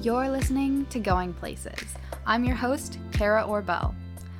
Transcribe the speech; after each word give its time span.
You're 0.00 0.28
listening 0.28 0.86
to 0.90 1.00
Going 1.00 1.34
Places. 1.34 1.96
I'm 2.24 2.44
your 2.44 2.54
host, 2.54 3.00
Kara 3.10 3.42
Orbell. 3.42 3.96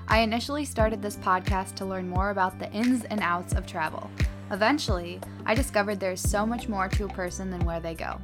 I 0.07 0.21
initially 0.21 0.65
started 0.65 1.03
this 1.03 1.17
podcast 1.17 1.75
to 1.77 1.84
learn 1.84 2.08
more 2.08 2.31
about 2.31 2.61
the 2.61 2.70
ins 2.70 3.02
and 3.07 3.18
outs 3.20 3.54
of 3.54 3.67
travel. 3.67 4.08
Eventually, 4.52 5.21
I 5.47 5.57
discovered 5.57 5.99
there's 5.99 6.21
so 6.21 6.47
much 6.47 6.68
more 6.68 6.86
to 6.86 7.07
a 7.07 7.08
person 7.08 7.50
than 7.50 7.65
where 7.65 7.81
they 7.81 7.97
go. 7.97 8.21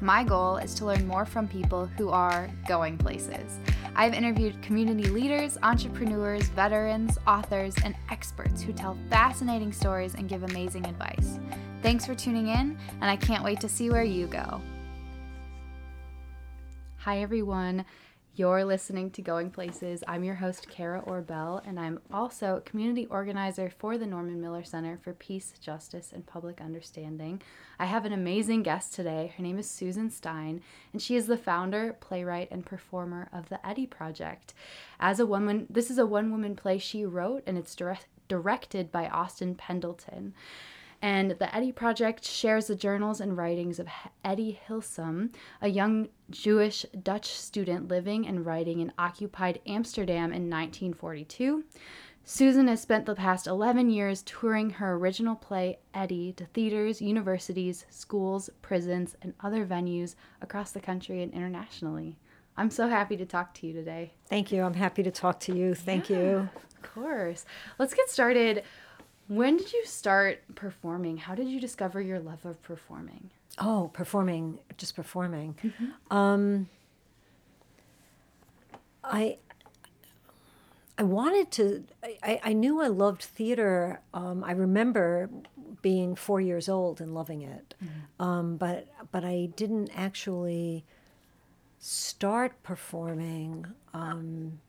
My 0.00 0.24
goal 0.24 0.56
is 0.56 0.72
to 0.76 0.86
learn 0.86 1.06
more 1.06 1.26
from 1.26 1.46
people 1.46 1.84
who 1.84 2.08
are 2.08 2.48
going 2.66 2.96
places. 2.96 3.58
I've 3.94 4.14
interviewed 4.14 4.62
community 4.62 5.10
leaders, 5.10 5.58
entrepreneurs, 5.62 6.48
veterans, 6.48 7.18
authors, 7.26 7.74
and 7.84 7.94
experts 8.10 8.62
who 8.62 8.72
tell 8.72 8.96
fascinating 9.10 9.74
stories 9.74 10.14
and 10.14 10.26
give 10.26 10.42
amazing 10.42 10.86
advice. 10.86 11.38
Thanks 11.82 12.06
for 12.06 12.14
tuning 12.14 12.48
in, 12.48 12.78
and 13.02 13.10
I 13.10 13.16
can't 13.16 13.44
wait 13.44 13.60
to 13.60 13.68
see 13.68 13.90
where 13.90 14.04
you 14.04 14.26
go. 14.26 14.62
Hi, 17.08 17.20
everyone. 17.22 17.86
You're 18.34 18.66
listening 18.66 19.10
to 19.12 19.22
Going 19.22 19.50
Places. 19.50 20.04
I'm 20.06 20.24
your 20.24 20.34
host, 20.34 20.68
Kara 20.68 21.02
Orbell, 21.06 21.66
and 21.66 21.80
I'm 21.80 22.00
also 22.12 22.60
community 22.66 23.06
organizer 23.06 23.70
for 23.70 23.96
the 23.96 24.04
Norman 24.04 24.42
Miller 24.42 24.62
Center 24.62 24.98
for 25.02 25.14
Peace, 25.14 25.54
Justice, 25.58 26.12
and 26.12 26.26
Public 26.26 26.60
Understanding. 26.60 27.40
I 27.78 27.86
have 27.86 28.04
an 28.04 28.12
amazing 28.12 28.62
guest 28.62 28.92
today. 28.92 29.32
Her 29.34 29.42
name 29.42 29.58
is 29.58 29.70
Susan 29.70 30.10
Stein, 30.10 30.60
and 30.92 31.00
she 31.00 31.16
is 31.16 31.28
the 31.28 31.38
founder, 31.38 31.96
playwright, 31.98 32.50
and 32.50 32.66
performer 32.66 33.30
of 33.32 33.48
the 33.48 33.66
Etty 33.66 33.86
Project. 33.86 34.52
As 35.00 35.18
a 35.18 35.24
woman, 35.24 35.66
this 35.70 35.90
is 35.90 35.96
a 35.96 36.04
one 36.04 36.30
woman 36.30 36.56
play 36.56 36.76
she 36.76 37.06
wrote, 37.06 37.42
and 37.46 37.56
it's 37.56 37.74
direct, 37.74 38.06
directed 38.28 38.92
by 38.92 39.08
Austin 39.08 39.54
Pendleton. 39.54 40.34
And 41.00 41.32
the 41.32 41.54
Etty 41.54 41.70
Project 41.70 42.24
shares 42.24 42.66
the 42.66 42.74
journals 42.74 43.20
and 43.20 43.36
writings 43.36 43.78
of 43.78 43.88
Etty 44.24 44.60
Hillesum, 44.68 45.32
a 45.62 45.68
young 45.68 46.08
Jewish 46.30 46.84
Dutch 47.02 47.30
student 47.32 47.88
living 47.88 48.26
and 48.26 48.44
writing 48.44 48.80
in 48.80 48.92
occupied 48.98 49.60
Amsterdam 49.66 50.32
in 50.32 50.50
1942. 50.50 51.64
Susan 52.24 52.68
has 52.68 52.82
spent 52.82 53.06
the 53.06 53.14
past 53.14 53.46
11 53.46 53.88
years 53.88 54.22
touring 54.22 54.68
her 54.70 54.94
original 54.94 55.34
play, 55.34 55.78
Etty, 55.94 56.32
to 56.34 56.44
theaters, 56.46 57.00
universities, 57.00 57.86
schools, 57.88 58.50
prisons, 58.60 59.16
and 59.22 59.32
other 59.40 59.64
venues 59.64 60.14
across 60.42 60.72
the 60.72 60.80
country 60.80 61.22
and 61.22 61.32
internationally. 61.32 62.18
I'm 62.56 62.70
so 62.70 62.88
happy 62.88 63.16
to 63.16 63.24
talk 63.24 63.54
to 63.54 63.66
you 63.66 63.72
today. 63.72 64.12
Thank 64.26 64.50
you. 64.50 64.62
I'm 64.62 64.74
happy 64.74 65.04
to 65.04 65.12
talk 65.12 65.38
to 65.40 65.56
you. 65.56 65.74
Thank 65.74 66.10
yeah, 66.10 66.18
you. 66.18 66.48
Of 66.56 66.82
course. 66.82 67.46
Let's 67.78 67.94
get 67.94 68.10
started 68.10 68.64
when 69.28 69.56
did 69.58 69.72
you 69.72 69.84
start 69.84 70.42
performing? 70.54 71.18
How 71.18 71.34
did 71.34 71.48
you 71.48 71.60
discover 71.60 72.00
your 72.00 72.18
love 72.18 72.44
of 72.44 72.62
performing? 72.62 73.30
Oh, 73.58 73.90
performing, 73.92 74.58
just 74.76 74.96
performing. 74.96 75.54
Mm-hmm. 75.62 76.16
Um, 76.16 76.68
I 79.04 79.38
I 80.96 81.02
wanted 81.04 81.50
to. 81.52 81.84
I, 82.22 82.40
I 82.42 82.52
knew 82.52 82.80
I 82.80 82.88
loved 82.88 83.22
theater. 83.22 84.00
Um, 84.12 84.42
I 84.42 84.52
remember 84.52 85.30
being 85.80 86.16
four 86.16 86.40
years 86.40 86.68
old 86.68 87.00
and 87.00 87.14
loving 87.14 87.42
it, 87.42 87.74
mm-hmm. 87.82 88.22
um, 88.22 88.56
but 88.56 88.88
but 89.12 89.24
I 89.24 89.50
didn't 89.56 89.90
actually 89.94 90.84
start 91.78 92.60
performing 92.62 93.66
um, 93.94 94.60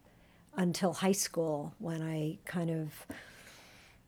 until 0.56 0.94
high 0.94 1.14
school 1.14 1.74
when 1.80 2.02
I 2.02 2.38
kind 2.46 2.70
of 2.70 3.08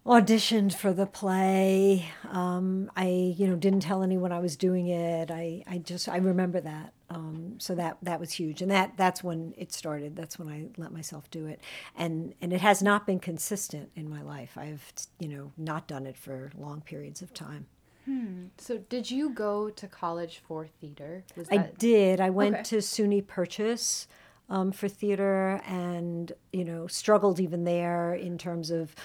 auditioned 0.05 0.73
for 0.73 0.93
the 0.93 1.05
play. 1.05 2.09
Um, 2.29 2.91
I, 2.95 3.35
you 3.37 3.47
know, 3.47 3.55
didn't 3.55 3.81
tell 3.81 4.03
anyone 4.03 4.31
I 4.31 4.39
was 4.39 4.55
doing 4.57 4.87
it. 4.87 5.29
I, 5.29 5.63
I 5.67 5.77
just, 5.77 6.09
I 6.09 6.17
remember 6.17 6.59
that. 6.61 6.93
Um, 7.09 7.55
so 7.57 7.75
that 7.75 7.97
that 8.03 8.21
was 8.21 8.31
huge, 8.31 8.61
and 8.61 8.71
that 8.71 8.93
that's 8.95 9.21
when 9.21 9.53
it 9.57 9.73
started. 9.73 10.15
That's 10.15 10.39
when 10.39 10.47
I 10.47 10.67
let 10.77 10.93
myself 10.93 11.29
do 11.29 11.45
it, 11.45 11.59
and 11.97 12.33
and 12.39 12.53
it 12.53 12.61
has 12.61 12.81
not 12.81 13.05
been 13.05 13.19
consistent 13.19 13.91
in 13.97 14.09
my 14.09 14.21
life. 14.21 14.57
I've, 14.57 14.93
you 15.19 15.27
know, 15.27 15.51
not 15.57 15.87
done 15.87 16.05
it 16.07 16.15
for 16.15 16.53
long 16.57 16.79
periods 16.79 17.21
of 17.21 17.33
time. 17.33 17.65
Hmm. 18.05 18.45
So, 18.57 18.77
did 18.77 19.11
you 19.11 19.29
go 19.29 19.69
to 19.69 19.87
college 19.89 20.41
for 20.47 20.67
theater? 20.67 21.25
Was 21.35 21.49
that... 21.49 21.59
I 21.59 21.71
did. 21.77 22.21
I 22.21 22.29
went 22.29 22.55
okay. 22.55 22.63
to 22.63 22.77
SUNY 22.77 23.27
Purchase 23.27 24.07
um, 24.49 24.71
for 24.71 24.87
theater, 24.87 25.61
and 25.67 26.31
you 26.53 26.63
know, 26.63 26.87
struggled 26.87 27.41
even 27.41 27.65
there 27.65 28.13
in 28.13 28.37
terms 28.37 28.71
of 28.71 28.95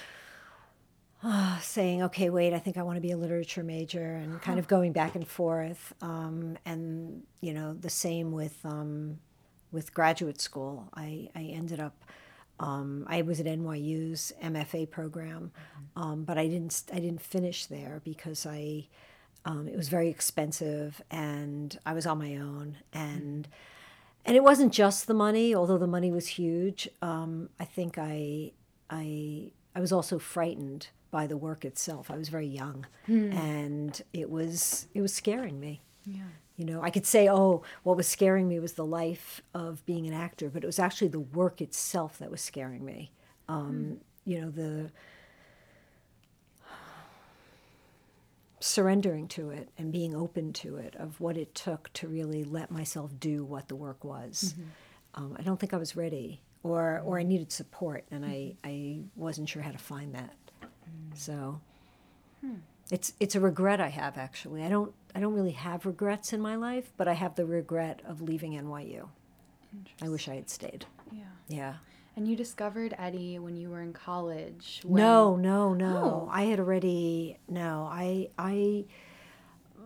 uh, 1.23 1.59
saying, 1.61 2.03
okay, 2.03 2.29
wait, 2.29 2.53
I 2.53 2.59
think 2.59 2.77
I 2.77 2.83
want 2.83 2.97
to 2.97 3.01
be 3.01 3.11
a 3.11 3.17
literature 3.17 3.63
major, 3.63 4.15
and 4.15 4.41
kind 4.41 4.59
of 4.59 4.67
going 4.67 4.91
back 4.91 5.15
and 5.15 5.27
forth. 5.27 5.93
Um, 6.01 6.57
and 6.65 7.23
you 7.41 7.53
know, 7.53 7.73
the 7.73 7.89
same 7.89 8.31
with 8.31 8.57
um, 8.63 9.19
with 9.71 9.93
graduate 9.93 10.41
school. 10.41 10.89
I, 10.93 11.29
I 11.35 11.43
ended 11.43 11.79
up. 11.79 12.03
Um, 12.59 13.05
I 13.07 13.21
was 13.21 13.39
at 13.39 13.45
NYU's 13.45 14.33
MFA 14.43 14.89
program, 14.89 15.51
mm-hmm. 15.51 16.01
um, 16.01 16.23
but 16.23 16.37
I 16.37 16.47
didn't. 16.47 16.83
I 16.91 16.99
didn't 16.99 17.21
finish 17.21 17.65
there 17.65 18.01
because 18.03 18.45
I. 18.45 18.87
Um, 19.45 19.69
it 19.69 19.77
was 19.77 19.87
very 19.87 20.09
expensive, 20.09 21.01
and 21.09 21.77
I 21.85 21.93
was 21.93 22.05
on 22.05 22.17
my 22.17 22.35
own, 22.35 22.77
and 22.91 23.43
mm-hmm. 23.43 24.21
and 24.25 24.35
it 24.35 24.43
wasn't 24.43 24.73
just 24.73 25.07
the 25.07 25.13
money, 25.13 25.55
although 25.55 25.77
the 25.77 25.87
money 25.87 26.11
was 26.11 26.27
huge. 26.27 26.89
Um, 27.01 27.49
I 27.59 27.65
think 27.65 27.97
I 27.97 28.51
I 28.89 29.51
I 29.75 29.79
was 29.79 29.93
also 29.93 30.17
frightened 30.17 30.87
by 31.17 31.25
the 31.25 31.35
work 31.35 31.65
itself. 31.65 32.11
I 32.11 32.15
was 32.15 32.29
very 32.29 32.45
young, 32.45 32.85
hmm. 33.07 33.31
and 33.31 33.99
it 34.13 34.29
was 34.29 34.85
it 34.93 35.01
was 35.01 35.11
scaring 35.11 35.59
me. 35.59 35.81
Yeah. 36.05 36.29
You 36.57 36.65
know, 36.65 36.83
I 36.83 36.91
could 36.91 37.07
say, 37.07 37.27
oh, 37.27 37.63
what 37.81 37.97
was 37.97 38.07
scaring 38.07 38.47
me 38.47 38.59
was 38.59 38.73
the 38.73 38.85
life 38.85 39.41
of 39.55 39.83
being 39.87 40.05
an 40.05 40.13
actor, 40.13 40.47
but 40.47 40.63
it 40.63 40.67
was 40.67 40.77
actually 40.77 41.07
the 41.07 41.19
work 41.19 41.59
itself 41.59 42.19
that 42.19 42.29
was 42.29 42.39
scaring 42.39 42.85
me. 42.85 43.09
Um, 43.49 43.65
hmm. 43.65 44.29
You 44.29 44.41
know, 44.41 44.51
the 44.51 44.91
surrendering 48.59 49.27
to 49.29 49.49
it 49.49 49.69
and 49.75 49.91
being 49.91 50.13
open 50.13 50.53
to 50.53 50.75
it 50.75 50.95
of 50.97 51.19
what 51.19 51.35
it 51.35 51.55
took 51.55 51.91
to 51.93 52.07
really 52.07 52.43
let 52.43 52.69
myself 52.69 53.09
do 53.19 53.43
what 53.43 53.69
the 53.69 53.75
work 53.75 54.03
was. 54.03 54.53
Mm-hmm. 54.53 55.23
Um, 55.23 55.35
I 55.39 55.41
don't 55.41 55.59
think 55.59 55.73
I 55.73 55.77
was 55.77 55.95
ready, 55.95 56.41
or 56.61 57.01
or 57.03 57.17
I 57.17 57.23
needed 57.23 57.51
support, 57.51 58.05
and 58.11 58.23
I 58.23 58.53
I 58.63 58.99
wasn't 59.15 59.49
sure 59.49 59.63
how 59.63 59.71
to 59.71 59.79
find 59.79 60.13
that. 60.13 60.35
So 61.15 61.59
hmm. 62.41 62.55
it's 62.91 63.13
it's 63.19 63.35
a 63.35 63.39
regret 63.39 63.79
I 63.79 63.89
have 63.89 64.17
actually. 64.17 64.63
I 64.63 64.69
don't 64.69 64.93
I 65.15 65.19
don't 65.19 65.33
really 65.33 65.51
have 65.51 65.85
regrets 65.85 66.33
in 66.33 66.41
my 66.41 66.55
life, 66.55 66.91
but 66.97 67.07
I 67.07 67.13
have 67.13 67.35
the 67.35 67.45
regret 67.45 68.01
of 68.05 68.21
leaving 68.21 68.53
NYU. 68.53 69.07
I 70.01 70.09
wish 70.09 70.27
I 70.27 70.35
had 70.35 70.49
stayed. 70.49 70.85
Yeah. 71.11 71.23
Yeah. 71.47 71.73
And 72.15 72.27
you 72.27 72.35
discovered 72.35 72.95
Etty 72.97 73.37
when 73.37 73.55
you 73.55 73.69
were 73.69 73.81
in 73.81 73.93
college. 73.93 74.81
When... 74.83 75.01
No, 75.01 75.35
no, 75.35 75.73
no. 75.73 76.27
Oh. 76.27 76.29
I 76.31 76.43
had 76.43 76.59
already 76.59 77.37
no. 77.47 77.87
I 77.91 78.29
I 78.37 78.85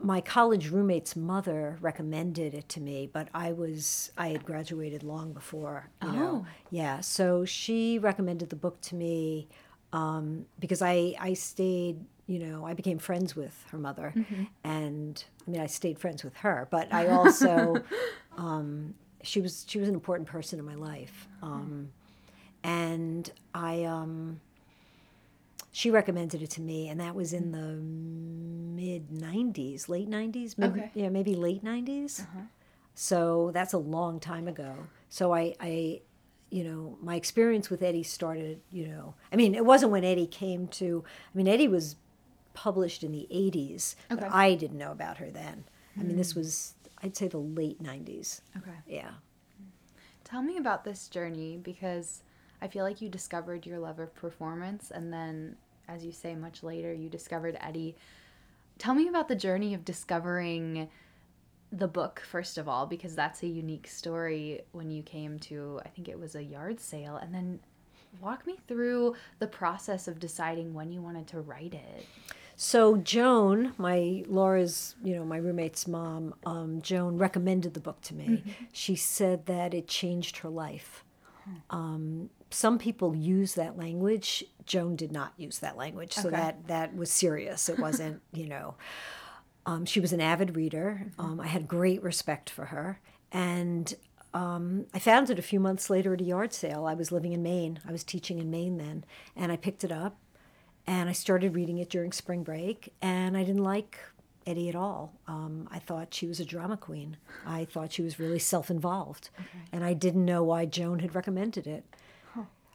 my 0.04 0.22
college 0.22 0.70
roommate's 0.70 1.16
mother 1.16 1.78
recommended 1.82 2.54
it 2.54 2.68
to 2.70 2.82
me, 2.82 3.10
but 3.12 3.28
I 3.34 3.52
was 3.52 4.12
I 4.18 4.30
had 4.30 4.46
graduated 4.46 5.04
long 5.04 5.34
before, 5.34 5.90
you 6.02 6.10
oh. 6.10 6.12
know. 6.12 6.46
Yeah, 6.70 7.02
so 7.02 7.46
she 7.46 8.00
recommended 8.00 8.50
the 8.50 8.56
book 8.56 8.82
to 8.82 8.96
me 8.96 9.48
um, 9.94 10.46
because 10.60 10.82
I 10.82 11.16
I 11.20 11.34
stayed 11.34 12.00
you 12.28 12.40
know 12.40 12.66
I 12.66 12.74
became 12.74 12.98
friends 12.98 13.36
with 13.36 13.66
her 13.72 13.78
mother 13.78 14.14
mm-hmm. 14.16 14.44
and 14.64 15.24
I 15.48 15.52
mean 15.52 15.62
I 15.62 15.68
stayed 15.68 16.00
friends 16.00 16.24
with 16.24 16.36
her 16.38 16.68
but 16.72 16.94
I 16.94 17.08
also 17.08 17.84
um, 18.38 18.94
she 19.24 19.42
was 19.42 19.66
she 19.68 19.80
was 19.80 19.90
an 19.90 19.96
important 19.96 20.30
person 20.30 20.60
in 20.60 20.66
my 20.66 20.76
life 20.76 21.28
um, 21.42 21.90
and 22.64 23.32
I 23.54 23.84
um, 23.84 24.40
she 25.72 25.90
recommended 25.90 26.42
it 26.42 26.50
to 26.52 26.62
me 26.62 26.90
and 26.90 27.00
that 27.00 27.16
was 27.16 27.34
in 27.34 27.52
the 27.52 27.76
mid 28.80 29.10
90s 29.10 29.90
late 29.90 30.10
90s 30.10 30.58
maybe, 30.58 30.80
okay. 30.80 30.92
yeah 30.94 31.10
maybe 31.10 31.36
late 31.36 31.64
90s 31.64 32.22
uh-huh. 32.22 32.40
so 32.94 33.52
that's 33.54 33.74
a 33.74 33.78
long 33.78 34.20
time 34.20 34.48
ago 34.48 34.76
so 35.10 35.34
I, 35.34 35.56
I 35.60 36.02
you 36.52 36.66
know, 36.66 36.98
my 37.02 37.16
experience 37.16 37.70
with 37.70 37.82
Etty 37.82 38.04
started, 38.04 38.60
you 38.70 38.86
know, 38.86 39.16
I 39.32 39.38
mean, 39.38 39.56
it 39.56 39.66
wasn't 39.66 39.94
when 39.94 40.04
Etty 40.04 40.28
came 40.28 40.68
to, 40.68 41.04
I 41.34 41.38
mean, 41.38 41.48
Etty 41.48 41.70
was 41.70 41.96
published 42.54 43.04
in 43.04 43.14
the 43.14 43.26
80s, 43.32 43.96
okay. 44.12 44.22
but 44.22 44.34
I 44.34 44.56
didn't 44.56 44.78
know 44.78 44.92
about 44.92 45.18
her 45.18 45.32
then. 45.32 45.64
Mm. 45.98 46.02
I 46.02 46.04
mean, 46.04 46.18
this 46.18 46.34
hmm. 46.34 46.40
was, 46.40 46.74
I'd 47.02 47.16
say, 47.16 47.30
the 47.30 47.38
late 47.38 47.82
90s. 47.82 48.42
Okay. 48.58 48.72
Yeah. 48.86 49.12
Tell 50.26 50.42
me 50.42 50.58
about 50.58 50.84
this 50.84 51.08
journey 51.08 51.58
because 51.58 52.22
I 52.62 52.68
feel 52.68 52.84
like 52.84 53.02
you 53.02 53.08
discovered 53.08 53.66
your 53.66 53.80
love 53.80 54.00
of 54.00 54.14
performance 54.14 54.92
and 54.92 55.12
then, 55.12 55.56
as 55.88 56.04
you 56.04 56.12
say, 56.12 56.36
much 56.36 56.64
later, 56.64 56.94
you 56.94 57.10
discovered 57.10 57.58
Etty. 57.62 57.96
Tell 58.78 58.94
me 58.94 59.08
about 59.08 59.30
the 59.30 59.36
journey 59.36 59.74
of 59.74 59.86
discovering 59.86 60.90
the 61.72 61.88
book 61.88 62.22
first 62.30 62.58
of 62.58 62.68
all 62.68 62.86
because 62.86 63.16
that's 63.16 63.44
a 63.44 63.48
unique 63.48 63.88
story 63.88 64.62
when 64.74 64.92
you 64.92 65.02
came 65.04 65.40
to 65.40 65.80
i 65.86 65.88
think 65.90 66.10
it 66.10 66.20
was 66.20 66.36
a 66.36 66.44
yard 66.44 66.80
sale 66.80 67.16
and 67.16 67.34
then 67.34 67.60
walk 68.20 68.46
me 68.46 68.58
through 68.68 69.16
the 69.40 69.48
process 69.48 70.08
of 70.08 70.20
deciding 70.20 70.74
when 70.74 70.92
you 70.92 71.02
wanted 71.02 71.26
to 71.28 71.40
write 71.40 71.74
it 71.74 72.06
So 72.58 72.98
Joan, 72.98 73.74
my 73.78 74.24
Laura's, 74.28 74.96
you 75.04 75.16
know, 75.16 75.24
my 75.26 75.38
roommate's 75.38 75.88
mom, 75.88 76.36
um, 76.46 76.82
Joan 76.82 77.18
recommended 77.18 77.74
the 77.74 77.80
book 77.80 78.02
to 78.02 78.14
me. 78.14 78.44
She 78.72 78.96
said 78.96 79.46
that 79.48 79.74
it 79.74 79.88
changed 79.88 80.38
her 80.40 80.50
life. 80.50 81.04
Um, 81.72 82.30
some 82.52 82.78
people 82.78 83.16
use 83.16 83.56
that 83.56 83.78
language. 83.78 84.44
Joan 84.66 84.96
did 84.96 85.12
not 85.12 85.34
use 85.38 85.58
that 85.60 85.76
language, 85.76 86.14
so 86.14 86.28
Okay. 86.28 86.38
that 86.38 86.68
that 86.68 86.96
was 86.96 87.10
serious. 87.10 87.68
It 87.70 87.80
wasn't, 87.80 88.22
you 88.34 88.48
know. 88.48 88.76
Um, 89.66 89.86
she 89.86 90.00
was 90.00 90.12
an 90.12 90.22
avid 90.22 90.56
reader. 90.56 91.08
Um, 91.20 91.40
I 91.40 91.48
had 91.48 91.68
great 91.68 92.02
respect 92.02 92.50
for 92.50 92.66
her, 92.66 93.00
and 93.32 93.94
um, 94.34 94.86
I 94.94 95.00
found 95.00 95.30
it 95.30 95.38
a 95.38 95.44
few 95.44 95.60
months 95.60 95.90
later 95.90 96.14
at 96.14 96.22
a 96.22 96.24
yard 96.24 96.54
sale. 96.54 96.86
I 96.86 96.94
was 96.94 97.12
living 97.12 97.34
in 97.34 97.44
Maine. 97.44 97.80
I 97.88 97.92
was 97.92 98.04
teaching 98.04 98.40
in 98.40 98.50
Maine 98.50 98.78
then, 98.78 99.04
and 99.36 99.52
I 99.52 99.58
picked 99.58 99.84
it 99.84 99.92
up, 99.92 100.18
and 100.88 101.10
I 101.10 101.14
started 101.14 101.56
reading 101.56 101.78
it 101.78 101.90
during 101.90 102.12
spring 102.12 102.44
break, 102.44 102.94
and 103.02 103.38
I 103.38 103.44
didn't 103.44 103.64
like 103.64 104.00
Etty 104.48 104.70
at 104.70 104.76
all. 104.76 105.14
Um, 105.28 105.68
I 105.72 105.78
thought 105.78 106.14
she 106.14 106.26
was 106.26 106.40
a 106.40 106.46
drama 106.46 106.76
queen. 106.76 107.18
I 107.46 107.66
thought 107.66 107.94
she 107.94 108.02
was 108.02 108.20
really 108.20 108.40
self-involved, 108.40 109.30
and 109.72 109.84
I 109.84 109.94
didn't 109.94 110.26
know 110.26 110.44
why 110.44 110.66
Joan 110.66 111.00
had 111.00 111.14
recommended 111.14 111.68
it. 111.68 111.84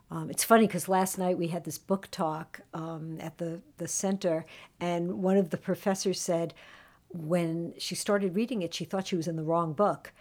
Um, 0.09 0.31
it's 0.31 0.45
funny 0.45 0.69
because 0.69 0.89
last 0.89 1.19
night 1.19 1.37
we 1.37 1.49
had 1.49 1.65
this 1.65 1.79
book 1.79 2.07
talk 2.13 2.61
um, 2.73 3.19
at 3.21 3.39
the, 3.39 3.61
the 3.79 3.89
center, 3.89 4.47
and 4.79 5.21
one 5.21 5.37
of 5.37 5.51
the 5.51 5.57
professors 5.57 6.21
said 6.21 6.55
when 7.25 7.75
she 7.79 7.95
started 7.95 8.37
reading 8.37 8.63
it, 8.63 8.75
she 8.75 8.85
thought 8.85 9.07
she 9.07 9.17
was 9.17 9.29
in 9.29 9.37
the 9.37 9.43
wrong 9.43 9.73
book. 9.73 10.13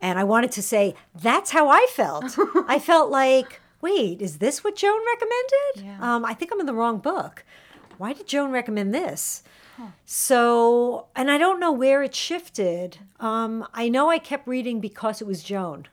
And 0.00 0.18
I 0.18 0.24
wanted 0.24 0.52
to 0.52 0.62
say, 0.62 0.94
that's 1.14 1.50
how 1.50 1.68
I 1.68 1.86
felt. 1.90 2.36
I 2.68 2.78
felt 2.78 3.10
like, 3.10 3.60
wait, 3.80 4.20
is 4.20 4.38
this 4.38 4.62
what 4.62 4.76
Joan 4.76 5.00
recommended? 5.06 5.98
Yeah. 6.00 6.14
Um, 6.14 6.24
I 6.24 6.34
think 6.34 6.52
I'm 6.52 6.60
in 6.60 6.66
the 6.66 6.74
wrong 6.74 6.98
book. 6.98 7.44
Why 7.98 8.12
did 8.12 8.26
Joan 8.26 8.50
recommend 8.50 8.92
this? 8.94 9.42
So, 10.04 11.06
and 11.16 11.30
I 11.30 11.38
don't 11.38 11.58
know 11.58 11.72
where 11.72 12.02
it 12.02 12.14
shifted. 12.14 12.98
Um, 13.18 13.66
I 13.74 13.88
know 13.88 14.08
I 14.10 14.18
kept 14.18 14.46
reading 14.46 14.80
because 14.80 15.20
it 15.20 15.26
was 15.26 15.42
Joan. 15.42 15.86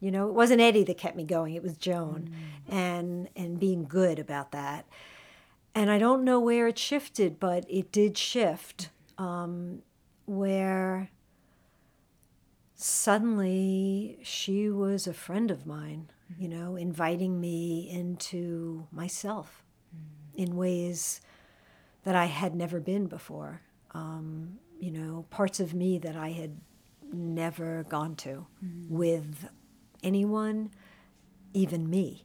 You 0.00 0.10
know, 0.10 0.28
it 0.28 0.34
wasn't 0.34 0.60
Etty 0.60 0.84
that 0.84 0.98
kept 0.98 1.16
me 1.16 1.24
going; 1.24 1.54
it 1.54 1.62
was 1.62 1.76
Joan, 1.76 2.30
and 2.68 3.28
and 3.36 3.58
being 3.60 3.84
good 3.84 4.18
about 4.18 4.50
that. 4.52 4.86
And 5.74 5.90
I 5.90 5.98
don't 5.98 6.24
know 6.24 6.40
where 6.40 6.66
it 6.68 6.78
shifted, 6.78 7.38
but 7.40 7.64
it 7.68 7.90
did 7.92 8.18
shift. 8.18 8.90
Um, 9.18 9.82
where 10.26 11.10
suddenly 12.74 14.18
she 14.22 14.68
was 14.68 15.06
a 15.06 15.12
friend 15.12 15.50
of 15.50 15.66
mine, 15.66 16.10
you 16.38 16.48
know, 16.48 16.76
inviting 16.76 17.40
me 17.40 17.88
into 17.90 18.86
myself 18.90 19.62
in 20.34 20.56
ways 20.56 21.20
that 22.04 22.14
I 22.16 22.26
had 22.26 22.54
never 22.54 22.80
been 22.80 23.06
before. 23.06 23.62
Um, 23.92 24.58
you 24.80 24.90
know, 24.90 25.26
parts 25.30 25.60
of 25.60 25.74
me 25.74 25.98
that 25.98 26.16
I 26.16 26.30
had 26.32 26.58
never 27.12 27.84
gone 27.88 28.16
to 28.16 28.46
with 28.88 29.48
anyone, 30.02 30.70
even 31.52 31.88
me. 31.88 32.24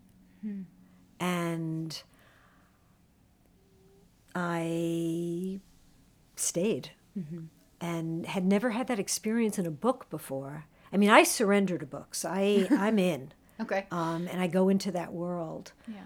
And 1.19 2.01
I 4.33 5.59
stayed 6.39 6.91
mm-hmm. 7.17 7.45
and 7.81 8.25
had 8.25 8.45
never 8.45 8.71
had 8.71 8.87
that 8.87 8.99
experience 8.99 9.57
in 9.57 9.65
a 9.65 9.71
book 9.71 10.09
before. 10.09 10.65
I 10.91 10.97
mean, 10.97 11.09
I 11.09 11.23
surrender 11.23 11.77
to 11.77 11.85
books. 11.85 12.25
I 12.25 12.67
I'm 12.71 12.99
in, 12.99 13.33
Okay. 13.59 13.85
um, 13.91 14.27
and 14.27 14.41
I 14.41 14.47
go 14.47 14.69
into 14.69 14.91
that 14.91 15.13
world. 15.13 15.73
Yeah. 15.87 15.97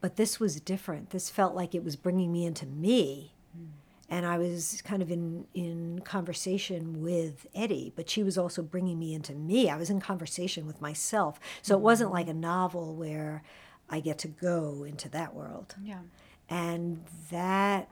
But 0.00 0.16
this 0.16 0.38
was 0.38 0.60
different. 0.60 1.10
This 1.10 1.30
felt 1.30 1.54
like 1.54 1.74
it 1.74 1.82
was 1.82 1.96
bringing 1.96 2.30
me 2.30 2.44
into 2.44 2.66
me, 2.66 3.32
mm. 3.58 3.68
and 4.10 4.26
I 4.26 4.36
was 4.36 4.82
kind 4.84 5.00
of 5.00 5.10
in 5.10 5.46
in 5.54 6.00
conversation 6.04 7.02
with 7.02 7.46
Etty, 7.54 7.92
but 7.96 8.10
she 8.10 8.22
was 8.22 8.36
also 8.36 8.62
bringing 8.62 8.98
me 8.98 9.14
into 9.14 9.32
me. 9.32 9.70
I 9.70 9.76
was 9.76 9.88
in 9.88 10.00
conversation 10.00 10.66
with 10.66 10.82
myself, 10.82 11.40
so 11.62 11.74
it 11.74 11.80
wasn't 11.80 12.08
mm-hmm. 12.08 12.18
like 12.18 12.28
a 12.28 12.34
novel 12.34 12.94
where 12.94 13.42
I 13.88 14.00
get 14.00 14.18
to 14.20 14.28
go 14.28 14.84
into 14.84 15.08
that 15.10 15.34
world 15.34 15.74
Yeah. 15.82 16.00
and 16.48 17.04
that 17.30 17.88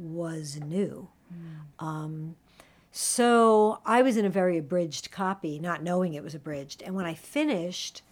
was 0.00 0.58
new. 0.64 1.08
Um, 1.78 2.34
so 2.92 3.80
I 3.86 4.02
was 4.02 4.16
in 4.16 4.24
a 4.24 4.30
very 4.30 4.58
abridged 4.58 5.10
copy, 5.12 5.58
not 5.58 5.82
knowing 5.82 6.14
it 6.14 6.24
was 6.24 6.34
abridged. 6.34 6.82
And 6.82 6.94
when 6.94 7.06
I 7.06 7.14
finished, 7.14 8.02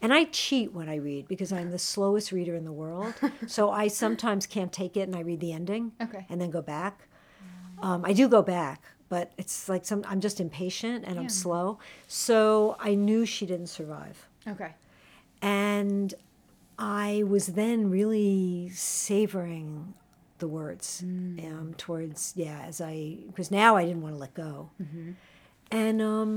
and 0.00 0.12
I 0.12 0.24
cheat 0.24 0.72
when 0.72 0.88
I 0.88 0.96
read 0.96 1.28
because 1.28 1.52
I'm 1.52 1.70
the 1.70 1.78
slowest 1.78 2.32
reader 2.32 2.54
in 2.56 2.64
the 2.64 2.72
world. 2.72 3.14
so 3.46 3.70
I 3.70 3.88
sometimes 3.88 4.46
can't 4.46 4.72
take 4.72 4.96
it 4.96 5.02
and 5.02 5.14
I 5.14 5.20
read 5.20 5.40
the 5.40 5.52
ending 5.52 5.92
Okay. 6.00 6.26
and 6.30 6.40
then 6.40 6.50
go 6.50 6.62
back. 6.62 7.08
Um, 7.82 8.04
I 8.04 8.12
do 8.12 8.28
go 8.28 8.42
back, 8.42 8.82
but 9.08 9.32
it's 9.36 9.68
like 9.68 9.84
some 9.84 10.04
I'm 10.08 10.20
just 10.20 10.40
impatient 10.40 11.04
and 11.04 11.16
Yeah. 11.16 11.22
I'm 11.22 11.28
slow. 11.28 11.78
So 12.06 12.76
I 12.80 12.94
knew 12.94 13.26
she 13.26 13.44
didn't 13.44 13.66
survive. 13.68 14.28
Okay. 14.48 14.72
And 15.42 16.14
I 16.78 17.22
was 17.26 17.48
then 17.48 17.90
really 17.90 18.70
savoring 18.74 19.94
the 20.42 20.48
words 20.48 21.02
um, 21.48 21.74
towards, 21.78 22.34
yeah, 22.36 22.60
as 22.66 22.80
I, 22.80 23.16
because 23.28 23.50
now 23.50 23.76
I 23.76 23.84
didn't 23.86 24.02
want 24.02 24.14
to 24.16 24.18
let 24.18 24.34
go. 24.34 24.70
And, 25.70 26.02
um, 26.02 26.32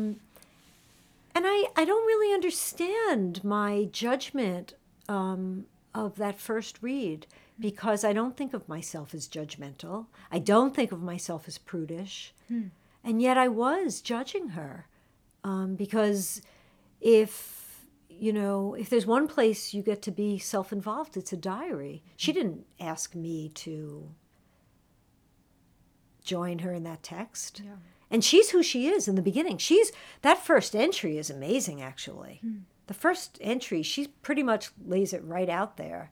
and 1.35 1.43
I, 1.45 1.65
I 1.75 1.83
don't 1.83 2.05
really 2.05 2.33
understand 2.33 3.43
my 3.43 3.89
judgment 3.91 4.75
um, 5.09 5.65
of 5.93 6.15
that 6.15 6.39
first 6.39 6.77
read 6.81 7.27
because 7.59 8.03
I 8.05 8.13
don't 8.13 8.37
think 8.37 8.53
of 8.53 8.69
myself 8.69 9.13
as 9.13 9.27
judgmental. 9.27 10.05
I 10.31 10.39
don't 10.39 10.73
think 10.75 10.91
of 10.93 11.01
myself 11.01 11.47
as 11.47 11.57
prudish. 11.57 12.33
And 13.03 13.21
yet 13.21 13.37
I 13.37 13.47
was 13.47 14.01
judging 14.01 14.49
her 14.49 14.87
um, 15.43 15.75
because 15.75 16.41
if 17.01 17.64
you 18.19 18.33
know 18.33 18.73
if 18.75 18.89
there's 18.89 19.05
one 19.05 19.27
place 19.27 19.73
you 19.73 19.81
get 19.81 20.01
to 20.03 20.11
be 20.11 20.37
self-involved 20.37 21.17
it's 21.17 21.33
a 21.33 21.37
diary. 21.37 22.03
She 22.15 22.31
mm-hmm. 22.31 22.39
didn't 22.39 22.65
ask 22.79 23.15
me 23.15 23.49
to 23.49 24.09
join 26.23 26.59
her 26.59 26.73
in 26.73 26.83
that 26.83 27.03
text. 27.03 27.61
Yeah. 27.63 27.75
and 28.09 28.23
she's 28.23 28.49
who 28.49 28.63
she 28.63 28.87
is 28.87 29.07
in 29.07 29.15
the 29.15 29.21
beginning. 29.21 29.57
She's 29.57 29.91
that 30.21 30.43
first 30.43 30.75
entry 30.75 31.17
is 31.17 31.29
amazing 31.29 31.81
actually. 31.81 32.39
Hmm. 32.41 32.57
The 32.87 32.93
first 32.93 33.37
entry 33.41 33.81
she 33.83 34.07
pretty 34.21 34.43
much 34.43 34.69
lays 34.85 35.13
it 35.13 35.23
right 35.23 35.49
out 35.49 35.77
there. 35.77 36.11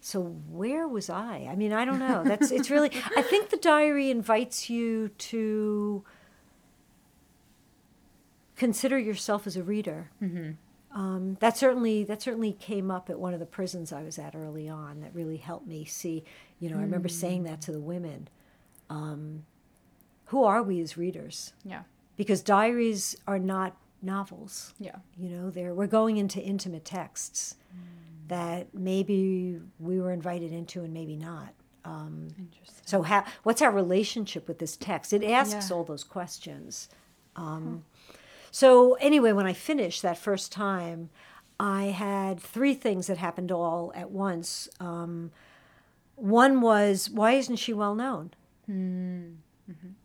So 0.00 0.22
where 0.22 0.86
was 0.86 1.10
i? 1.10 1.48
I 1.50 1.56
mean 1.56 1.72
i 1.72 1.84
don't 1.84 1.98
know. 1.98 2.22
That's 2.24 2.50
it's 2.50 2.70
really 2.70 2.90
i 3.16 3.22
think 3.22 3.50
the 3.50 3.56
diary 3.56 4.10
invites 4.10 4.70
you 4.70 5.08
to 5.18 6.04
consider 8.56 8.98
yourself 8.98 9.46
as 9.46 9.56
a 9.56 9.62
reader 9.62 10.10
mm-hmm. 10.22 10.52
Um, 10.96 11.36
that 11.40 11.58
certainly 11.58 12.04
that 12.04 12.22
certainly 12.22 12.52
came 12.52 12.90
up 12.90 13.10
at 13.10 13.18
one 13.18 13.34
of 13.34 13.38
the 13.40 13.46
prisons 13.46 13.92
I 13.92 14.02
was 14.02 14.18
at 14.18 14.34
early 14.34 14.66
on. 14.66 15.00
That 15.02 15.14
really 15.14 15.36
helped 15.36 15.66
me 15.66 15.84
see. 15.84 16.24
You 16.58 16.70
know, 16.70 16.78
I 16.78 16.80
remember 16.80 17.08
saying 17.08 17.42
that 17.44 17.60
to 17.62 17.72
the 17.72 17.80
women. 17.80 18.28
Um, 18.88 19.44
who 20.26 20.42
are 20.44 20.62
we 20.62 20.80
as 20.80 20.96
readers? 20.96 21.52
Yeah. 21.64 21.82
Because 22.16 22.40
diaries 22.40 23.14
are 23.26 23.38
not 23.38 23.76
novels. 24.00 24.72
Yeah. 24.80 24.96
You 25.18 25.28
know, 25.28 25.50
they're 25.50 25.74
we're 25.74 25.86
going 25.86 26.16
into 26.16 26.40
intimate 26.40 26.86
texts 26.86 27.56
that 28.28 28.74
maybe 28.74 29.60
we 29.78 30.00
were 30.00 30.12
invited 30.12 30.50
into 30.52 30.82
and 30.82 30.94
maybe 30.94 31.14
not. 31.14 31.52
Um, 31.84 32.28
Interesting. 32.38 32.82
so, 32.84 33.02
how, 33.02 33.24
what's 33.44 33.62
our 33.62 33.70
relationship 33.70 34.48
with 34.48 34.58
this 34.58 34.76
text? 34.76 35.12
It 35.12 35.22
asks 35.22 35.70
Yeah. 35.70 35.76
all 35.76 35.84
those 35.84 36.02
questions. 36.04 36.88
Um, 37.36 37.84
So, 38.58 38.94
anyway, 38.94 39.32
when 39.32 39.44
I 39.44 39.52
finished 39.52 40.00
that 40.00 40.16
first 40.16 40.50
time, 40.50 41.10
I 41.60 41.88
had 41.88 42.40
three 42.40 42.72
things 42.72 43.06
that 43.06 43.18
happened 43.18 43.52
all 43.52 43.92
at 43.94 44.10
once. 44.10 44.66
Um, 44.80 45.30
one 46.14 46.62
was, 46.62 47.10
why 47.10 47.32
isn't 47.32 47.56
she 47.56 47.74
well 47.74 47.94
known? 47.94 48.30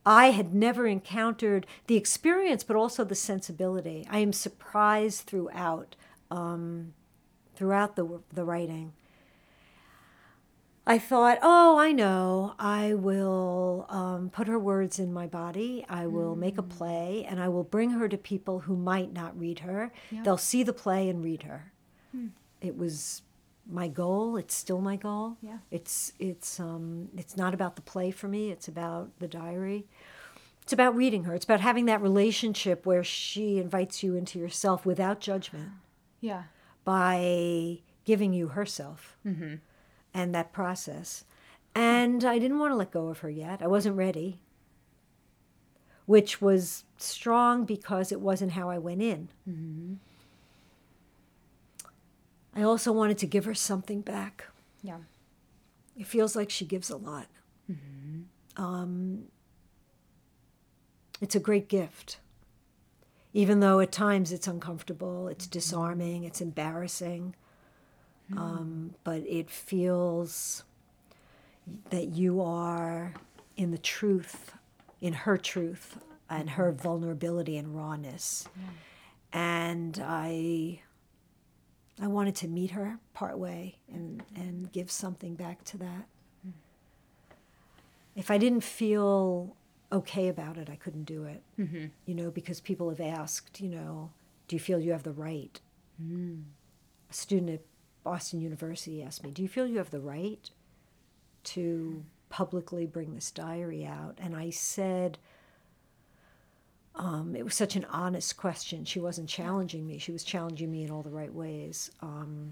I 0.06 0.32
had 0.32 0.54
never 0.54 0.86
encountered 0.86 1.66
the 1.88 1.96
experience, 1.96 2.66
but 2.66 2.76
also 2.76 3.06
the 3.06 3.16
sensibility. 3.16 4.06
I 4.10 4.20
am 4.20 4.34
surprised 4.34 5.22
throughout, 5.28 5.96
um, 6.30 6.94
throughout 7.56 7.96
the 7.96 8.20
the 8.34 8.44
writing. 8.44 8.92
I 10.86 10.98
thought, 10.98 11.38
oh, 11.44 11.78
I 11.78 11.92
know. 11.92 12.56
I 12.58 12.96
will 12.96 13.86
um, 13.90 14.30
put 14.32 14.48
her 14.48 14.58
words 14.58 14.98
in 15.00 15.14
my 15.14 15.28
body. 15.28 15.86
I 15.88 16.08
will 16.08 16.36
make 16.36 16.58
a 16.58 16.64
play, 16.64 17.24
and 17.30 17.40
I 17.40 17.50
will 17.50 17.64
bring 17.64 17.92
her 17.92 18.10
to 18.10 18.18
people 18.18 18.62
who 18.62 18.76
might 18.76 19.14
not 19.14 19.40
read 19.40 19.60
her. 19.60 19.92
Yeah. 20.10 20.24
They'll 20.24 20.38
see 20.38 20.64
the 20.64 20.74
play 20.74 21.08
and 21.10 21.24
read 21.24 21.44
her. 21.44 21.72
It 22.62 22.78
was 22.78 23.22
my 23.70 23.88
goal. 23.88 24.38
It's 24.38 24.54
still 24.56 24.82
my 24.82 24.96
goal. 24.96 25.38
Yeah. 25.42 25.58
It's 25.70 26.14
it's 26.20 26.60
um 26.60 27.10
it's 27.18 27.36
not 27.38 27.54
about 27.54 27.76
the 27.76 27.82
play 27.82 28.12
for 28.12 28.28
me. 28.28 28.52
It's 28.52 28.68
about 28.68 29.18
the 29.20 29.28
diary. 29.28 29.88
It's 30.62 30.74
about 30.74 30.96
reading 30.96 31.24
her. 31.24 31.34
It's 31.34 31.46
about 31.46 31.62
having 31.62 31.86
that 31.86 32.02
relationship 32.02 32.86
where 32.86 33.04
she 33.04 33.58
invites 33.60 34.04
you 34.04 34.16
into 34.16 34.38
yourself 34.40 34.86
without 34.86 35.20
judgment 35.20 35.70
Yeah. 36.20 36.44
by 36.84 37.80
giving 38.06 38.34
you 38.34 38.50
herself 38.50 39.18
and 40.14 40.34
that 40.36 40.54
process. 40.54 41.24
And 41.74 42.24
I 42.24 42.40
didn't 42.40 42.60
want 42.60 42.72
to 42.72 42.76
let 42.76 42.92
go 42.92 43.08
of 43.08 43.20
her 43.20 43.30
yet. 43.30 43.62
I 43.62 43.68
wasn't 43.68 43.96
ready, 43.96 44.40
which 46.06 46.42
was 46.42 46.84
strong 46.98 47.66
because 47.66 48.12
it 48.12 48.20
wasn't 48.20 48.52
how 48.52 48.70
I 48.70 48.78
went 48.78 49.02
in. 49.02 49.30
Mm-hmm. 49.50 49.94
I 52.54 52.64
also 52.64 52.92
wanted 52.92 53.18
to 53.20 53.28
give 53.28 53.46
her 53.46 53.54
something 53.54 54.02
back. 54.02 54.46
Yeah. 54.84 54.98
It 55.98 56.08
feels 56.08 56.36
like 56.36 56.50
she 56.50 56.66
gives 56.66 56.90
a 56.90 56.98
lot. 56.98 57.28
Um, 58.58 59.26
it's 61.22 61.36
a 61.36 61.40
great 61.40 61.70
gift. 61.70 62.20
Even 63.34 63.62
though 63.62 63.80
at 63.80 63.94
times 63.94 64.34
it's 64.34 64.48
uncomfortable, 64.48 65.30
it's 65.30 65.48
disarming, 65.48 66.26
it's 66.26 66.42
embarrassing, 66.42 67.34
um, 68.38 68.96
but 69.04 69.22
it 69.28 69.50
feels 69.50 70.64
that 71.90 72.10
you 72.10 72.42
are 72.42 73.14
in 73.58 73.72
the 73.72 73.78
truth, 73.78 74.54
in 75.00 75.14
her 75.14 75.38
truth, 75.38 75.98
and 76.30 76.52
her 76.52 76.72
vulnerability 76.72 77.58
and 77.58 77.76
rawness. 77.76 78.48
And 79.34 80.02
I 80.04 80.82
I 82.02 82.08
wanted 82.08 82.36
to 82.38 82.48
meet 82.48 82.72
her 82.72 82.98
partway 83.14 83.76
and, 83.94 84.24
and 84.36 84.72
give 84.72 84.90
something 84.90 85.36
back 85.36 85.64
to 85.66 85.78
that. 85.78 86.08
If 88.16 88.32
I 88.32 88.38
didn't 88.38 88.62
feel 88.62 89.56
okay 89.92 90.28
about 90.28 90.58
it, 90.58 90.70
I 90.70 90.76
couldn't 90.76 91.04
do 91.04 91.24
it. 91.26 91.44
Mm-hmm. 91.60 91.86
You 92.06 92.16
know, 92.16 92.32
because 92.32 92.60
people 92.60 92.90
have 92.90 93.00
asked, 93.00 93.62
you 93.62 93.70
know, 93.70 94.10
do 94.48 94.56
you 94.56 94.60
feel 94.60 94.80
you 94.80 94.92
have 94.92 95.04
the 95.04 95.12
right? 95.12 95.60
Mm. 96.02 96.44
A 97.10 97.14
student 97.14 97.62
Boston 98.04 98.42
University 98.42 99.04
asked 99.04 99.24
me, 99.24 99.32
do 99.32 99.42
you 99.42 99.48
feel 99.48 99.68
you 99.68 99.78
have 99.78 99.92
the 99.92 100.00
right 100.00 100.50
to 101.44 102.04
publicly 102.30 102.86
bring 102.86 103.14
this 103.14 103.32
diary 103.32 103.86
out? 103.86 104.18
And 104.22 104.36
I 104.36 104.50
said, 104.50 105.18
um, 106.96 107.36
it 107.36 107.44
was 107.44 107.56
such 107.56 107.76
an 107.76 107.86
honest 107.86 108.38
question. 108.38 108.86
She 108.86 109.00
wasn't 109.00 109.30
challenging 109.30 109.88
me. 109.88 109.98
She 109.98 110.12
was 110.12 110.24
challenging 110.24 110.72
me 110.72 110.84
in 110.84 110.92
all 110.92 111.04
the 111.04 111.10
right 111.10 111.34
ways. 111.34 111.92
Um, 112.02 112.52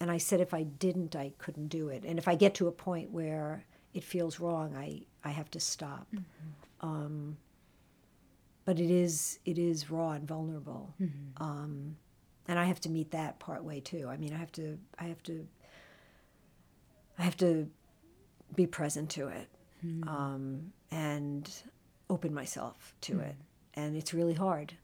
and 0.00 0.10
I 0.10 0.18
said 0.18 0.40
if 0.40 0.54
I 0.54 0.62
didn't, 0.62 1.14
I 1.14 1.32
couldn't 1.38 1.68
do 1.68 1.88
it. 1.88 2.04
And 2.04 2.18
if 2.18 2.26
I 2.26 2.34
get 2.34 2.54
to 2.54 2.68
a 2.68 2.72
point 2.72 3.10
where 3.10 3.64
it 3.94 4.02
feels 4.02 4.40
wrong, 4.40 4.74
I, 4.76 5.02
I 5.24 5.30
have 5.30 5.50
to 5.52 5.60
stop. 5.60 6.08
Um, 6.80 7.36
but 8.64 8.78
it 8.78 8.90
is 8.90 9.38
it 9.44 9.58
is 9.58 9.90
raw 9.90 10.12
and 10.12 10.26
vulnerable, 10.26 10.94
um, 11.38 11.96
and 12.50 12.58
I 12.58 12.64
have 12.64 12.80
to 12.80 12.90
meet 12.90 13.12
that 13.12 13.38
part 13.38 13.62
way 13.62 13.78
too. 13.78 14.08
I 14.10 14.16
mean, 14.16 14.34
I 14.34 14.36
have 14.38 14.50
to 14.52 14.76
I 14.98 15.04
have 15.04 15.22
to 15.22 15.46
I 17.16 17.22
have 17.22 17.36
to 17.38 17.70
be 18.56 18.66
present 18.66 19.08
to 19.10 19.28
it 19.28 19.48
um, 20.08 20.72
and 20.90 21.48
open 22.10 22.34
myself 22.34 22.94
to 23.02 23.20
it. 23.20 23.36
And 23.74 23.96
it's 23.96 24.12
really 24.12 24.34
hard. 24.34 24.74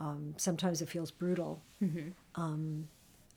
Um, 0.00 0.34
sometimes 0.38 0.80
it 0.80 0.88
feels 0.88 1.10
brutal. 1.10 1.62
Um, 2.36 2.88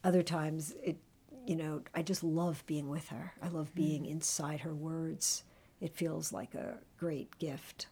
other 0.04 0.24
times 0.24 0.74
it, 0.82 0.98
you 1.46 1.58
know, 1.58 1.82
I 1.94 2.04
just 2.04 2.24
love 2.24 2.64
being 2.66 2.88
with 2.88 3.10
her. 3.10 3.34
I 3.42 3.50
love 3.50 3.76
being 3.76 4.06
inside 4.06 4.62
her 4.62 4.74
words. 4.74 5.44
It 5.82 5.94
feels 5.94 6.32
like 6.32 6.56
a 6.56 6.76
great 6.98 7.38
gift. 7.38 7.88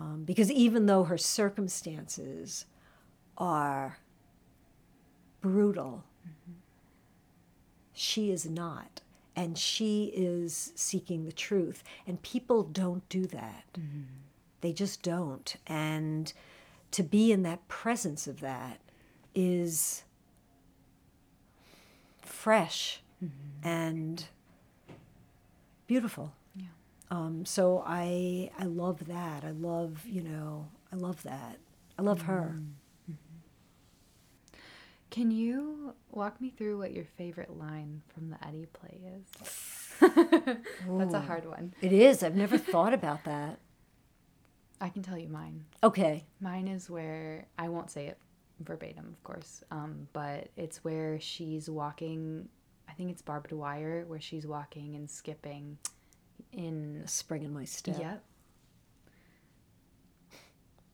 Um, 0.00 0.24
because 0.24 0.50
even 0.50 0.86
though 0.86 1.04
her 1.04 1.18
circumstances 1.18 2.66
are 3.38 3.98
brutal, 5.46 6.02
she 7.92 8.30
is 8.30 8.46
not. 8.46 9.00
And 9.36 9.56
she 9.58 10.06
is 10.14 10.72
seeking 10.74 11.24
the 11.24 11.32
truth. 11.32 11.84
And 12.06 12.20
people 12.22 12.62
don't 12.62 13.06
do 13.08 13.26
that. 13.26 13.64
They 14.62 14.72
just 14.72 15.02
don't. 15.02 15.56
And 15.66 16.32
to 16.90 17.02
be 17.02 17.30
in 17.32 17.42
that 17.42 17.68
presence 17.68 18.26
of 18.26 18.40
that 18.40 18.80
is 19.34 20.02
fresh 22.22 23.00
and 23.62 24.24
beautiful. 25.86 26.32
Yeah. 26.56 26.66
Um, 27.10 27.44
so 27.44 27.84
I 27.86 28.50
I 28.58 28.64
love 28.64 29.06
that. 29.06 29.44
I 29.44 29.50
love 29.50 30.04
you 30.06 30.22
know 30.22 30.68
I 30.92 30.96
love 30.96 31.22
that. 31.24 31.58
I 31.98 32.02
love 32.02 32.22
her. 32.22 32.56
Can 35.16 35.30
you 35.30 35.94
walk 36.10 36.42
me 36.42 36.50
through 36.50 36.76
what 36.76 36.92
your 36.92 37.06
favorite 37.16 37.56
line 37.56 38.02
from 38.12 38.28
the 38.28 38.36
Etty 38.46 38.66
play 38.66 39.00
is? 39.16 39.98
That's 40.86 41.14
a 41.14 41.20
hard 41.20 41.46
one. 41.46 41.72
It 41.80 41.94
is. 41.94 42.22
I've 42.22 42.36
never 42.36 42.58
thought 42.72 42.92
about 42.92 43.24
that. 43.24 43.58
I 44.78 44.90
can 44.90 45.02
tell 45.02 45.16
you 45.16 45.30
mine. 45.30 45.64
Okay. 45.82 46.26
Mine 46.38 46.68
is 46.68 46.90
where 46.90 47.46
I 47.58 47.70
won't 47.70 47.90
say 47.90 48.08
it 48.08 48.18
verbatim, 48.60 49.06
of 49.06 49.24
course, 49.24 49.64
um, 49.70 50.06
but 50.12 50.48
it's 50.54 50.84
where 50.84 51.18
she's 51.18 51.70
walking. 51.70 52.50
I 52.86 52.92
think 52.92 53.10
it's 53.10 53.22
barbed 53.22 53.52
wire, 53.52 54.04
where 54.06 54.20
she's 54.20 54.46
walking 54.46 54.96
and 54.96 55.08
skipping 55.08 55.78
in. 56.52 57.00
A 57.06 57.08
spring 57.08 57.42
in 57.42 57.54
my 57.54 57.64
step. 57.64 57.98
Yep. 57.98 58.22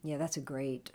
Yeah, 0.04 0.16
that's 0.16 0.36
a 0.36 0.40
great. 0.40 0.92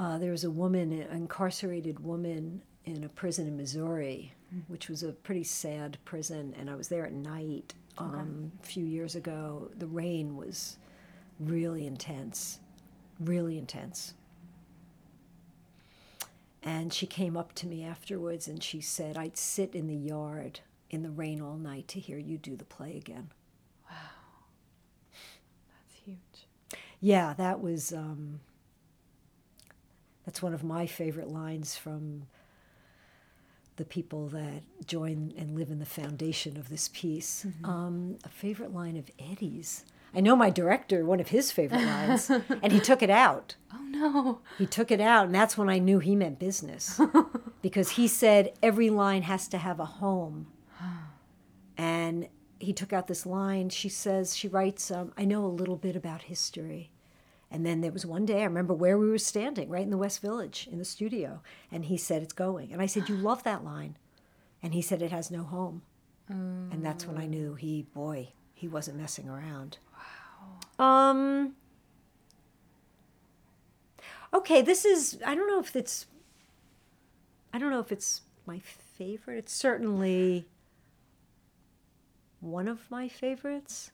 Uh, 0.00 0.16
there 0.16 0.30
was 0.30 0.44
a 0.44 0.50
woman, 0.50 0.92
an 0.92 1.14
incarcerated 1.14 2.02
woman 2.02 2.62
in 2.86 3.04
a 3.04 3.08
prison 3.10 3.46
in 3.46 3.54
Missouri, 3.54 4.32
which 4.68 4.88
was 4.88 5.02
a 5.02 5.12
pretty 5.12 5.44
sad 5.44 5.98
prison, 6.06 6.54
and 6.58 6.70
I 6.70 6.74
was 6.74 6.88
there 6.88 7.04
at 7.04 7.12
night 7.12 7.74
um, 7.98 8.50
a 8.62 8.66
few 8.66 8.86
years 8.86 9.14
ago. 9.14 9.70
The 9.76 9.86
rain 9.86 10.36
was 10.38 10.78
really 11.38 11.86
intense, 11.86 12.60
really 13.20 13.58
intense. 13.58 14.14
And 16.62 16.94
she 16.94 17.06
came 17.06 17.36
up 17.36 17.54
to 17.56 17.66
me 17.66 17.84
afterwards 17.84 18.48
and 18.48 18.62
she 18.62 18.80
said, 18.80 19.18
I'd 19.18 19.36
sit 19.36 19.74
in 19.74 19.86
the 19.86 19.94
yard 19.94 20.60
in 20.88 21.02
the 21.02 21.10
rain 21.10 21.42
all 21.42 21.58
night 21.58 21.88
to 21.88 22.00
hear 22.00 22.16
you 22.16 22.38
do 22.38 22.56
the 22.56 22.64
play 22.64 22.96
again. 22.96 23.30
Wow. 23.90 23.96
That's 25.12 26.00
huge. 26.06 26.46
Yeah, 27.02 27.34
that 27.34 27.60
was 27.60 27.92
um, 27.92 28.40
that's 30.30 30.42
one 30.42 30.54
of 30.54 30.62
my 30.62 30.86
favorite 30.86 31.26
lines 31.26 31.74
from 31.74 32.22
the 33.74 33.84
people 33.84 34.28
that 34.28 34.62
join 34.86 35.34
and 35.36 35.56
live 35.56 35.70
in 35.70 35.80
the 35.80 35.84
foundation 35.84 36.56
of 36.56 36.68
this 36.68 36.88
piece. 36.92 37.44
Um, 37.64 38.16
a 38.22 38.28
favorite 38.28 38.72
line 38.72 38.96
of 38.96 39.10
Etty's. 39.18 39.84
I 40.14 40.20
know 40.20 40.36
my 40.36 40.48
director, 40.48 41.04
one 41.04 41.18
of 41.18 41.30
his 41.30 41.50
favorite 41.50 41.84
lines, 41.84 42.30
and 42.62 42.70
he 42.70 42.78
took 42.78 43.02
it 43.02 43.10
out. 43.10 43.56
Oh 43.74 43.82
no. 43.82 44.38
He 44.56 44.66
took 44.66 44.92
it 44.92 45.00
out, 45.00 45.26
and 45.26 45.34
that's 45.34 45.58
when 45.58 45.68
I 45.68 45.80
knew 45.80 45.98
he 45.98 46.14
meant 46.14 46.38
business. 46.38 47.00
because 47.60 47.90
he 47.90 48.06
said 48.06 48.52
every 48.62 48.88
line 48.88 49.22
has 49.22 49.48
to 49.48 49.58
have 49.58 49.80
a 49.80 49.84
home. 49.84 50.46
And 51.76 52.28
he 52.58 52.74
took 52.74 52.92
out 52.92 53.08
this 53.08 53.24
line. 53.24 53.70
She 53.70 53.88
says, 53.88 54.36
she 54.36 54.46
writes, 54.46 54.90
um, 54.90 55.12
I 55.16 55.24
know 55.24 55.44
a 55.44 55.48
little 55.48 55.76
bit 55.76 55.96
about 55.96 56.22
history. 56.22 56.90
And 57.50 57.66
then 57.66 57.80
there 57.80 57.90
was 57.90 58.06
one 58.06 58.24
day, 58.24 58.42
I 58.42 58.44
remember 58.44 58.74
where 58.74 58.96
we 58.96 59.10
were 59.10 59.18
standing, 59.18 59.68
right 59.68 59.82
in 59.82 59.90
the 59.90 59.98
West 59.98 60.20
Village 60.22 60.68
in 60.70 60.78
the 60.78 60.84
studio. 60.84 61.42
And 61.70 61.86
he 61.86 61.96
said, 61.96 62.22
It's 62.22 62.32
going. 62.32 62.72
And 62.72 62.80
I 62.80 62.86
said, 62.86 63.08
You 63.08 63.16
love 63.16 63.42
that 63.42 63.64
line. 63.64 63.96
And 64.62 64.72
he 64.72 64.82
said, 64.82 65.02
It 65.02 65.10
has 65.10 65.30
no 65.30 65.42
home. 65.42 65.82
And 66.28 66.84
that's 66.84 67.06
when 67.06 67.18
I 67.18 67.26
knew 67.26 67.54
he, 67.54 67.82
boy, 67.92 68.28
he 68.54 68.68
wasn't 68.68 68.98
messing 68.98 69.28
around. 69.28 69.78
Wow. 70.78 70.84
Um, 70.84 71.56
okay, 74.32 74.62
this 74.62 74.84
is, 74.84 75.18
I 75.26 75.34
don't 75.34 75.48
know 75.48 75.58
if 75.58 75.74
it's, 75.74 76.06
I 77.52 77.58
don't 77.58 77.70
know 77.70 77.80
if 77.80 77.90
it's 77.90 78.20
my 78.46 78.60
favorite. 78.60 79.38
It's 79.38 79.52
certainly 79.52 80.46
one 82.38 82.68
of 82.68 82.88
my 82.90 83.08
favorites. 83.08 83.90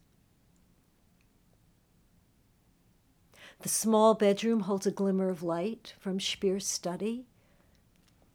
The 3.60 3.68
small 3.68 4.14
bedroom 4.14 4.60
holds 4.60 4.86
a 4.86 4.90
glimmer 4.90 5.28
of 5.28 5.42
light 5.42 5.94
from 5.98 6.20
Spier's 6.20 6.66
study. 6.66 7.26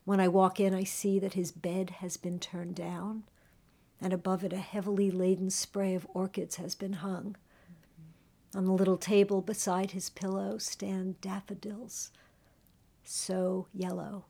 When 0.03 0.19
I 0.19 0.27
walk 0.27 0.59
in, 0.59 0.73
I 0.73 0.83
see 0.83 1.19
that 1.19 1.33
his 1.33 1.51
bed 1.51 1.91
has 1.99 2.17
been 2.17 2.39
turned 2.39 2.75
down, 2.75 3.23
and 4.01 4.13
above 4.13 4.43
it, 4.43 4.51
a 4.51 4.57
heavily 4.57 5.11
laden 5.11 5.49
spray 5.49 5.93
of 5.93 6.07
orchids 6.13 6.55
has 6.55 6.75
been 6.75 6.93
hung. 6.93 7.35
On 8.55 8.65
the 8.65 8.73
little 8.73 8.97
table 8.97 9.41
beside 9.41 9.91
his 9.91 10.09
pillow 10.09 10.57
stand 10.57 11.21
daffodils, 11.21 12.11
so 13.05 13.67
yellow, 13.73 14.25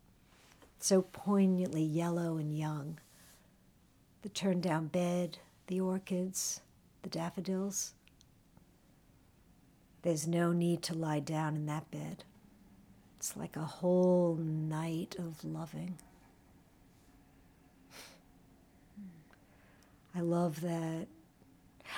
so 0.78 1.02
poignantly 1.02 1.84
yellow 1.84 2.38
and 2.38 2.56
young. 2.56 3.00
The 4.22 4.30
turned 4.30 4.62
down 4.62 4.88
bed, 4.88 5.40
the 5.68 5.82
orchids, 5.82 6.62
the 7.02 7.10
daffodils. 7.10 7.94
There's 10.04 10.28
no 10.28 10.52
need 10.52 10.82
to 10.84 10.96
lie 10.96 11.20
down 11.20 11.56
in 11.56 11.66
that 11.68 11.90
bed. 11.92 12.24
It's 13.18 13.38
like 13.38 13.56
a 13.56 13.60
whole 13.62 14.36
night 14.36 15.16
of 15.20 15.44
loving. 15.46 15.98
I 20.16 20.22
love 20.22 20.62
that. 20.62 21.08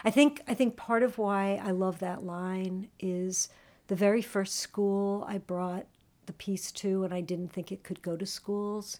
I 0.03 0.10
think 0.12 0.41
I 0.48 0.53
think 0.53 0.75
part 0.75 1.03
of 1.03 1.17
why 1.17 1.60
I 1.63 1.72
love 1.72 2.00
that 2.00 2.24
line 2.24 2.89
is 3.00 3.50
the 3.88 3.95
very 3.95 4.22
first 4.22 4.55
school 4.55 5.25
I 5.27 5.38
brought 5.38 5.86
the 6.25 6.33
piece 6.33 6.72
to, 6.74 7.03
and 7.03 7.13
I 7.13 7.22
didn't 7.22 7.51
think 7.51 7.72
it 7.72 7.83
could 7.83 8.01
go 8.01 8.15
to 8.15 8.25
schools, 8.25 9.00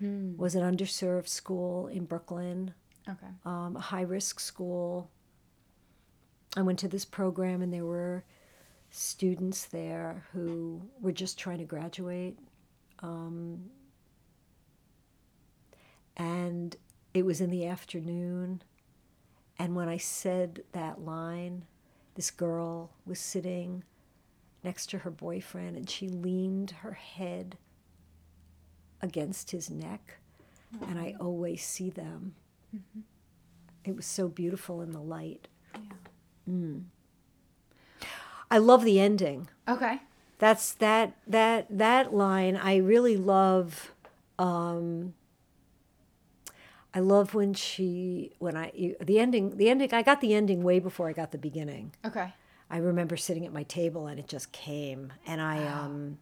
Hmm. 0.00 0.36
was 0.36 0.54
an 0.56 0.62
underserved 0.76 1.28
school 1.28 1.86
in 1.86 2.04
Brooklyn, 2.04 2.74
Okay. 3.08 3.28
um, 3.44 3.76
a 3.76 3.80
high 3.80 4.00
risk 4.02 4.40
school. 4.40 5.08
I 6.56 6.62
went 6.62 6.80
to 6.80 6.88
this 6.88 7.04
program, 7.04 7.62
and 7.62 7.72
there 7.72 7.84
were 7.84 8.24
students 8.96 9.64
there 9.64 10.24
who 10.32 10.80
were 11.00 11.10
just 11.10 11.36
trying 11.36 11.58
to 11.58 11.64
graduate. 11.64 12.38
Um, 13.00 13.70
and 16.16 16.76
it 17.12 17.26
was 17.26 17.40
in 17.40 17.50
the 17.50 17.66
afternoon. 17.66 18.62
And 19.58 19.74
when 19.74 19.88
I 19.88 19.96
said 19.96 20.62
that 20.72 21.04
line, 21.04 21.64
this 22.14 22.30
girl 22.30 22.92
was 23.04 23.18
sitting 23.18 23.82
next 24.62 24.90
to 24.90 24.98
her 24.98 25.10
boyfriend 25.10 25.76
and 25.76 25.90
she 25.90 26.08
leaned 26.08 26.70
her 26.70 26.92
head 26.92 27.58
against 29.00 29.50
his 29.50 29.70
neck. 29.70 30.18
And 30.86 31.00
I 31.00 31.16
always 31.18 31.64
see 31.64 31.90
them. 31.90 32.36
It 33.84 33.96
was 33.96 34.06
so 34.06 34.28
beautiful 34.28 34.82
in 34.82 34.92
the 34.92 35.00
light. 35.00 35.48
Mm. 36.48 36.84
I 38.54 38.58
love 38.58 38.84
the 38.84 39.00
ending. 39.00 39.48
Okay. 39.66 39.98
That's 40.38 40.74
that 40.74 41.14
that 41.26 41.66
that 41.76 42.14
line 42.14 42.56
I 42.56 42.76
really 42.76 43.16
love 43.16 43.92
um 44.38 45.14
I 46.94 47.00
love 47.00 47.34
when 47.34 47.52
she 47.52 48.30
when 48.38 48.56
I 48.56 48.70
you- 48.72 48.94
the 49.00 49.18
ending 49.18 49.56
the 49.56 49.68
ending 49.68 49.92
I 49.92 50.02
got 50.02 50.20
the 50.20 50.34
ending 50.34 50.62
way 50.62 50.78
before 50.78 51.08
I 51.08 51.12
got 51.12 51.32
the 51.32 51.38
beginning. 51.38 51.94
Okay. 52.04 52.32
I 52.70 52.76
remember 52.76 53.16
sitting 53.16 53.44
at 53.44 53.52
my 53.52 53.64
table 53.64 54.06
and 54.06 54.20
it 54.20 54.28
just 54.28 54.52
came 54.52 55.12
and 55.26 55.40
I 55.40 55.66
um 55.66 56.18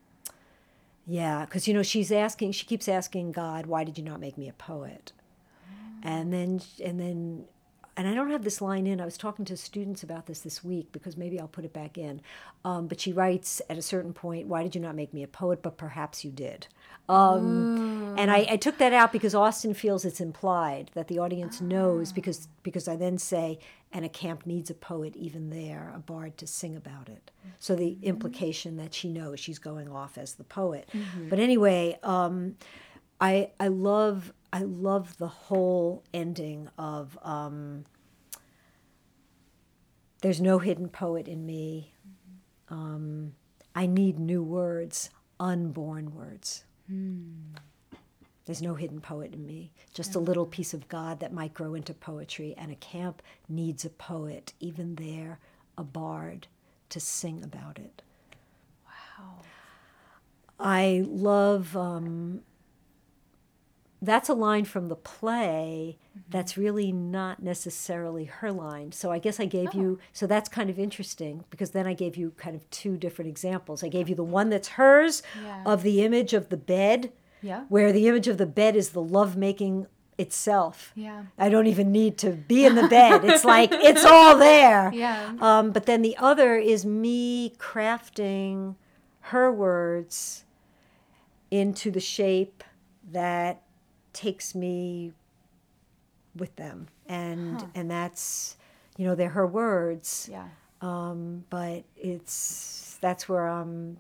yeah, 1.07 1.45
cuz 1.45 1.69
you 1.69 1.75
know 1.75 1.83
she's 1.83 2.11
asking 2.11 2.53
she 2.53 2.65
keeps 2.65 2.89
asking 2.89 3.33
God, 3.33 3.67
why 3.67 3.85
did 3.85 3.99
you 3.99 4.05
not 4.05 4.21
make 4.21 4.39
me 4.39 4.49
a 4.49 4.55
poet? 4.55 5.13
And 6.03 6.33
then 6.33 6.63
and 6.83 6.99
then 6.99 7.45
and 7.97 8.09
I 8.09 8.15
don't 8.15 8.31
have 8.31 8.45
this 8.45 8.61
line 8.61 8.87
in. 8.87 9.01
I 9.01 9.05
was 9.05 9.19
talking 9.19 9.45
to 9.45 9.57
students 9.57 10.03
about 10.03 10.27
this 10.27 10.41
this 10.41 10.65
week 10.65 10.93
because 10.93 11.17
maybe 11.17 11.39
I'll 11.39 11.49
put 11.49 11.65
it 11.65 11.73
back 11.73 11.99
in. 11.99 12.21
Um, 12.65 12.87
but 12.87 13.01
she 13.01 13.13
writes 13.13 13.61
at 13.69 13.77
a 13.77 13.83
certain 13.83 14.13
point, 14.13 14.47
"Why 14.47 14.63
did 14.63 14.75
you 14.75 14.81
not 14.81 14.95
make 14.95 15.13
me 15.13 15.23
a 15.23 15.29
poet? 15.29 15.63
But 15.63 15.77
perhaps 15.77 16.25
you 16.25 16.31
did." 16.31 16.67
Um, 17.09 18.15
and 18.17 18.31
I, 18.31 18.47
I 18.51 18.57
took 18.57 18.79
that 18.79 18.93
out 18.93 19.13
because 19.13 19.35
Austin 19.35 19.75
feels 19.75 20.05
it's 20.05 20.21
implied 20.21 20.91
that 20.95 21.09
the 21.09 21.19
audience 21.19 21.61
knows 21.61 22.13
because 22.13 22.49
because 22.63 22.89
I 22.89 22.97
then 22.97 23.19
say, 23.19 23.59
"And 23.93 24.05
a 24.05 24.09
camp 24.09 24.47
needs 24.47 24.71
a 24.71 24.75
poet, 24.75 25.15
even 25.17 25.51
there, 25.51 25.93
a 25.95 25.99
bard 25.99 26.39
to 26.39 26.47
sing 26.47 26.77
about 26.77 27.09
it." 27.09 27.31
So 27.59 27.75
the 27.75 27.99
implication 28.03 28.77
that 28.79 28.95
she 28.95 29.09
knows 29.09 29.39
she's 29.41 29.59
going 29.59 29.89
off 29.91 30.17
as 30.17 30.35
the 30.35 30.45
poet. 30.45 30.89
But 31.29 31.39
anyway, 31.39 31.99
um, 32.03 32.57
I 33.21 33.51
I 33.61 33.69
love 33.69 34.33
I 34.53 34.63
love 34.63 35.17
the 35.17 35.29
whole 35.29 36.05
ending 36.13 36.69
of 36.77 37.19
um, 37.23 37.85
there's 40.21 40.41
no 40.41 40.59
hidden 40.59 40.89
poet 40.89 41.27
in 41.27 41.47
me. 41.47 41.95
Um, 42.69 43.33
I 43.75 43.87
need 43.87 44.19
new 44.19 44.43
words, 44.43 45.11
unborn 45.41 46.15
words. 46.15 46.65
There's 48.45 48.61
no 48.61 48.75
hidden 48.75 49.01
poet 49.01 49.33
in 49.33 49.47
me. 49.47 49.73
Just 49.95 50.15
a 50.15 50.19
little 50.21 50.47
piece 50.47 50.75
of 50.75 50.89
God 50.89 51.21
that 51.21 51.33
might 51.33 51.55
grow 51.55 51.75
into 51.75 51.95
poetry, 51.95 52.55
and 52.59 52.71
a 52.71 52.77
camp 52.77 53.23
needs 53.49 53.85
a 53.85 53.91
poet, 53.91 54.53
even 54.61 54.97
there, 54.97 55.39
a 55.79 55.85
bard 55.85 56.49
to 56.91 57.01
sing 57.01 57.43
about 57.43 57.79
it. 57.79 58.03
Wow. 58.85 59.37
I 60.61 61.05
love. 61.07 61.77
Um, 61.77 62.43
that's 64.05 64.29
a 64.29 64.35
line 64.35 64.65
from 64.65 64.89
the 64.89 64.97
play 64.97 65.97
that's 66.29 66.59
really 66.59 66.91
not 66.91 67.41
necessarily 67.43 68.25
her 68.25 68.51
line. 68.51 68.91
So 68.91 69.13
I 69.13 69.19
guess 69.21 69.39
I 69.39 69.45
gave 69.45 69.73
you. 69.75 70.01
So 70.13 70.27
that's 70.27 70.49
kind 70.49 70.69
of 70.69 70.79
interesting 70.79 71.45
because 71.51 71.71
then 71.71 71.87
I 71.87 71.95
gave 71.95 72.17
you 72.17 72.33
kind 72.37 72.57
of 72.57 72.69
two 72.71 72.97
different 72.97 73.29
examples. 73.31 73.85
I 73.85 73.89
gave 73.89 74.09
you 74.09 74.17
the 74.17 74.25
one 74.25 74.51
that's 74.51 74.69
hers 74.71 75.23
Yeah. 75.41 75.63
of 75.65 75.85
the 75.85 76.03
image 76.03 76.33
of 76.35 76.49
the 76.49 76.57
bed, 76.57 77.13
Yeah. 77.41 77.65
where 77.69 77.93
the 77.93 78.09
image 78.09 78.27
of 78.27 78.39
the 78.39 78.47
bed 78.47 78.75
is 78.75 78.91
the 78.91 79.01
lovemaking 79.03 79.87
itself. 80.19 80.93
Yeah. 80.97 81.23
I 81.39 81.49
don't 81.49 81.69
even 81.69 81.91
need 81.93 82.19
to 82.19 82.33
be 82.33 82.67
in 82.67 82.75
the 82.75 82.89
bed. 82.89 83.25
It's 83.25 83.45
like 83.45 83.71
it's 83.73 84.05
all 84.05 84.37
there. 84.37 84.93
Yeah. 84.93 85.35
Um, 85.41 85.71
but 85.71 85.87
then 85.87 86.03
the 86.03 86.17
other 86.19 86.57
is 86.57 86.85
me 86.85 87.51
crafting 87.57 88.75
her 89.27 89.51
words 89.53 90.45
into 91.53 91.91
the 91.91 92.01
shape 92.01 92.65
that 93.11 93.62
takes 94.13 94.55
me 94.55 95.13
with 96.37 96.55
them, 96.57 96.89
and 97.07 97.65
and 97.75 97.91
that's 97.91 98.57
you 98.97 99.07
know 99.07 99.15
they're 99.15 99.31
her 99.31 99.47
words, 99.47 100.29
Yeah. 100.31 100.49
um, 100.81 101.45
but 101.51 101.85
it's 101.97 102.99
that's 103.01 103.29
where 103.29 103.47
I'm. 103.49 103.99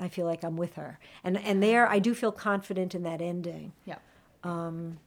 I 0.00 0.08
feel 0.08 0.26
like 0.26 0.42
I'm 0.42 0.56
with 0.56 0.74
her, 0.74 0.98
and 1.22 1.38
and 1.38 1.62
there 1.62 1.88
I 1.88 1.98
do 2.00 2.14
feel 2.14 2.32
confident 2.32 2.94
in 2.94 3.02
that 3.04 3.20
ending. 3.20 3.72
Yeah. 3.84 3.98
Um, 4.42 4.98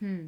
Hmm. 0.00 0.26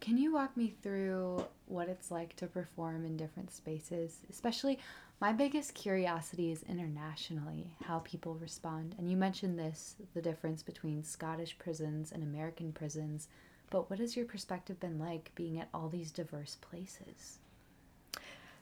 Can 0.00 0.18
you 0.18 0.32
walk 0.34 0.56
me 0.56 0.74
through 0.82 1.46
what 1.66 1.88
it's 1.88 2.10
like 2.10 2.34
to 2.36 2.46
perform 2.48 3.04
in 3.04 3.16
different 3.16 3.52
spaces? 3.52 4.18
Especially, 4.28 4.78
my 5.22 5.32
biggest 5.32 5.72
curiosity 5.74 6.50
is 6.50 6.64
internationally, 6.64 7.76
how 7.84 8.00
people 8.00 8.34
respond. 8.34 8.96
And 8.98 9.08
you 9.08 9.16
mentioned 9.16 9.56
this 9.56 9.94
the 10.14 10.20
difference 10.20 10.64
between 10.64 11.04
Scottish 11.04 11.56
prisons 11.60 12.10
and 12.10 12.24
American 12.24 12.72
prisons. 12.72 13.28
But 13.70 13.88
what 13.88 14.00
has 14.00 14.16
your 14.16 14.26
perspective 14.26 14.80
been 14.80 14.98
like 14.98 15.30
being 15.36 15.60
at 15.60 15.68
all 15.72 15.88
these 15.88 16.10
diverse 16.10 16.56
places? 16.60 17.38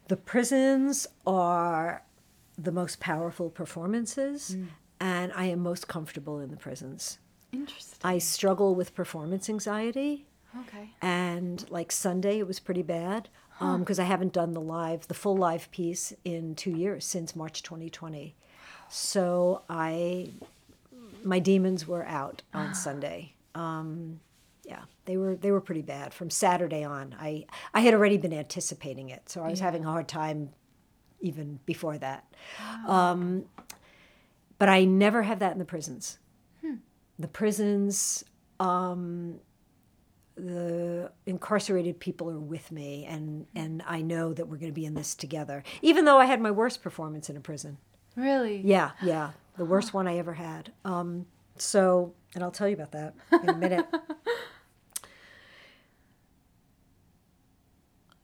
The 0.09 0.19
prisons 0.19 1.07
are 1.27 2.03
the 2.59 2.73
most 2.73 3.01
powerful 3.01 3.49
performances, 3.49 4.55
mm. 4.55 4.67
and 5.01 5.33
I 5.35 5.47
am 5.47 5.61
most 5.61 5.89
comfortable 5.89 6.41
in 6.41 6.51
the 6.51 6.59
prisons. 6.59 7.21
Interesting. 7.53 7.97
I 8.05 8.19
struggle 8.19 8.75
with 8.75 8.95
performance 8.95 9.49
anxiety, 9.49 10.27
Okay. 10.61 10.91
and 11.01 11.65
like 11.71 11.91
Sunday, 11.91 12.39
it 12.39 12.47
was 12.47 12.61
pretty 12.61 12.83
bad 12.83 13.31
because 13.61 13.99
I 13.99 14.05
haven't 14.05 14.33
done 14.33 14.53
the 14.55 14.61
live, 14.61 15.07
the 15.09 15.15
full 15.15 15.37
live 15.37 15.71
piece 15.71 16.13
in 16.25 16.55
two 16.55 16.71
years 16.71 17.05
since 17.05 17.37
March 17.37 17.63
2020. 17.63 18.35
So 18.89 19.63
I, 19.69 20.31
my 21.23 21.39
demons 21.39 21.87
were 21.87 22.05
out 22.07 22.43
on 22.55 22.75
Sunday. 22.75 23.35
Um, 23.55 24.21
yeah, 24.65 24.83
they 25.05 25.17
were 25.17 25.37
they 25.37 25.51
were 25.51 25.61
pretty 25.61 25.83
bad 25.83 26.15
from 26.15 26.31
Saturday 26.31 26.85
on. 26.85 27.15
I 27.19 27.47
I 27.75 27.81
had 27.81 27.93
already 27.95 28.17
been 28.17 28.33
anticipating 28.33 29.11
it, 29.11 29.29
so 29.29 29.43
I 29.43 29.51
was 29.51 29.61
having 29.61 29.85
a 29.85 29.91
hard 29.91 30.09
time 30.09 30.51
even 31.21 31.59
before 31.67 31.99
that. 31.99 32.25
Um, 32.87 33.45
but 34.59 34.69
I 34.69 34.85
never 34.85 35.23
have 35.23 35.41
that 35.41 35.53
in 35.53 35.59
the 35.59 35.65
prisons. 35.65 36.19
The 37.19 37.29
prisons, 37.29 38.25
um, 38.61 39.41
the 40.47 41.13
incarcerated 41.27 42.01
people 42.01 42.31
are 42.31 42.39
with 42.39 42.73
me, 42.73 43.07
and 43.07 43.47
and 43.55 43.83
I 43.87 44.03
know 44.03 44.33
that 44.33 44.47
we're 44.47 44.57
going 44.57 44.73
to 44.73 44.75
be 44.75 44.85
in 44.85 44.95
this 44.95 45.15
together. 45.15 45.63
Even 45.83 46.05
though 46.05 46.19
I 46.19 46.25
had 46.25 46.41
my 46.41 46.51
worst 46.51 46.83
performance 46.83 47.31
in 47.31 47.37
a 47.37 47.41
prison. 47.41 47.79
Really? 48.17 48.61
Yeah, 48.65 48.91
yeah, 49.03 49.31
the 49.57 49.65
worst 49.65 49.95
one 49.95 50.09
I 50.09 50.19
ever 50.19 50.35
had. 50.35 50.73
Um, 50.85 51.27
so, 51.57 52.15
and 52.35 52.43
I'll 52.43 52.51
tell 52.51 52.69
you 52.69 52.75
about 52.75 52.93
that 52.93 53.15
in 53.43 53.49
a 53.49 53.57
minute. 53.57 53.87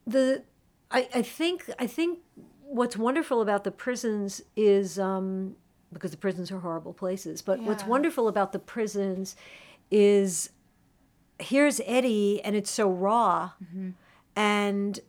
the, 0.07 0.43
I, 0.91 1.09
I 1.15 1.23
think 1.23 1.71
I 1.79 1.87
think 1.87 2.19
what's 2.63 2.97
wonderful 2.97 3.41
about 3.41 3.65
the 3.65 3.71
prisons 3.71 4.43
is 4.57 4.99
um, 4.99 5.57
because 5.93 6.11
the 6.11 6.17
prisons 6.17 6.51
are 6.51 6.59
horrible 6.61 6.93
places. 6.93 7.43
But 7.43 7.61
what's 7.61 7.85
wonderful 7.85 8.29
about 8.29 8.53
the 8.53 8.59
prisons 8.59 9.37
is 9.91 10.51
here's 11.39 11.81
Etty, 11.85 12.43
and 12.43 12.57
it's 12.57 12.71
so 12.71 12.91
raw, 12.91 13.53
mm-hmm. 13.63 13.91
and 14.35 15.01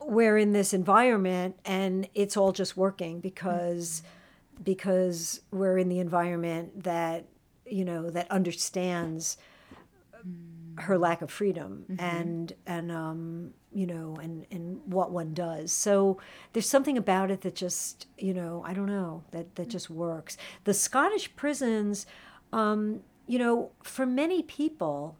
we're 0.00 0.38
in 0.38 0.52
this 0.52 0.72
environment, 0.72 1.58
and 1.64 2.08
it's 2.14 2.36
all 2.36 2.52
just 2.52 2.76
working 2.76 3.20
because 3.20 4.02
mm-hmm. 4.02 4.62
because 4.64 5.40
we're 5.50 5.78
in 5.78 5.88
the 5.88 5.98
environment 5.98 6.84
that 6.84 7.26
you 7.66 7.84
know 7.84 8.10
that 8.10 8.30
understands 8.30 9.36
mm. 10.26 10.80
her 10.82 10.98
lack 10.98 11.22
of 11.22 11.30
freedom 11.30 11.84
mm-hmm. 11.90 12.04
and 12.04 12.52
and 12.66 12.92
um 12.92 13.54
you 13.72 13.86
know 13.86 14.16
and 14.20 14.46
and 14.50 14.80
what 14.84 15.10
one 15.10 15.32
does. 15.32 15.72
So 15.72 16.18
there's 16.52 16.68
something 16.68 16.98
about 16.98 17.30
it 17.30 17.40
that 17.42 17.54
just 17.54 18.06
you 18.18 18.34
know 18.34 18.62
i 18.66 18.74
don't 18.74 18.86
know 18.86 19.24
that 19.30 19.54
that 19.56 19.68
mm. 19.68 19.70
just 19.70 19.90
works. 19.90 20.36
The 20.64 20.74
scottish 20.74 21.34
prisons 21.36 22.06
um 22.52 23.00
you 23.26 23.38
know 23.38 23.70
for 23.82 24.04
many 24.04 24.42
people 24.42 25.16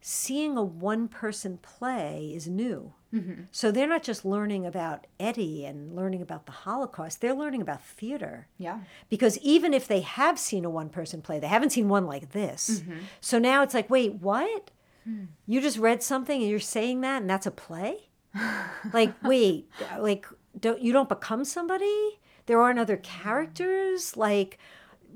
seeing 0.00 0.56
a 0.56 0.62
one 0.62 1.08
person 1.08 1.58
play 1.58 2.32
is 2.34 2.48
new. 2.48 2.92
Mm-hmm. 3.14 3.42
So 3.50 3.70
they're 3.70 3.88
not 3.88 4.02
just 4.02 4.24
learning 4.24 4.64
about 4.64 5.06
Etty 5.18 5.64
and 5.64 5.96
learning 5.96 6.22
about 6.22 6.46
the 6.46 6.52
Holocaust, 6.52 7.20
they're 7.20 7.34
learning 7.34 7.60
about 7.60 7.82
theater. 7.82 8.46
Yeah. 8.56 8.80
Because 9.08 9.36
even 9.38 9.74
if 9.74 9.88
they 9.88 10.00
have 10.00 10.38
seen 10.38 10.64
a 10.64 10.70
one 10.70 10.88
person 10.88 11.20
play, 11.20 11.38
they 11.38 11.48
haven't 11.48 11.70
seen 11.70 11.88
one 11.88 12.06
like 12.06 12.32
this. 12.32 12.80
Mm-hmm. 12.80 12.98
So 13.20 13.38
now 13.38 13.62
it's 13.62 13.74
like, 13.74 13.90
wait, 13.90 14.14
what? 14.14 14.70
Hmm. 15.04 15.24
You 15.46 15.60
just 15.60 15.78
read 15.78 16.02
something 16.02 16.40
and 16.40 16.50
you're 16.50 16.60
saying 16.60 17.00
that 17.00 17.22
and 17.22 17.30
that's 17.30 17.46
a 17.46 17.50
play? 17.50 18.08
like, 18.92 19.12
wait, 19.24 19.68
like 19.98 20.26
don't 20.58 20.80
you 20.80 20.92
don't 20.92 21.08
become 21.08 21.44
somebody? 21.44 22.20
There 22.46 22.60
aren't 22.60 22.78
other 22.78 22.96
characters? 22.96 24.16
Like 24.16 24.58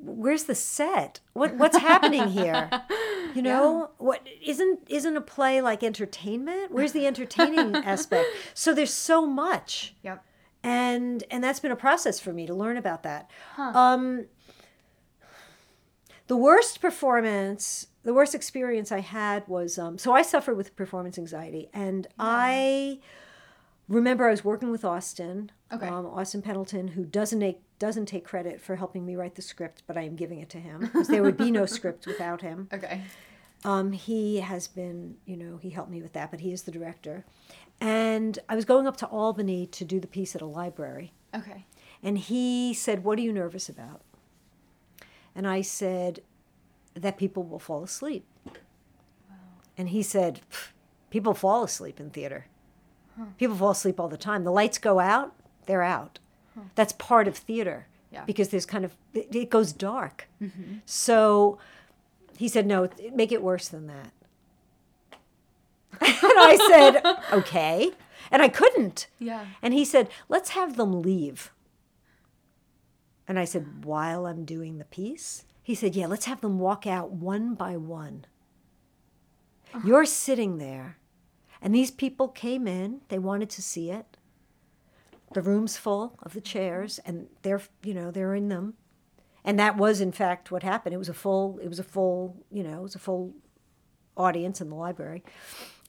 where's 0.01 0.44
the 0.44 0.55
set? 0.55 1.20
What 1.33 1.55
what's 1.55 1.79
happening 1.79 2.29
here? 2.29 2.70
You 3.35 3.42
know, 3.42 3.90
what 3.99 4.27
isn't 4.42 4.81
isn't 4.88 5.16
a 5.16 5.20
play 5.20 5.61
like 5.61 5.83
entertainment? 5.83 6.70
Where's 6.70 6.92
the 6.92 7.07
entertaining 7.07 7.75
aspect? 7.85 8.29
So 8.55 8.73
there's 8.75 8.92
so 8.94 9.27
much 9.27 9.94
Yep. 10.03 10.25
and 10.62 11.25
and 11.31 11.42
that's 11.42 11.61
been 11.61 11.73
a 11.73 11.77
process 11.77 12.20
for 12.20 12.33
me 12.33 12.47
to 12.47 12.55
learn 12.55 12.77
about 12.77 13.03
that. 13.03 13.31
Um, 13.59 14.27
the 16.27 16.37
worst 16.37 16.81
performance, 16.81 17.88
the 18.03 18.14
worst 18.14 18.35
experience 18.35 18.90
I 18.90 19.01
had 19.01 19.47
was 19.49 19.79
um, 19.79 19.99
so 19.99 20.12
I 20.12 20.23
suffered 20.23 20.57
with 20.57 20.75
performance 20.77 21.18
anxiety, 21.18 21.68
and 21.75 22.07
I 22.18 23.01
remember 23.88 24.27
I 24.27 24.31
was 24.31 24.44
working 24.44 24.70
with 24.70 24.85
Austin, 24.85 25.51
Okay. 25.73 25.87
um, 25.87 26.07
Austin 26.07 26.40
Pendleton, 26.40 26.88
who 26.88 27.05
doesn't 27.05 27.40
take 27.40 27.61
doesn't 27.85 28.07
take 28.07 28.25
credit 28.25 28.62
for 28.62 28.77
helping 28.77 29.05
me 29.05 29.14
write 29.14 29.35
the 29.35 29.42
script, 29.42 29.83
but 29.87 29.99
I 29.99 30.05
am 30.05 30.16
giving 30.16 30.38
it 30.40 30.49
to 30.49 30.59
him 30.59 30.81
because 30.81 31.07
there 31.07 31.23
would 31.23 31.37
be 31.37 31.51
no 31.51 31.66
script 31.77 32.07
without 32.07 32.40
him. 32.40 32.66
Okay. 32.73 33.03
Um, 33.62 33.92
he 33.92 34.40
has 34.40 34.66
been, 34.66 35.16
you 35.27 35.37
know, 35.37 35.59
he 35.59 35.68
helped 35.68 35.90
me 35.90 36.01
with 36.01 36.14
that, 36.14 36.31
but 36.31 36.40
he 36.40 36.51
is 36.51 36.62
the 36.62 36.70
director. 36.70 37.27
And 37.83 38.38
I 38.49 38.57
was 38.57 38.64
going 38.64 38.87
up 38.87 38.97
to 38.99 39.07
Albany 39.09 39.66
to 39.66 39.85
do 39.85 40.01
the 40.01 40.07
piece 40.07 40.35
at 40.35 40.40
a 40.40 40.47
library. 40.47 41.12
Okay. 41.35 41.66
And 42.03 42.16
he 42.16 42.73
said, 42.73 43.05
What 43.05 43.18
are 43.18 43.23
you 43.23 43.35
nervous 43.35 43.68
about? 43.68 44.01
And 45.35 45.47
I 45.47 45.61
said, 45.61 46.20
That 46.94 47.18
people 47.18 47.42
will 47.42 47.59
fall 47.59 47.85
asleep. 47.85 48.25
Wow. 48.47 48.55
And 49.77 49.90
he 49.90 50.03
said, 50.03 50.40
People 51.11 51.35
fall 51.35 51.64
asleep 51.64 52.01
in 52.01 52.09
theater. 52.09 52.47
People 53.38 53.57
fall 53.57 53.73
asleep 53.73 54.01
all 54.01 54.09
the 54.09 54.16
time. 54.16 54.42
The 54.44 54.51
lights 54.51 54.79
go 54.79 55.01
out, 55.01 55.35
they're 55.66 55.83
out. 55.83 56.18
That's 56.74 56.92
part 56.92 57.26
of 57.28 57.36
theater 57.36 57.86
Yeah. 58.12 58.24
because 58.24 58.48
there's 58.48 58.66
kind 58.66 58.84
of, 58.84 58.96
it, 59.12 59.34
it 59.34 59.50
goes 59.50 59.72
dark. 59.72 60.28
Mm-hmm. 60.42 60.78
So 60.86 61.58
he 62.36 62.48
said, 62.48 62.66
No, 62.66 62.88
make 63.12 63.32
it 63.32 63.42
worse 63.42 63.68
than 63.68 63.86
that. 63.88 64.10
and 66.00 66.08
I 66.22 66.56
said, 66.70 67.14
Okay. 67.38 67.92
And 68.30 68.42
I 68.42 68.48
couldn't. 68.48 69.06
Yeah. 69.18 69.44
And 69.62 69.74
he 69.74 69.84
said, 69.84 70.08
let's 70.28 70.50
have 70.50 70.76
them 70.76 71.02
leave. 71.02 71.52
And 73.28 73.38
I 73.38 73.44
said, 73.44 73.84
while 73.84 74.26
I'm 74.26 74.44
doing 74.44 74.78
the 74.78 74.84
piece? 74.84 75.44
He 75.62 75.74
said, 75.74 75.94
yeah, 75.94 76.06
let's 76.06 76.24
have 76.26 76.40
them 76.40 76.58
walk 76.58 76.86
out 76.86 77.10
one 77.10 77.54
by 77.54 77.76
one. 77.76 78.26
Uh-huh. 79.72 79.86
You're 79.86 80.04
sitting 80.04 80.58
there, 80.58 80.98
and 81.62 81.74
these 81.74 81.90
people 81.90 82.28
came 82.28 82.66
in, 82.66 83.00
they 83.08 83.18
wanted 83.18 83.50
to 83.50 83.62
see 83.62 83.90
it. 83.90 84.13
The 85.35 85.42
room's 85.42 85.77
full 85.77 86.18
of 86.23 86.33
the 86.33 86.40
chairs, 86.40 87.01
and 87.05 87.27
they're, 87.42 87.62
you 87.83 87.92
know, 87.92 88.11
they're 88.11 88.35
in 88.35 88.49
them. 88.49 88.75
And 89.44 89.59
that 89.59 89.77
was, 89.77 90.01
in 90.01 90.12
fact, 90.12 90.51
what 90.51 90.62
happened. 90.62 90.94
It 90.94 90.99
was 90.99 91.09
a 91.09 91.14
full, 91.14 91.59
it 91.62 91.68
was 91.68 91.79
a 91.79 91.85
full, 91.85 92.37
you 92.51 92.62
know, 92.62 92.79
it 92.79 92.83
was 92.83 92.94
a 92.94 93.01
full 93.01 93.35
audience 94.16 94.61
in 94.61 94.70
the 94.70 94.75
library. 94.77 95.23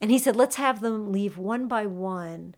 And 0.00 0.10
he 0.10 0.18
said, 0.18 0.36
let's 0.36 0.56
have 0.56 0.80
them 0.80 1.10
leave 1.10 1.38
one 1.38 1.68
by 1.68 1.86
one 1.86 2.54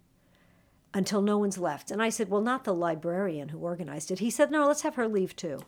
until 0.95 1.23
no 1.23 1.39
one's 1.39 1.59
left. 1.59 1.91
And 1.91 2.03
I 2.03 2.09
said, 2.09 2.29
Well, 2.31 2.41
not 2.41 2.65
the 2.65 2.75
librarian 2.75 3.51
who 3.51 3.59
organized 3.59 4.11
it. 4.11 4.19
He 4.19 4.31
said, 4.31 4.51
No, 4.51 4.67
let's 4.67 4.83
have 4.83 4.95
her 4.95 5.09
leave 5.09 5.37
too. 5.37 5.61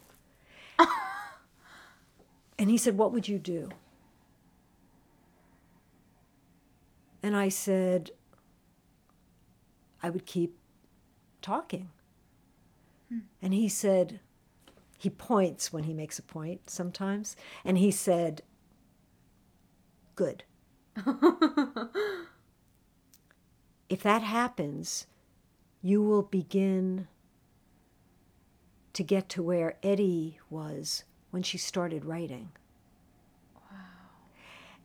and 2.58 2.70
he 2.70 2.76
said, 2.76 2.96
What 2.96 3.12
would 3.12 3.28
you 3.28 3.38
do? 3.38 3.68
And 7.22 7.36
I 7.36 7.50
said, 7.50 8.10
I 10.02 10.08
would 10.08 10.24
keep 10.24 10.56
talking. 11.42 11.90
Hmm. 13.08 13.20
And 13.42 13.54
he 13.54 13.68
said, 13.68 14.20
he 15.00 15.08
points 15.08 15.72
when 15.72 15.84
he 15.84 15.94
makes 15.94 16.18
a 16.18 16.22
point 16.22 16.68
sometimes. 16.68 17.34
And 17.64 17.78
he 17.78 17.90
said, 17.90 18.42
Good. 20.14 20.44
if 23.88 24.02
that 24.02 24.20
happens, 24.20 25.06
you 25.80 26.02
will 26.02 26.20
begin 26.20 27.08
to 28.92 29.02
get 29.02 29.30
to 29.30 29.42
where 29.42 29.78
Etty 29.82 30.38
was 30.50 31.04
when 31.30 31.42
she 31.42 31.56
started 31.56 32.04
writing. 32.04 32.50
Wow. 33.54 33.70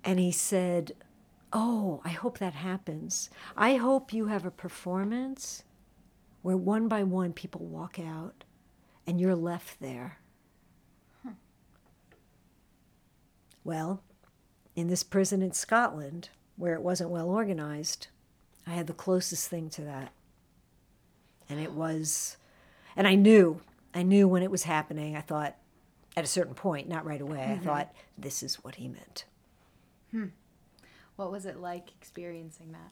And 0.06 0.18
he 0.18 0.32
said, 0.32 0.94
Oh, 1.52 2.00
I 2.06 2.10
hope 2.10 2.38
that 2.38 2.54
happens. 2.54 3.30
I 3.58 3.76
hope 3.76 4.14
you 4.14 4.28
have 4.28 4.46
a 4.46 4.52
performance 4.52 5.66
where 6.46 6.56
one 6.56 6.88
by 6.88 7.02
one 7.02 7.34
people 7.34 7.66
walk 7.66 7.98
out 7.98 8.44
and 9.08 9.20
you're 9.20 9.36
left 9.36 9.80
there. 9.80 10.20
Well, 13.64 14.04
in 14.76 14.88
this 14.88 15.02
prison 15.02 15.42
in 15.42 15.54
Scotland, 15.54 16.30
where 16.56 16.76
it 16.76 16.84
wasn't 16.84 17.10
well 17.10 17.32
organized, 17.32 18.10
I 18.68 18.74
had 18.74 18.86
the 18.86 18.94
closest 18.94 19.50
thing 19.50 19.72
to 19.72 19.82
that. 19.86 20.14
And 21.50 21.60
it 21.60 21.72
was, 21.72 22.38
and 22.96 23.08
I 23.08 23.16
knew, 23.16 23.62
I 23.96 24.04
knew 24.04 24.28
when 24.28 24.44
it 24.44 24.52
was 24.52 24.66
happening. 24.66 25.16
I 25.16 25.22
thought, 25.22 25.56
at 26.16 26.26
a 26.26 26.28
certain 26.28 26.54
point, 26.54 26.88
not 26.88 27.08
right 27.08 27.22
away, 27.22 27.42
I 27.42 27.56
mm-hmm. 27.56 27.64
thought, 27.64 27.92
this 28.20 28.44
is 28.44 28.64
what 28.64 28.76
he 28.76 28.88
meant. 28.88 29.26
Hmm. 30.12 30.26
What 31.16 31.32
was 31.32 31.48
it 31.48 31.60
like 31.60 31.90
experiencing 32.00 32.72
that? 32.74 32.92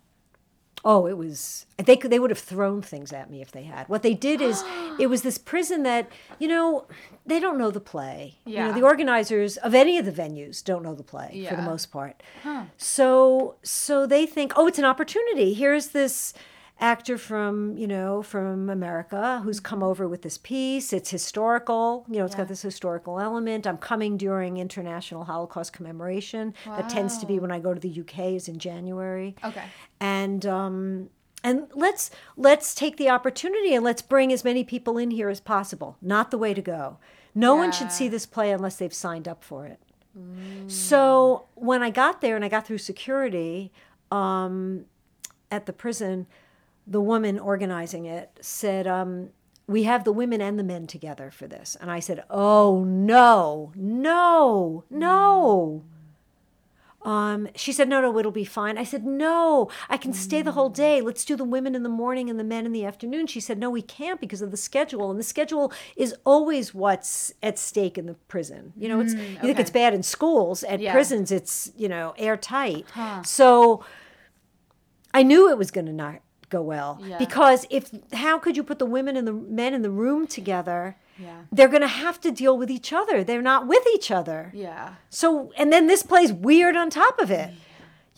Oh, 0.85 1.07
it 1.07 1.17
was. 1.17 1.65
They 1.77 1.95
could. 1.95 2.11
They 2.11 2.19
would 2.19 2.29
have 2.29 2.39
thrown 2.39 2.81
things 2.81 3.13
at 3.13 3.29
me 3.29 3.41
if 3.41 3.51
they 3.51 3.63
had. 3.63 3.87
What 3.87 4.03
they 4.03 4.13
did 4.13 4.41
is, 4.41 4.63
it 4.99 5.07
was 5.07 5.21
this 5.21 5.37
prison 5.37 5.83
that 5.83 6.09
you 6.39 6.47
know 6.47 6.85
they 7.25 7.39
don't 7.39 7.57
know 7.57 7.71
the 7.71 7.79
play. 7.79 8.35
You 8.45 8.57
know, 8.57 8.65
Yeah. 8.67 8.71
the 8.73 8.83
organizers 8.83 9.55
of 9.57 9.73
any 9.73 9.97
of 9.97 10.05
the 10.05 10.11
venues 10.11 10.61
don't 10.63 10.83
know 10.83 10.93
the 10.93 11.03
play 11.03 11.45
for 11.49 11.55
the 11.55 11.61
most 11.61 11.85
part. 11.91 12.21
So 12.77 13.55
so 13.63 14.05
they 14.05 14.25
think, 14.25 14.53
oh, 14.55 14.67
it's 14.67 14.79
an 14.79 14.85
opportunity. 14.85 15.53
Here's 15.53 15.87
this 15.89 16.33
actor 16.83 17.17
from 17.17 17.77
you 17.77 17.87
know 17.87 18.21
from 18.21 18.69
America 18.69 19.39
who's 19.43 19.59
come 19.61 19.81
over 19.81 20.05
with 20.07 20.21
this 20.21 20.37
piece. 20.37 20.91
It's 20.91 21.09
historical. 21.09 22.05
You 22.09 22.19
know, 22.19 22.25
it's 22.25 22.33
Yeah. 22.33 22.39
got 22.39 22.49
this 22.49 22.61
historical 22.61 23.19
element. 23.21 23.65
I'm 23.65 23.77
coming 23.77 24.17
during 24.17 24.57
International 24.57 25.23
Holocaust 25.23 25.71
commemoration. 25.71 26.53
That 26.65 26.89
tends 26.89 27.17
to 27.19 27.25
be 27.25 27.39
when 27.39 27.51
I 27.51 27.59
go 27.59 27.73
to 27.73 27.79
the 27.79 27.89
UK. 27.89 28.35
Is 28.35 28.47
in 28.49 28.59
January 28.59 29.35
Okay. 29.43 29.63
and 30.01 30.45
um, 30.45 31.09
and 31.43 31.67
let's 31.73 32.11
let's 32.35 32.75
take 32.75 32.97
the 32.97 33.09
opportunity 33.09 33.73
and 33.73 33.83
let's 33.83 34.01
bring 34.01 34.33
as 34.33 34.43
many 34.43 34.63
people 34.65 34.97
in 34.97 35.09
here 35.11 35.29
as 35.29 35.39
possible. 35.39 35.95
Not 36.01 36.31
the 36.31 36.37
way 36.37 36.53
to 36.53 36.61
go. 36.61 36.97
No 37.33 37.55
one 37.55 37.71
should 37.71 37.91
see 37.91 38.07
this 38.09 38.25
play 38.25 38.51
unless 38.51 38.75
they've 38.75 38.93
signed 38.93 39.27
up 39.27 39.41
for 39.43 39.65
it. 39.65 39.79
So 40.67 41.45
when 41.55 41.81
I 41.81 41.89
got 41.89 42.21
there 42.21 42.35
and 42.35 42.45
I 42.45 42.49
got 42.49 42.67
through 42.67 42.77
security 42.77 43.71
um, 44.11 44.85
at 45.49 45.65
the 45.65 45.73
prison, 45.73 46.27
the 46.85 47.01
woman 47.01 47.39
organizing 47.39 48.05
it 48.05 48.37
said, 48.41 48.87
um, 48.87 49.29
"We 49.67 49.83
have 49.83 50.03
the 50.03 50.11
women 50.11 50.41
and 50.41 50.57
the 50.59 50.63
men 50.63 50.87
together 50.87 51.31
for 51.31 51.47
this." 51.47 51.77
And 51.79 51.89
I 51.89 51.99
said, 51.99 52.23
"Oh 52.29 52.83
no, 52.83 53.71
no, 53.75 54.83
no." 54.89 55.83
Um, 57.05 57.49
she 57.53 57.73
said, 57.73 57.89
no, 57.89 57.99
no, 57.99 58.17
it'll 58.17 58.31
be 58.31 58.45
fine. 58.45 58.77
I 58.77 58.85
said, 58.85 59.03
no, 59.05 59.69
I 59.89 59.97
can 59.97 60.13
stay 60.13 60.41
the 60.41 60.53
whole 60.53 60.69
day. 60.69 61.01
Let's 61.01 61.25
do 61.25 61.35
the 61.35 61.43
women 61.43 61.75
in 61.75 61.83
the 61.83 61.89
morning 61.89 62.29
and 62.29 62.39
the 62.39 62.45
men 62.45 62.65
in 62.65 62.71
the 62.71 62.85
afternoon. 62.85 63.27
She 63.27 63.41
said, 63.41 63.57
no, 63.57 63.69
we 63.69 63.81
can't 63.81 64.21
because 64.21 64.41
of 64.41 64.51
the 64.51 64.57
schedule. 64.57 65.11
And 65.11 65.19
the 65.19 65.23
schedule 65.23 65.73
is 65.97 66.15
always 66.25 66.73
what's 66.73 67.33
at 67.43 67.59
stake 67.59 67.97
in 67.97 68.05
the 68.05 68.13
prison. 68.29 68.71
You 68.77 68.87
know, 68.87 69.01
it's, 69.01 69.13
you 69.13 69.35
think 69.41 69.59
it's 69.59 69.69
bad 69.69 69.93
in 69.93 70.01
schools. 70.01 70.63
At 70.63 70.79
Yeah. 70.79 70.93
prisons, 70.93 71.29
it's, 71.29 71.73
you 71.75 71.89
know, 71.89 72.13
airtight. 72.17 72.85
So 73.23 73.83
I 75.13 75.23
knew 75.23 75.49
it 75.49 75.57
was 75.57 75.71
going 75.71 75.87
to 75.87 75.91
not 75.93 76.21
go 76.57 76.61
well 76.75 76.91
Yeah. 77.01 77.17
because 77.25 77.59
if, 77.69 77.83
how 78.25 78.35
could 78.43 78.55
you 78.57 78.63
put 78.63 78.79
the 78.79 78.91
women 78.97 79.13
and 79.17 79.25
the 79.27 79.33
men 79.61 79.71
in 79.77 79.81
the 79.87 79.95
room 80.03 80.21
together? 80.27 80.81
Yeah. 81.17 81.41
They're 81.55 81.73
going 81.75 81.87
to 81.91 81.95
have 82.05 82.17
to 82.25 82.31
deal 82.41 82.55
with 82.61 82.69
each 82.77 82.91
other. 82.99 83.23
They're 83.23 83.47
not 83.53 83.67
with 83.73 83.85
each 83.95 84.09
other. 84.19 84.41
Yeah. 84.67 84.85
So 85.09 85.51
and 85.59 85.67
then 85.73 85.83
this 85.87 86.03
plays 86.11 86.31
weird 86.49 86.75
on 86.81 86.89
top 86.89 87.15
of 87.19 87.29
it. 87.41 87.49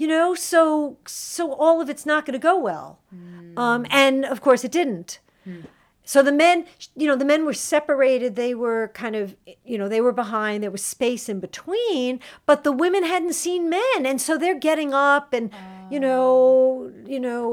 You 0.01 0.07
know, 0.13 0.35
so 0.35 0.97
so 1.07 1.43
all 1.63 1.77
of 1.81 1.87
it's 1.89 2.05
not 2.05 2.25
going 2.25 2.39
to 2.41 2.47
go 2.51 2.55
well. 2.71 2.89
Um, 3.63 3.81
and 3.89 4.25
of 4.33 4.39
course 4.41 4.63
it 4.67 4.71
didn't. 4.79 5.19
so 6.03 6.21
the 6.29 6.31
men, 6.45 6.57
you 7.01 7.07
know, 7.07 7.15
the 7.15 7.29
men 7.33 7.41
were 7.45 7.53
separated. 7.73 8.35
They 8.35 8.53
were 8.65 8.91
kind 9.03 9.15
of, 9.15 9.25
you 9.71 9.77
know, 9.79 9.87
they 9.89 10.01
were 10.01 10.11
behind. 10.23 10.57
There 10.63 10.71
was 10.77 10.83
space 10.97 11.25
in 11.33 11.39
between, 11.39 12.19
but 12.49 12.63
the 12.63 12.71
women 12.83 13.03
hadn't 13.13 13.33
seen 13.45 13.69
men, 13.69 13.99
and 14.09 14.17
so 14.21 14.31
they're 14.37 14.59
getting 14.69 14.93
up 14.93 15.33
and, 15.37 15.49
you 15.93 15.99
know, 15.99 16.91
you 17.13 17.19
know, 17.27 17.45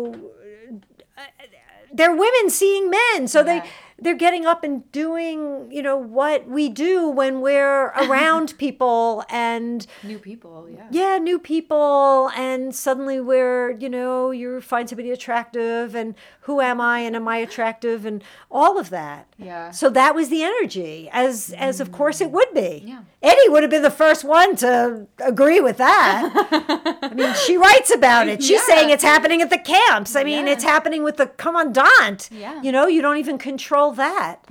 they're 1.93 2.15
women 2.15 2.51
seeing 2.51 2.91
men, 2.91 3.29
so 3.29 3.43
they 3.43 3.57
Yeah. 3.57 3.67
They're 4.03 4.15
getting 4.17 4.47
up 4.47 4.65
and 4.65 4.91
doing, 4.93 5.71
you 5.71 5.83
know, 5.83 5.97
what 5.97 6.49
we 6.49 6.69
do 6.69 7.09
when 7.09 7.41
we're 7.41 7.87
around 8.05 8.59
people 8.59 9.25
and 9.31 9.87
New 10.03 10.19
people, 10.19 10.69
yeah. 10.71 10.87
yeah, 10.91 11.19
new 11.19 11.39
people, 11.39 12.31
and 12.37 12.75
suddenly 12.75 13.21
we're, 13.21 13.71
you 13.79 13.89
know, 13.89 14.31
you 14.31 14.61
find 14.61 14.89
somebody 14.89 15.11
attractive, 15.11 15.95
and 15.95 16.15
who 16.43 16.61
am 16.61 16.81
I, 16.81 17.01
and 17.01 17.15
am 17.15 17.29
I 17.29 17.37
attractive, 17.37 18.05
and 18.05 18.23
all 18.51 18.79
of 18.79 18.91
that. 18.91 19.27
Yeah. 19.39 19.71
So 19.71 19.89
that 19.91 20.15
was 20.15 20.29
the 20.29 20.43
energy, 20.43 21.09
as 21.13 21.55
as 21.57 21.81
of 21.81 21.93
course 21.93 22.21
it 22.21 22.31
would 22.31 22.53
be. 22.55 22.83
Yeah. 22.85 23.03
Etty 23.23 23.49
would 23.51 23.63
have 23.63 23.71
been 23.71 23.83
the 23.83 23.91
first 23.91 24.25
one 24.25 24.57
to 24.57 25.07
agree 25.21 25.61
with 25.61 25.77
that. 25.77 26.99
I 27.03 27.15
mean, 27.15 27.33
she 27.35 27.57
writes 27.57 27.93
about 27.95 28.27
it. 28.29 28.43
She's 28.43 28.51
Yeah. 28.61 28.67
saying 28.67 28.91
it's 28.91 29.05
happening 29.05 29.41
at 29.41 29.49
the 29.51 29.59
camps. 29.59 30.17
I 30.17 30.25
mean, 30.25 30.47
Yeah. 30.49 30.55
it's 30.55 30.65
happening 30.65 31.05
with 31.05 31.19
the 31.19 31.29
commandant. 31.29 32.29
Yeah. 32.33 32.61
You 32.63 32.73
know, 32.73 32.89
you 32.89 33.01
don't 33.01 33.19
even 33.19 33.39
control 33.39 33.92
that. 33.97 34.47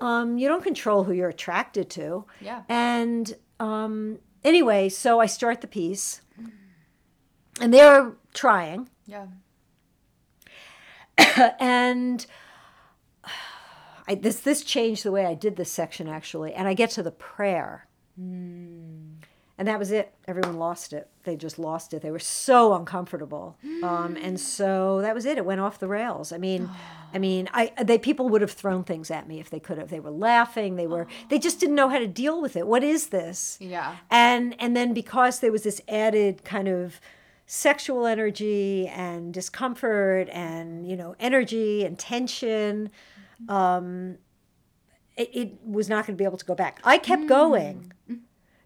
Um, 0.00 0.38
you 0.38 0.48
don't 0.48 0.62
control 0.62 1.04
who 1.04 1.12
you're 1.12 1.28
attracted 1.30 1.88
to. 1.90 2.24
Yeah. 2.40 2.62
And 2.68 3.34
um, 3.60 4.18
anyway, 4.44 4.88
so 4.88 5.20
I 5.20 5.26
start 5.26 5.60
the 5.60 5.66
piece, 5.66 6.20
and 7.60 7.72
they're 7.72 8.12
trying, 8.34 8.88
Yeah. 9.06 9.26
and 11.60 12.26
I, 14.08 14.14
this 14.14 14.40
this 14.40 14.62
changed 14.62 15.02
the 15.04 15.10
way 15.12 15.26
I 15.26 15.34
did 15.34 15.56
this 15.56 15.70
section 15.72 16.08
actually. 16.08 16.52
And 16.54 16.68
I 16.68 16.74
get 16.74 16.90
to 16.90 17.02
the 17.02 17.10
prayer, 17.10 17.88
and 18.16 19.66
that 19.68 19.78
was 19.78 19.90
it. 19.90 20.14
Everyone 20.28 20.58
lost 20.58 20.92
it. 20.92 21.08
They 21.24 21.36
just 21.36 21.58
lost 21.58 21.92
it. 21.92 22.02
They 22.02 22.10
were 22.10 22.18
so 22.18 22.74
uncomfortable, 22.74 23.56
um, 23.82 24.16
and 24.20 24.38
so 24.38 25.00
that 25.00 25.14
was 25.14 25.24
it. 25.24 25.38
It 25.38 25.44
went 25.44 25.60
off 25.60 25.78
the 25.78 25.88
rails. 25.88 26.30
I 26.32 26.38
mean, 26.38 26.70
I 27.16 27.18
mean, 27.18 27.48
I 27.54 27.72
they 27.82 27.96
people 27.96 28.28
would 28.28 28.42
have 28.42 28.50
thrown 28.50 28.84
things 28.84 29.10
at 29.10 29.26
me 29.26 29.40
if 29.40 29.48
they 29.48 29.58
could 29.58 29.78
have. 29.78 29.88
They 29.88 30.00
were 30.00 30.10
laughing. 30.10 30.76
They 30.76 30.86
were. 30.86 31.06
They 31.30 31.38
just 31.38 31.58
didn't 31.58 31.74
know 31.74 31.88
how 31.88 31.98
to 31.98 32.06
deal 32.06 32.42
with 32.42 32.56
it. 32.56 32.66
What 32.66 32.84
is 32.84 33.06
this? 33.06 33.56
Yeah. 33.58 33.96
and 34.10 34.54
and 34.60 34.76
then 34.76 34.92
because 34.92 35.40
there 35.40 35.50
was 35.50 35.62
this 35.62 35.80
added 35.88 36.44
kind 36.44 36.68
of 36.68 37.00
sexual 37.46 38.04
energy 38.04 38.86
and 38.88 39.32
discomfort 39.32 40.28
and 40.30 40.86
you 40.86 40.94
know 40.94 41.14
energy 41.18 41.84
and 41.86 41.98
tension 41.98 42.90
um 43.48 44.18
it, 45.16 45.30
it 45.32 45.52
was 45.64 45.88
not 45.88 46.04
going 46.04 46.16
to 46.16 46.20
be 46.20 46.24
able 46.24 46.36
to 46.36 46.44
go 46.44 46.56
back 46.56 46.80
i 46.82 46.98
kept 46.98 47.28
going 47.28 47.92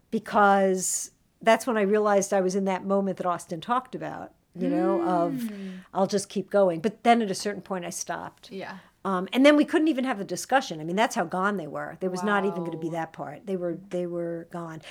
because 0.09 1.11
that's 1.43 1.67
when 1.67 1.77
i 1.77 1.81
realized 1.81 2.33
i 2.33 2.41
was 2.41 2.55
in 2.55 2.65
that 2.65 2.83
moment 2.83 3.17
that 3.17 3.27
austin 3.27 3.61
talked 3.61 3.93
about 3.93 4.31
you 4.57 4.67
know 4.69 5.01
of 5.03 5.49
i'll 5.93 6.07
just 6.07 6.27
keep 6.29 6.49
going 6.49 6.79
but 6.81 7.03
then 7.03 7.21
at 7.21 7.31
a 7.31 7.35
certain 7.35 7.61
point 7.61 7.85
i 7.85 7.89
stopped 7.89 8.51
Yeah. 8.51 8.77
um, 9.05 9.27
and 9.33 9.45
then 9.45 9.55
we 9.55 9.65
couldn't 9.65 9.87
even 9.87 10.03
have 10.05 10.17
the 10.19 10.25
discussion. 10.25 10.79
I 10.79 10.83
mean, 10.83 10.95
that's 10.95 11.15
how 11.15 11.23
gone 11.25 11.57
they 11.57 11.67
were. 11.67 11.97
There 12.01 12.09
was 12.11 12.21
not 12.23 12.43
even 12.45 12.59
going 12.59 12.71
to 12.73 12.77
be 12.77 12.89
that 12.89 13.13
part. 13.13 13.47
They 13.47 13.55
were 13.55 13.77
they 13.89 14.05
were 14.05 14.47
gone, 14.51 14.81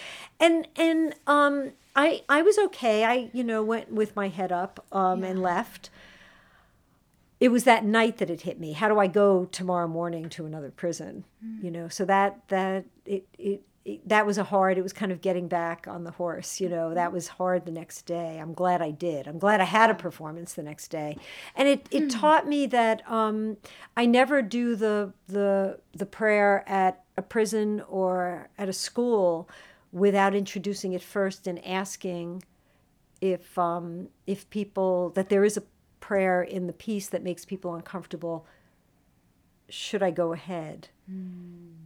and 0.40 0.66
and 0.74 1.14
um, 1.28 1.72
I 1.94 2.22
I 2.28 2.42
was 2.42 2.58
okay. 2.58 3.04
I 3.04 3.30
you 3.32 3.44
know 3.44 3.62
went 3.62 3.92
with 3.92 4.16
my 4.16 4.28
head 4.28 4.50
up 4.50 4.84
um, 4.90 5.22
and 5.22 5.40
left. 5.42 5.90
It 7.38 7.50
was 7.50 7.64
that 7.64 7.84
night 7.84 8.18
that 8.18 8.28
it 8.28 8.42
hit 8.42 8.58
me. 8.60 8.72
How 8.72 8.88
do 8.88 8.98
I 8.98 9.06
go 9.06 9.46
tomorrow 9.46 9.86
morning 9.88 10.28
to 10.30 10.44
another 10.44 10.70
prison? 10.70 11.24
You 11.62 11.70
know, 11.70 11.88
so 11.88 12.04
that 12.04 12.40
that 12.48 12.84
it 13.06 13.26
it. 13.38 13.62
That 14.04 14.26
was 14.26 14.36
a 14.36 14.44
hard 14.44 14.76
it 14.76 14.82
was 14.82 14.92
kind 14.92 15.10
of 15.10 15.22
getting 15.22 15.48
back 15.48 15.86
on 15.88 16.04
the 16.04 16.10
horse 16.10 16.60
you 16.60 16.68
know 16.68 16.92
that 16.92 17.12
was 17.12 17.28
hard 17.28 17.64
the 17.64 17.70
next 17.70 18.02
day. 18.02 18.38
I'm 18.38 18.52
glad 18.52 18.82
i 18.82 18.90
did. 18.90 19.26
I'm 19.26 19.38
glad 19.38 19.60
i 19.60 19.64
had 19.64 19.90
a 19.90 19.94
performance 19.94 20.52
the 20.52 20.62
next 20.62 20.88
day. 20.88 21.16
And 21.56 21.66
it, 21.66 21.88
it 21.90 22.10
taught 22.10 22.46
me 22.46 22.66
that 22.66 23.08
um, 23.10 23.56
i 23.96 24.06
never 24.06 24.42
do 24.42 24.76
the 24.76 25.12
the 25.26 25.78
the 25.94 26.06
prayer 26.06 26.64
at 26.68 27.02
a 27.16 27.22
prison 27.22 27.82
or 27.88 28.48
at 28.58 28.68
a 28.68 28.72
school 28.72 29.48
without 29.92 30.34
introducing 30.34 30.92
it 30.92 31.02
first 31.02 31.46
and 31.46 31.64
asking 31.66 32.42
if 33.20 33.58
um, 33.58 34.08
if 34.26 34.48
people 34.50 35.10
that 35.10 35.28
there 35.28 35.44
is 35.44 35.56
a 35.56 35.62
prayer 36.00 36.42
in 36.42 36.66
the 36.66 36.72
piece 36.72 37.08
that 37.08 37.22
makes 37.22 37.44
people 37.44 37.74
uncomfortable 37.74 38.46
should 39.72 40.02
i 40.02 40.10
go 40.10 40.32
ahead 40.32 40.88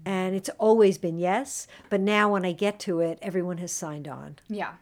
and 0.07 0.35
it's 0.35 0.51
always 0.59 0.99
been 0.99 1.19
yes 1.19 1.67
but 1.89 2.01
now 2.01 2.31
when 2.33 2.45
i 2.45 2.53
get 2.53 2.79
to 2.79 3.01
it 3.01 3.19
everyone 3.23 3.59
has 3.59 3.73
signed 3.73 4.07
on 4.07 4.37
Yeah. 4.49 4.73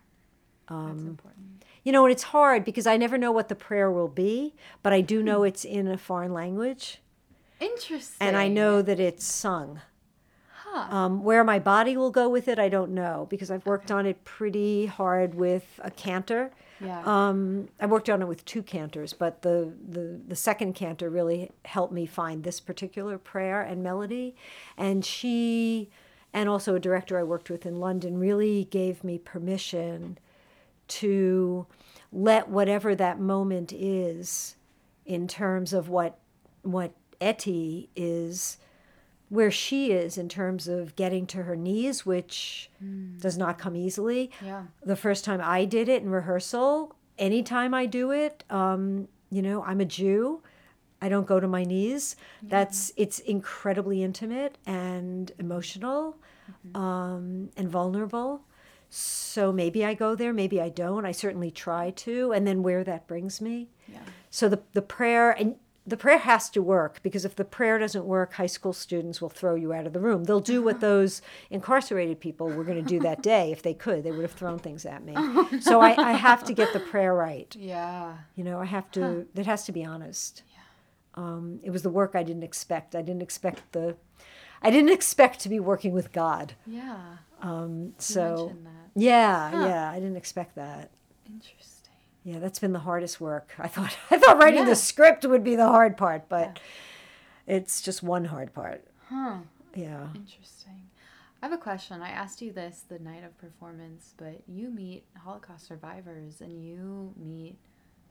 Um, 0.69 0.89
That's 0.89 1.03
important. 1.07 1.65
you 1.85 1.93
know 1.93 2.05
and 2.05 2.13
it's 2.13 2.25
hard 2.25 2.65
because 2.65 2.87
i 2.87 2.97
never 2.97 3.17
know 3.19 3.31
what 3.33 3.49
the 3.49 3.55
prayer 3.55 3.91
will 3.91 4.09
be 4.09 4.55
but 4.83 4.93
i 4.93 5.01
do 5.01 5.23
know 5.23 5.43
it's 5.45 5.65
in 5.65 5.87
a 5.87 5.97
foreign 5.99 6.33
language 6.33 6.99
Interesting. 7.61 8.17
and 8.27 8.37
i 8.37 8.49
know 8.49 8.83
that 8.83 8.99
it's 8.99 9.25
sung 9.25 9.81
Huh. 10.65 10.97
um, 10.97 11.23
where 11.23 11.45
my 11.45 11.59
body 11.59 11.97
will 11.99 12.11
go 12.11 12.29
with 12.29 12.49
it 12.49 12.59
i 12.59 12.69
don't 12.69 12.91
know 12.93 13.27
because 13.31 13.51
i've 13.51 13.67
worked 13.67 13.91
on 13.91 14.07
it 14.07 14.25
pretty 14.25 14.87
hard 14.87 15.35
with 15.35 15.79
a 15.85 15.91
cantor 15.91 16.51
Yeah. 16.85 17.03
um, 17.05 17.69
I 17.81 17.87
worked 17.87 18.11
on 18.11 18.23
it 18.23 18.29
with 18.29 18.45
two 18.45 18.63
cantors, 18.63 19.13
but 19.13 19.43
the, 19.43 19.73
the, 19.89 20.21
the 20.27 20.37
second 20.37 20.75
cantor 20.75 21.11
really 21.11 21.51
helped 21.65 21.93
me 21.93 22.07
find 22.07 22.43
this 22.43 22.61
particular 22.61 23.19
prayer 23.19 23.63
and 23.63 23.83
melody. 23.83 24.35
And 24.77 25.05
she, 25.05 25.91
and 26.33 26.49
also 26.49 26.75
a 26.75 26.81
director 26.81 27.19
I 27.19 27.23
worked 27.23 27.51
with 27.51 27.67
in 27.67 27.77
London, 27.77 28.19
really 28.19 28.65
gave 28.65 29.05
me 29.05 29.19
permission 29.19 30.19
to 30.89 31.67
let 32.13 32.49
whatever 32.49 32.95
that 32.95 33.19
moment 33.19 33.73
is 33.73 34.57
in 35.07 35.27
terms 35.27 35.73
of 35.73 35.89
what 35.89 36.19
what 36.63 36.93
Etty 37.21 37.89
is 37.97 38.59
where 39.33 39.51
she 39.51 39.93
is 39.93 40.19
in 40.19 40.29
terms 40.29 40.69
of 40.69 40.95
getting 40.95 41.27
to 41.27 41.45
her 41.45 41.57
knees, 41.57 42.05
which 42.05 42.71
does 43.19 43.39
not 43.39 43.59
come 43.59 43.75
easily 43.75 44.31
yeah. 44.45 44.65
the 44.85 44.95
first 44.95 45.25
time 45.25 45.41
I 45.43 45.65
did 45.65 45.89
it 45.89 46.03
in 46.03 46.11
rehearsal, 46.11 46.95
anytime 47.17 47.73
I 47.73 47.87
do 47.87 48.11
it, 48.11 48.45
um, 48.51 49.09
you 49.31 49.41
know, 49.41 49.63
I'm 49.63 49.81
a 49.81 49.87
Jew. 49.87 50.43
I 51.01 51.09
don't 51.09 51.27
go 51.27 51.41
to 51.41 51.49
my 51.49 51.65
knees. 51.65 52.15
That's 52.43 52.93
it's 52.99 53.21
incredibly 53.21 54.03
intimate 54.03 54.59
and 54.67 55.33
emotional 55.39 56.19
um, 56.75 57.49
and 57.57 57.71
vulnerable. 57.71 58.43
So 58.91 59.51
maybe 59.51 59.83
I 59.83 59.95
go 59.95 60.15
there, 60.15 60.35
maybe 60.35 60.61
I 60.61 60.69
don't. 60.69 61.07
I 61.07 61.13
certainly 61.13 61.51
try 61.51 61.91
to, 62.05 62.33
and 62.33 62.47
then 62.47 62.63
where 62.63 62.85
that 62.85 63.07
brings 63.07 63.41
me. 63.41 63.71
Yeah. 63.89 64.01
So 64.29 64.51
the 64.51 64.61
the 64.75 64.83
prayer 64.83 65.31
and 65.31 65.57
the 65.85 65.97
prayer 65.97 66.19
has 66.19 66.49
to 66.51 66.63
work 66.63 67.01
because 67.03 67.25
if 67.25 67.35
the 67.35 67.45
prayer 67.45 67.77
doesn't 67.79 68.05
work, 68.05 68.35
high 68.35 68.47
school 68.47 68.73
students 68.73 69.21
will 69.21 69.29
throw 69.29 69.55
you 69.57 69.73
out 69.73 69.85
of 69.87 69.93
the 69.93 69.99
room. 70.01 70.25
They'll 70.25 70.39
do 70.41 70.63
what 70.63 70.81
those 70.89 71.23
incarcerated 71.51 72.21
people 72.21 72.49
were 72.49 72.63
going 72.65 72.83
to 72.83 72.89
do 72.89 73.01
that 73.01 73.21
day 73.23 73.51
if 73.51 73.63
they 73.63 73.75
could. 73.75 74.05
They 74.05 74.13
would 74.13 74.23
have 74.23 74.33
thrown 74.33 74.59
things 74.61 74.87
at 74.87 75.05
me. 75.05 75.15
So 75.61 75.81
I, 75.81 75.95
I 76.01 76.13
have 76.13 76.45
to 76.45 76.55
get 76.55 76.73
the 76.73 76.81
prayer 76.81 77.15
right. 77.15 77.55
Yeah. 77.59 78.17
You 78.37 78.45
know, 78.45 78.61
I 78.61 78.65
have 78.67 78.91
to. 78.93 79.27
It 79.35 79.47
has 79.47 79.65
to 79.65 79.73
be 79.73 79.85
honest. 79.85 80.43
Um, 81.15 81.61
it 81.63 81.71
was 81.71 81.83
the 81.83 81.91
work 81.91 82.13
I 82.15 82.23
didn't 82.23 82.43
expect. 82.43 82.95
I 82.95 83.03
didn't 83.03 83.23
expect 83.23 83.73
the. 83.73 83.97
I 84.63 84.71
didn't 84.71 84.91
expect 84.91 85.41
to 85.41 85.49
be 85.49 85.59
working 85.61 85.93
with 85.93 86.13
God. 86.13 86.55
Yeah. 86.67 86.97
Um, 87.43 87.95
so 87.99 88.53
yeah, 88.95 89.51
Huh. 89.51 89.67
yeah, 89.67 89.91
I 89.91 89.97
didn't 89.97 90.17
expect 90.17 90.55
that. 90.55 90.91
Interesting. 91.27 91.82
Yeah, 92.25 92.39
that's 92.39 92.59
been 92.59 92.73
the 92.73 92.79
hardest 92.81 93.21
work. 93.21 93.53
I 93.59 93.69
thought 93.69 93.97
I 94.11 94.19
thought 94.19 94.39
writing 94.39 94.61
Yeah. 94.61 94.71
the 94.71 94.77
script 94.77 95.25
would 95.25 95.43
be 95.45 95.57
the 95.57 95.67
hard 95.69 95.97
part, 95.97 96.29
but 96.29 96.59
it's 97.47 97.83
just 97.83 98.03
one 98.03 98.25
hard 98.27 98.55
part. 98.55 98.85
Huh. 99.09 99.39
Yeah. 99.75 100.09
Interesting. 100.15 100.89
I 101.43 101.47
have 101.47 101.53
a 101.53 101.59
question. 101.61 102.01
I 102.03 102.11
asked 102.11 102.41
you 102.41 102.53
this 102.53 102.85
the 102.89 103.01
night 103.01 103.25
of 103.25 103.37
performance, 103.39 104.15
but 104.17 104.43
you 104.47 104.71
meet 104.71 105.05
Holocaust 105.25 105.67
survivors 105.67 106.41
and 106.41 106.65
you 106.65 107.13
meet 107.17 107.57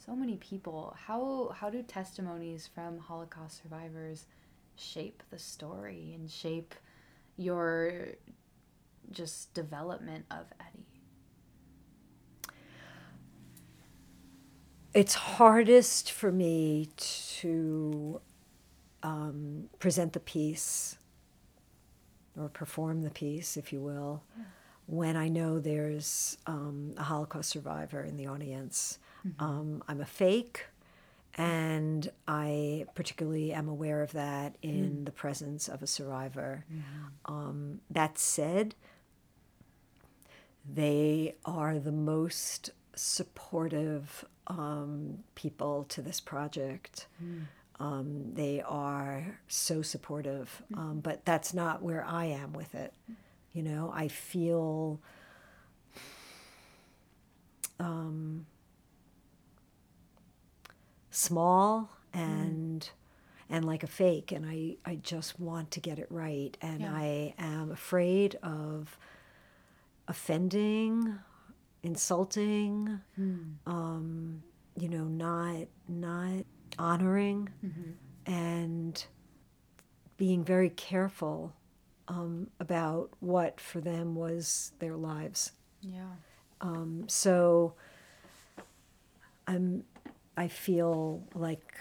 so 0.06 0.14
many 0.16 0.36
people. 0.38 0.96
How 1.08 1.54
how 1.56 1.70
do 1.70 1.82
testimonies 1.84 2.68
from 2.74 2.98
Holocaust 3.00 3.62
survivors 3.64 4.26
shape 4.76 5.24
the 5.32 5.40
story 5.40 6.12
and 6.14 6.30
shape 6.30 6.76
your 7.38 8.08
just 9.12 9.54
development 9.54 10.26
of 10.32 10.48
Etty? 10.60 10.86
It's 14.94 15.14
hardest 15.14 16.12
for 16.12 16.32
me 16.32 16.90
to 17.40 18.20
um, 19.04 19.70
present 19.80 20.14
the 20.14 20.20
piece 20.20 20.98
or 22.38 22.50
perform 22.50 23.04
the 23.04 23.10
piece, 23.10 23.56
if 23.56 23.72
you 23.72 23.80
will, 23.82 24.24
when 24.88 25.16
I 25.16 25.30
know 25.30 25.60
there's 25.60 26.38
um, 26.46 26.94
a 26.98 27.04
Holocaust 27.04 27.50
survivor 27.50 28.04
in 28.04 28.18
the 28.18 28.28
audience. 28.28 29.00
Um, 29.40 29.84
I'm 29.88 30.02
a 30.02 30.06
fake, 30.06 30.66
And 31.38 32.12
I 32.28 32.86
particularly 32.94 33.54
am 33.54 33.70
aware 33.70 34.02
of 34.02 34.12
that 34.14 34.56
in 34.62 35.06
the 35.06 35.12
presence 35.12 35.70
of 35.70 35.82
a 35.82 35.88
survivor. 35.88 36.66
Um, 37.26 37.80
that 37.90 38.18
said, 38.20 38.76
they 40.70 41.36
are 41.46 41.80
the 41.80 41.92
most 41.92 42.72
supportive 42.96 44.26
um, 44.48 45.20
people 45.36 45.86
to 45.90 46.02
this 46.02 46.20
project. 46.20 47.08
Um, 47.80 48.34
they 48.34 48.62
are 48.62 49.40
so 49.48 49.82
supportive, 49.82 50.62
um, 50.76 51.00
but 51.02 51.26
that's 51.26 51.54
not 51.54 51.82
where 51.82 52.06
I 52.06 52.26
am 52.26 52.54
with 52.54 52.76
it. 52.76 52.94
You 53.54 53.64
know, 53.64 53.92
I 53.96 54.08
feel 54.08 55.00
um, 57.80 58.46
small 61.10 61.90
and 62.14 62.90
and 63.50 63.66
like 63.66 63.84
a 63.84 63.88
fake, 63.88 64.32
and 64.32 64.46
I 64.46 64.78
I 64.86 64.96
just 64.96 65.40
want 65.40 65.72
to 65.72 65.80
get 65.80 65.98
it 66.00 66.08
right, 66.10 66.56
and 66.62 66.82
Yeah. 66.82 66.94
I 66.94 67.34
am 67.38 67.72
afraid 67.72 68.36
of 68.44 68.98
offending, 70.08 71.20
insulting, 71.84 73.00
um, 73.66 74.44
you 74.78 74.90
know, 74.90 75.06
not 75.06 75.68
not 75.88 76.46
honoring, 76.78 77.50
and 78.26 79.06
being 80.18 80.44
very 80.44 80.70
careful 80.70 81.54
um, 82.08 82.48
about 82.60 83.10
what 83.20 83.60
for 83.60 83.82
them 83.82 84.16
was 84.16 84.72
their 84.80 84.96
lives. 84.96 85.52
Yeah. 85.82 86.04
Um, 86.62 87.06
so 87.08 87.74
I'm 89.48 89.84
I 90.38 90.48
feel 90.48 91.24
like 91.34 91.76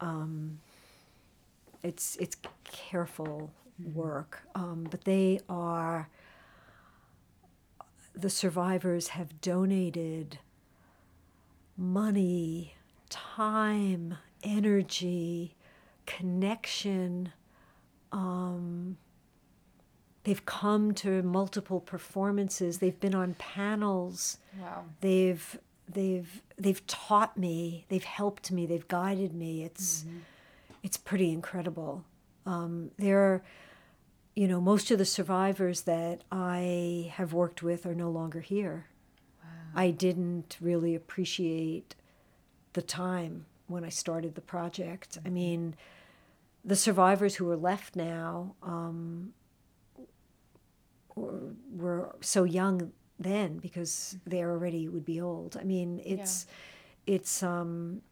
um, 0.00 0.58
it's 1.82 2.16
it's 2.16 2.36
careful 2.64 3.52
work, 3.94 4.42
um, 4.54 4.86
but 4.90 5.04
they 5.04 5.40
are 5.48 6.08
the 8.14 8.30
survivors 8.30 9.08
have 9.08 9.40
donated 9.40 10.38
money, 11.76 12.74
time, 13.08 14.16
energy, 14.42 15.56
connection. 16.06 17.32
Um, 18.12 18.96
they've 20.22 20.44
come 20.46 20.94
to 20.94 21.22
multiple 21.22 21.80
performances. 21.80 22.78
They've 22.78 22.98
been 22.98 23.14
on 23.14 23.34
panels. 23.34 24.38
Wow. 24.60 24.84
They've 25.00 25.58
they've 25.92 26.42
they've 26.56 26.86
taught 26.86 27.36
me. 27.36 27.84
They've 27.88 28.04
helped 28.04 28.52
me. 28.52 28.66
They've 28.66 28.86
guided 28.86 29.34
me. 29.34 29.64
It's 29.64 30.04
it's 30.82 30.96
pretty 30.96 31.32
incredible. 31.32 32.04
Um, 32.46 32.90
they're 32.98 33.42
you 34.34 34.48
know 34.48 34.60
most 34.60 34.90
of 34.90 34.98
the 34.98 35.04
survivors 35.04 35.82
that 35.82 36.22
I 36.30 37.12
have 37.14 37.32
worked 37.32 37.62
with 37.62 37.86
are 37.86 37.94
no 37.94 38.10
longer 38.10 38.40
here. 38.40 38.86
I 39.76 39.90
didn't 39.90 40.56
really 40.60 40.94
appreciate 40.94 41.96
the 42.74 42.82
time 42.82 43.46
when 43.66 43.84
I 43.84 43.88
started 43.88 44.34
the 44.34 44.40
project. 44.40 45.18
I 45.26 45.30
mean, 45.30 45.74
the 46.64 46.76
survivors 46.76 47.36
who 47.36 47.50
are 47.50 47.56
left 47.56 47.96
now 47.96 48.54
um, 48.62 49.32
were, 51.14 51.54
were 51.76 52.14
so 52.20 52.44
young 52.44 52.92
then 53.18 53.58
because 53.58 54.16
they 54.26 54.42
already 54.42 54.88
would 54.88 55.04
be 55.04 55.20
old. 55.20 55.56
I 55.56 55.64
mean, 55.64 56.00
it's 56.04 56.46
it's 57.06 57.42
um, 57.42 58.02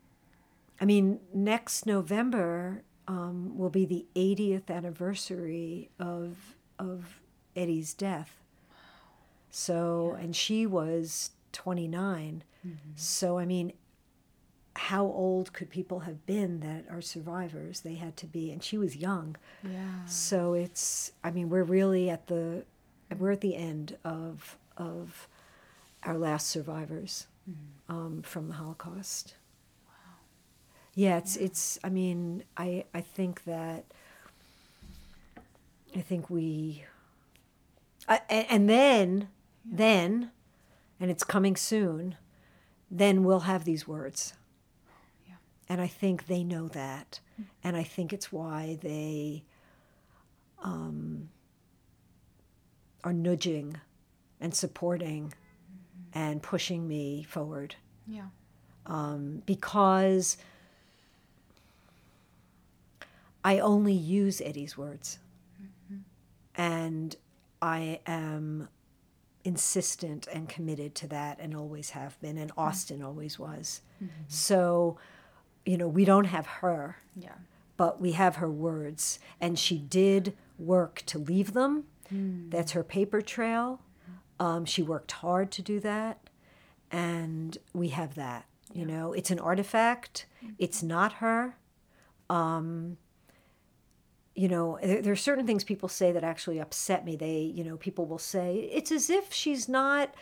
I 0.80 0.84
mean, 0.84 1.20
next 1.32 1.86
November 1.86 2.82
um, 3.12 3.58
will 3.58 3.70
be 3.70 3.84
the 3.84 4.06
80th 4.16 4.70
anniversary 4.70 5.90
of 5.98 6.56
of 6.78 7.20
Etty's 7.54 7.92
death. 7.92 8.42
So, 9.50 10.16
and 10.18 10.34
she 10.34 10.64
was 10.66 11.30
29. 11.52 12.42
So, 12.94 13.38
I 13.38 13.44
mean, 13.44 13.74
how 14.74 15.04
old 15.04 15.52
could 15.52 15.68
people 15.68 16.00
have 16.00 16.24
been 16.24 16.60
that 16.60 16.86
are 16.90 17.02
survivors? 17.02 17.80
They 17.80 17.94
had 17.94 18.16
to 18.18 18.26
be, 18.26 18.50
and 18.50 18.62
she 18.62 18.78
was 18.78 18.96
young. 18.96 19.36
Yeah. 19.62 20.06
So 20.06 20.54
it's, 20.54 21.12
I 21.22 21.30
mean, 21.30 21.50
we're 21.50 21.64
really 21.64 22.08
at 22.08 22.28
the, 22.28 22.64
we're 23.18 23.32
at 23.32 23.42
the 23.42 23.56
end 23.56 23.98
of 24.04 24.56
of 24.78 25.28
our 26.04 26.16
last 26.16 26.48
survivors 26.48 27.26
um, 27.88 28.22
from 28.22 28.48
the 28.48 28.54
Holocaust. 28.54 29.34
Yeah, 30.94 31.18
it's 31.18 31.36
it's. 31.36 31.78
I 31.82 31.88
mean, 31.88 32.44
I 32.56 32.84
I 32.94 33.00
think 33.00 33.44
that. 33.44 33.84
I 35.94 36.00
think 36.00 36.30
we. 36.30 36.84
I, 38.08 38.20
and 38.28 38.68
then, 38.68 39.28
then, 39.64 40.30
and 40.98 41.10
it's 41.10 41.22
coming 41.22 41.54
soon. 41.54 42.16
Then 42.90 43.24
we'll 43.24 43.40
have 43.40 43.64
these 43.64 43.86
words. 43.86 44.34
Yeah. 45.26 45.34
And 45.68 45.80
I 45.80 45.86
think 45.86 46.26
they 46.26 46.42
know 46.42 46.68
that. 46.68 47.20
And 47.62 47.76
I 47.76 47.82
think 47.82 48.12
it's 48.12 48.32
why 48.32 48.78
they 48.82 49.44
um, 50.62 51.28
are 53.04 53.12
nudging 53.12 53.76
and 54.40 54.54
supporting 54.54 55.32
and 56.12 56.42
pushing 56.42 56.88
me 56.88 57.22
forward. 57.22 57.76
Yeah. 58.06 58.26
Um, 58.86 59.42
because 59.46 60.36
I 63.44 63.58
only 63.58 63.92
use 63.92 64.40
Etty's 64.40 64.76
words. 64.76 65.18
Mm-hmm. 65.60 66.00
And 66.54 67.16
I 67.60 68.00
am 68.06 68.68
insistent 69.44 70.28
and 70.32 70.48
committed 70.48 70.94
to 70.94 71.08
that 71.08 71.38
and 71.40 71.54
always 71.54 71.90
have 71.90 72.20
been. 72.20 72.38
And 72.38 72.50
mm-hmm. 72.50 72.60
Austin 72.60 73.02
always 73.02 73.38
was. 73.38 73.82
Mm-hmm. 74.02 74.10
So, 74.28 74.98
you 75.66 75.76
know, 75.76 75.88
we 75.88 76.04
don't 76.04 76.26
have 76.26 76.46
her 76.46 76.98
Yeah. 77.16 77.34
but 77.76 78.00
we 78.00 78.12
have 78.12 78.36
her 78.36 78.50
words. 78.50 79.18
And 79.40 79.58
she 79.58 79.78
did 79.78 80.36
work 80.58 81.02
to 81.06 81.18
leave 81.18 81.52
them. 81.52 81.84
Mm. 82.12 82.50
That's 82.50 82.72
her 82.72 82.84
paper 82.84 83.20
trail. 83.20 83.80
Um, 84.38 84.64
she 84.64 84.82
worked 84.82 85.12
hard 85.12 85.50
to 85.52 85.62
do 85.62 85.80
that. 85.80 86.18
And 86.90 87.58
we 87.72 87.88
have 87.88 88.14
that. 88.16 88.46
You 88.72 88.86
know, 88.86 89.12
it's 89.12 89.30
an 89.30 89.38
artifact, 89.38 90.26
it's 90.58 90.82
not 90.82 91.14
her. 91.14 91.56
Um, 92.30 92.96
you 94.34 94.48
know, 94.48 94.78
there, 94.82 95.02
there 95.02 95.12
are 95.12 95.16
certain 95.16 95.46
things 95.46 95.64
people 95.64 95.88
say 95.88 96.12
that 96.12 96.24
actually 96.24 96.58
upset 96.58 97.04
me. 97.04 97.16
They, 97.16 97.38
you 97.54 97.64
know, 97.64 97.76
people 97.76 98.06
will 98.06 98.18
say, 98.18 98.68
it's 98.72 98.90
as 98.92 99.10
if 99.10 99.32
she's 99.32 99.68
not, 99.68 100.14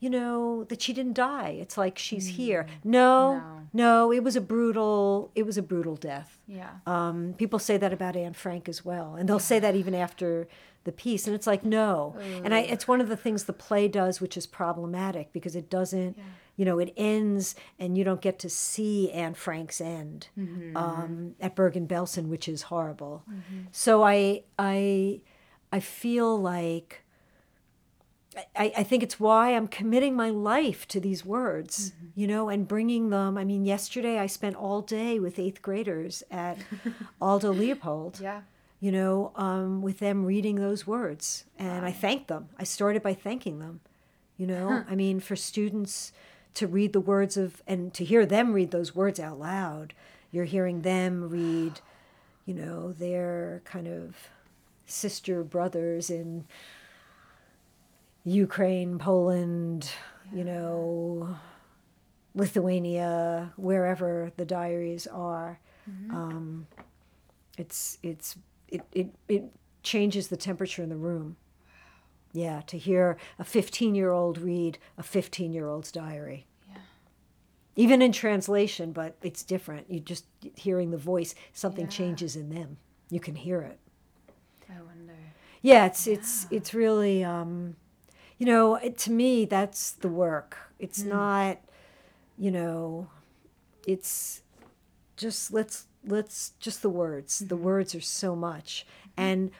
you 0.00 0.10
know, 0.10 0.64
that 0.64 0.82
she 0.82 0.92
didn't 0.92 1.14
die. 1.14 1.50
It's 1.60 1.78
like 1.78 1.96
she's 1.98 2.26
here. 2.26 2.66
No, 2.82 3.34
No. 3.34 3.60
no, 3.72 4.12
it 4.12 4.24
was 4.24 4.34
a 4.34 4.40
brutal, 4.40 5.30
it 5.36 5.44
was 5.46 5.56
a 5.56 5.62
brutal 5.62 5.94
death. 5.94 6.40
Yeah. 6.48 6.70
Um, 6.86 7.34
people 7.38 7.58
say 7.60 7.76
that 7.76 7.92
about 7.92 8.16
Anne 8.16 8.34
Frank 8.34 8.68
as 8.68 8.84
well, 8.84 9.14
and 9.14 9.28
they'll 9.28 9.38
say 9.38 9.60
that 9.60 9.76
even 9.76 9.94
after 9.94 10.48
the 10.84 10.92
piece, 10.92 11.26
and 11.26 11.34
it's 11.34 11.46
like 11.46 11.64
no. 11.64 12.16
And 12.44 12.54
I, 12.54 12.60
it's 12.60 12.88
one 12.88 13.00
of 13.00 13.08
the 13.08 13.16
things 13.16 13.44
the 13.44 13.52
play 13.52 13.88
does, 13.88 14.20
which 14.20 14.36
is 14.36 14.46
problematic 14.46 15.32
because 15.32 15.54
it 15.54 15.70
doesn't, 15.70 16.18
you 16.56 16.64
know, 16.64 16.78
it 16.78 16.92
ends 16.96 17.54
and 17.78 17.96
you 17.96 18.04
don't 18.04 18.20
get 18.20 18.38
to 18.40 18.50
see 18.50 19.10
Anne 19.12 19.34
Frank's 19.34 19.80
end 19.80 20.28
mm-hmm. 20.38 20.76
um, 20.76 21.34
at 21.40 21.54
Bergen 21.54 21.86
Belsen, 21.86 22.28
which 22.28 22.48
is 22.48 22.62
horrible. 22.62 23.22
Mm-hmm. 23.30 23.60
So 23.70 24.02
I, 24.02 24.42
I, 24.58 25.20
I 25.72 25.80
feel 25.80 26.40
like. 26.40 27.00
I, 28.56 28.72
I 28.78 28.82
think 28.82 29.02
it's 29.02 29.20
why 29.20 29.50
I'm 29.50 29.68
committing 29.68 30.16
my 30.16 30.30
life 30.30 30.88
to 30.88 31.00
these 31.00 31.22
words, 31.22 31.90
mm-hmm. 31.90 32.06
you 32.14 32.26
know, 32.26 32.48
and 32.48 32.66
bringing 32.66 33.10
them. 33.10 33.36
I 33.36 33.44
mean, 33.44 33.66
yesterday 33.66 34.18
I 34.18 34.26
spent 34.26 34.56
all 34.56 34.80
day 34.80 35.18
with 35.18 35.38
eighth 35.38 35.60
graders 35.60 36.22
at 36.30 36.56
Aldo 37.20 37.52
Leopold, 37.52 38.20
Yeah. 38.22 38.40
You 38.82 38.90
know, 38.90 39.30
um, 39.36 39.80
with 39.80 40.00
them 40.00 40.24
reading 40.24 40.56
those 40.56 40.88
words. 40.88 41.44
And 41.56 41.86
I 41.86 41.92
thanked 41.92 42.26
them. 42.26 42.48
I 42.58 42.64
started 42.64 43.00
by 43.00 43.14
thanking 43.14 43.60
them, 43.60 43.78
you 44.36 44.44
know. 44.44 44.84
I 44.90 44.96
mean, 44.96 45.20
for 45.20 45.36
students 45.36 46.12
to 46.54 46.66
read 46.66 46.92
the 46.92 47.00
words 47.00 47.36
of, 47.36 47.62
and 47.64 47.94
to 47.94 48.04
hear 48.04 48.26
them 48.26 48.52
read 48.52 48.72
those 48.72 48.92
words 48.92 49.20
out 49.20 49.38
loud, 49.38 49.94
you're 50.32 50.46
hearing 50.46 50.82
them 50.82 51.30
read, 51.30 51.80
you 52.44 52.54
know, 52.54 52.90
their 52.90 53.62
kind 53.64 53.86
of 53.86 54.16
sister 54.84 55.44
brothers 55.44 56.10
in 56.10 56.44
Ukraine, 58.24 58.98
Poland, 58.98 59.92
you 60.34 60.42
know, 60.42 61.36
Lithuania, 62.34 63.52
wherever 63.56 64.32
the 64.36 64.44
diaries 64.44 65.06
are. 65.06 65.60
Um, 66.10 66.66
it's 67.56 67.98
it's 68.02 68.36
it, 68.72 68.82
it 68.92 69.08
it 69.28 69.44
changes 69.82 70.28
the 70.28 70.36
temperature 70.36 70.82
in 70.82 70.88
the 70.88 70.96
room. 70.96 71.36
Yeah, 72.32 72.62
to 72.68 72.78
hear 72.78 73.18
a 73.38 73.44
15 73.44 73.94
year 73.94 74.10
old 74.10 74.38
read 74.38 74.78
a 74.96 75.02
15 75.02 75.52
year 75.52 75.68
old's 75.68 75.92
diary. 75.92 76.46
Yeah. 76.70 76.78
even 77.76 78.00
in 78.02 78.12
translation, 78.12 78.92
but 78.92 79.16
it's 79.22 79.42
different. 79.42 79.90
You 79.90 80.00
just 80.00 80.24
hearing 80.56 80.90
the 80.90 80.98
voice, 80.98 81.34
something 81.52 81.84
Yeah. 81.86 81.90
changes 81.90 82.36
in 82.36 82.48
them. 82.50 82.78
You 83.10 83.20
can 83.20 83.34
hear 83.34 83.60
it. 83.60 83.78
I 84.70 84.80
wonder. 84.80 85.14
Yeah, 85.60 85.86
it's 85.86 86.06
it's 86.06 86.46
it's 86.50 86.72
really 86.74 87.22
um, 87.22 87.76
you 88.38 88.46
know, 88.46 88.76
it, 88.76 88.96
to 88.98 89.12
me 89.12 89.44
that's 89.44 89.92
the 89.92 90.08
work. 90.08 90.56
It's 90.78 91.02
not, 91.04 91.58
you 92.38 92.50
know, 92.50 93.08
it's 93.86 94.42
just 95.16 95.52
let's 95.52 95.86
let's 96.06 96.50
just 96.60 96.82
the 96.82 96.90
words. 96.90 97.40
The 97.40 97.56
words 97.56 97.94
are 97.94 98.00
so 98.00 98.34
much. 98.36 98.86
And 99.16 99.50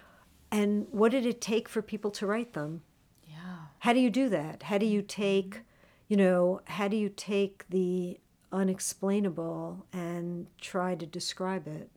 and 0.51 0.86
what 0.90 1.12
did 1.12 1.24
it 1.24 1.40
take 1.40 1.68
for 1.68 1.80
people 1.82 2.11
to 2.12 2.26
write 2.26 2.53
them? 2.53 2.82
Yeah. 3.26 3.57
How 3.80 3.93
do 3.93 4.01
you 4.01 4.11
do 4.11 4.28
that? 4.28 4.64
How 4.64 4.76
do 4.76 4.86
you 4.86 5.01
take, 5.01 5.62
you 6.09 6.16
know, 6.16 6.61
how 6.64 6.88
do 6.88 6.97
you 6.97 7.09
take 7.09 7.64
the 7.70 8.18
unexplainable 8.53 9.86
and 9.93 10.47
try 10.61 10.95
to 10.95 11.07
describe 11.07 11.66
it? 11.66 11.90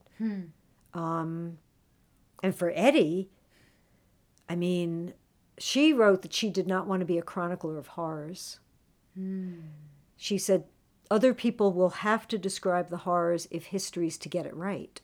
Um, 0.93 1.58
and 2.41 2.56
for 2.56 2.72
Etty, 2.74 3.30
I 4.48 4.56
mean, 4.56 5.14
she 5.58 5.91
wrote 5.91 6.22
that 6.22 6.32
she 6.34 6.50
did 6.50 6.68
not 6.68 6.88
want 6.88 7.02
to 7.02 7.06
be 7.06 7.18
a 7.18 7.22
chronicler 7.22 7.78
of 7.78 7.88
horrors. 7.88 8.60
She 10.16 10.38
said, 10.38 10.64
other 11.12 11.34
people 11.34 11.72
will 11.74 11.89
have 11.89 12.28
to 12.30 12.38
describe 12.38 12.89
the 12.89 12.97
horrors 12.97 13.47
if 13.51 13.66
history's 13.68 14.18
to 14.20 14.30
get 14.30 14.45
it 14.45 14.56
right. 14.56 14.99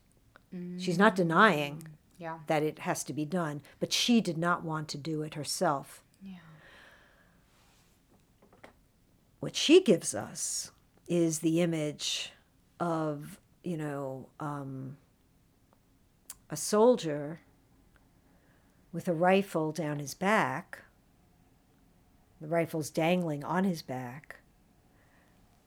She's 0.78 0.98
not 0.98 1.16
denying 1.16 1.88
Yeah. 2.18 2.40
that 2.48 2.62
it 2.62 2.80
has 2.80 3.04
to 3.06 3.14
be 3.14 3.24
done, 3.24 3.62
but 3.80 3.94
she 3.94 4.20
did 4.20 4.38
not 4.38 4.64
want 4.66 4.90
to 4.90 4.98
do 4.98 5.22
it 5.22 5.36
herself. 5.36 6.04
Yeah. 6.22 6.40
what 9.40 9.56
she 9.56 9.82
gives 9.82 10.14
us 10.14 10.72
is 11.08 11.40
the 11.40 11.62
image 11.62 12.32
of 12.80 13.40
you 13.64 13.78
know 13.78 14.28
um, 14.40 14.98
a 16.50 16.56
soldier 16.56 17.42
with 18.94 19.08
a 19.08 19.14
rifle 19.14 19.72
down 19.72 20.00
his 20.00 20.14
back 20.14 20.84
the 22.40 22.48
rifle's 22.48 22.90
dangling 22.90 23.44
on 23.44 23.64
his 23.64 23.82
back 23.82 24.38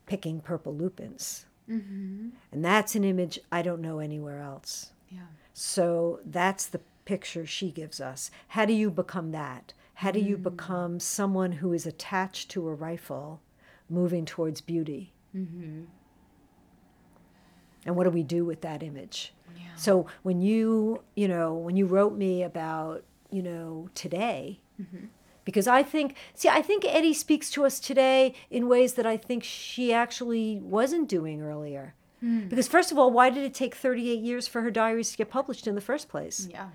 picking 0.07 0.41
purple 0.41 0.75
lupins 0.75 1.47
Mm-hmm. 1.71 2.29
and 2.53 2.63
that's 2.65 2.95
an 2.95 3.05
image 3.05 3.39
i 3.51 3.63
don't 3.63 3.81
know 3.81 3.99
anywhere 3.99 4.41
else 4.43 4.91
Yeah. 5.11 5.21
so 5.55 6.21
that's 6.27 6.67
the 6.67 6.81
picture 7.07 7.45
she 7.47 7.71
gives 7.71 8.01
us. 8.01 8.31
How 8.49 8.65
do 8.65 8.73
you 8.73 8.91
become 8.91 9.31
that? 9.33 9.75
How 9.95 10.11
do 10.11 10.21
you 10.21 10.39
become 10.39 10.99
someone 11.01 11.53
who 11.53 11.73
is 11.75 11.85
attached 11.87 12.51
to 12.53 12.67
a 12.67 12.75
rifle 12.75 13.41
moving 13.91 14.25
towards 14.25 14.63
beauty? 14.63 15.13
Mm-hmm. 15.37 15.83
And 17.87 17.97
what 17.97 18.05
do 18.05 18.11
we 18.11 18.23
do 18.23 18.45
with 18.45 18.63
that 18.63 18.83
image? 18.83 19.35
Yeah. 19.57 19.65
So 19.77 20.07
when 20.23 20.41
you, 20.41 21.03
you 21.15 21.29
know, 21.29 21.53
when 21.55 21.77
you 21.77 21.85
wrote 21.87 22.17
me 22.17 22.43
about, 22.43 23.05
you 23.31 23.43
know, 23.43 23.89
today, 23.95 24.61
because 25.45 25.67
I 25.67 25.83
think, 25.83 26.17
see, 26.35 26.49
I 26.49 26.63
think 26.63 26.85
Etty 26.85 27.13
speaks 27.15 27.51
to 27.51 27.65
us 27.65 27.79
today 27.81 28.35
in 28.51 28.69
ways 28.69 28.95
that 28.95 29.07
I 29.07 29.17
think 29.17 29.45
she 29.45 29.93
actually 29.93 30.61
wasn't 30.61 31.09
doing 31.09 31.43
earlier. 31.43 31.95
Hmm. 32.21 32.49
Because, 32.49 32.69
first 32.69 32.91
of 32.91 32.99
all, 32.99 33.11
why 33.11 33.31
did 33.31 33.45
it 33.45 33.55
take 33.55 33.75
38 33.75 34.21
years 34.21 34.49
for 34.49 34.63
her 34.63 34.71
diaries 34.71 35.11
to 35.11 35.17
get 35.17 35.31
published 35.31 35.67
in 35.67 35.75
the 35.75 35.81
first 35.81 36.09
place? 36.09 36.49
Yeah. 36.51 36.69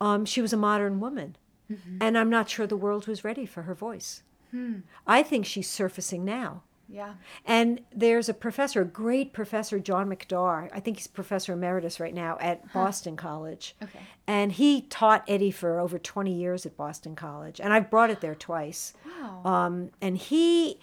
um, 0.00 0.24
she 0.24 0.40
was 0.40 0.52
a 0.52 0.56
modern 0.56 0.98
woman. 0.98 1.36
Mm-hmm. 1.70 1.98
And 2.00 2.18
I'm 2.18 2.30
not 2.30 2.48
sure 2.48 2.66
the 2.66 2.76
world 2.76 3.06
was 3.06 3.22
ready 3.22 3.46
for 3.46 3.62
her 3.62 3.74
voice. 3.74 4.22
Hmm. 4.50 4.80
I 5.06 5.22
think 5.22 5.46
she's 5.46 5.68
surfacing 5.68 6.24
now. 6.24 6.62
Yeah. 6.90 7.14
And 7.44 7.80
there's 7.94 8.28
a 8.28 8.34
professor, 8.34 8.82
a 8.82 8.84
great 8.84 9.32
professor, 9.32 9.78
John 9.78 10.08
McDargh. 10.08 10.70
I 10.72 10.80
think 10.80 10.96
he's 10.96 11.06
professor 11.06 11.52
emeritus 11.52 12.00
right 12.00 12.14
now 12.14 12.36
at 12.40 12.72
Boston 12.72 13.16
College. 13.16 13.76
Okay. 13.82 14.00
And 14.26 14.52
he 14.52 14.82
taught 14.82 15.24
Etty 15.28 15.50
for 15.50 15.78
over 15.78 15.98
20 15.98 16.32
years 16.32 16.66
at 16.66 16.76
Boston 16.76 17.14
College. 17.14 17.60
And 17.60 17.72
I've 17.72 17.90
brought 17.90 18.10
it 18.10 18.20
there 18.20 18.34
twice. 18.34 18.94
Wow. 19.20 19.42
Um, 19.44 19.90
and 20.00 20.16
he 20.18 20.80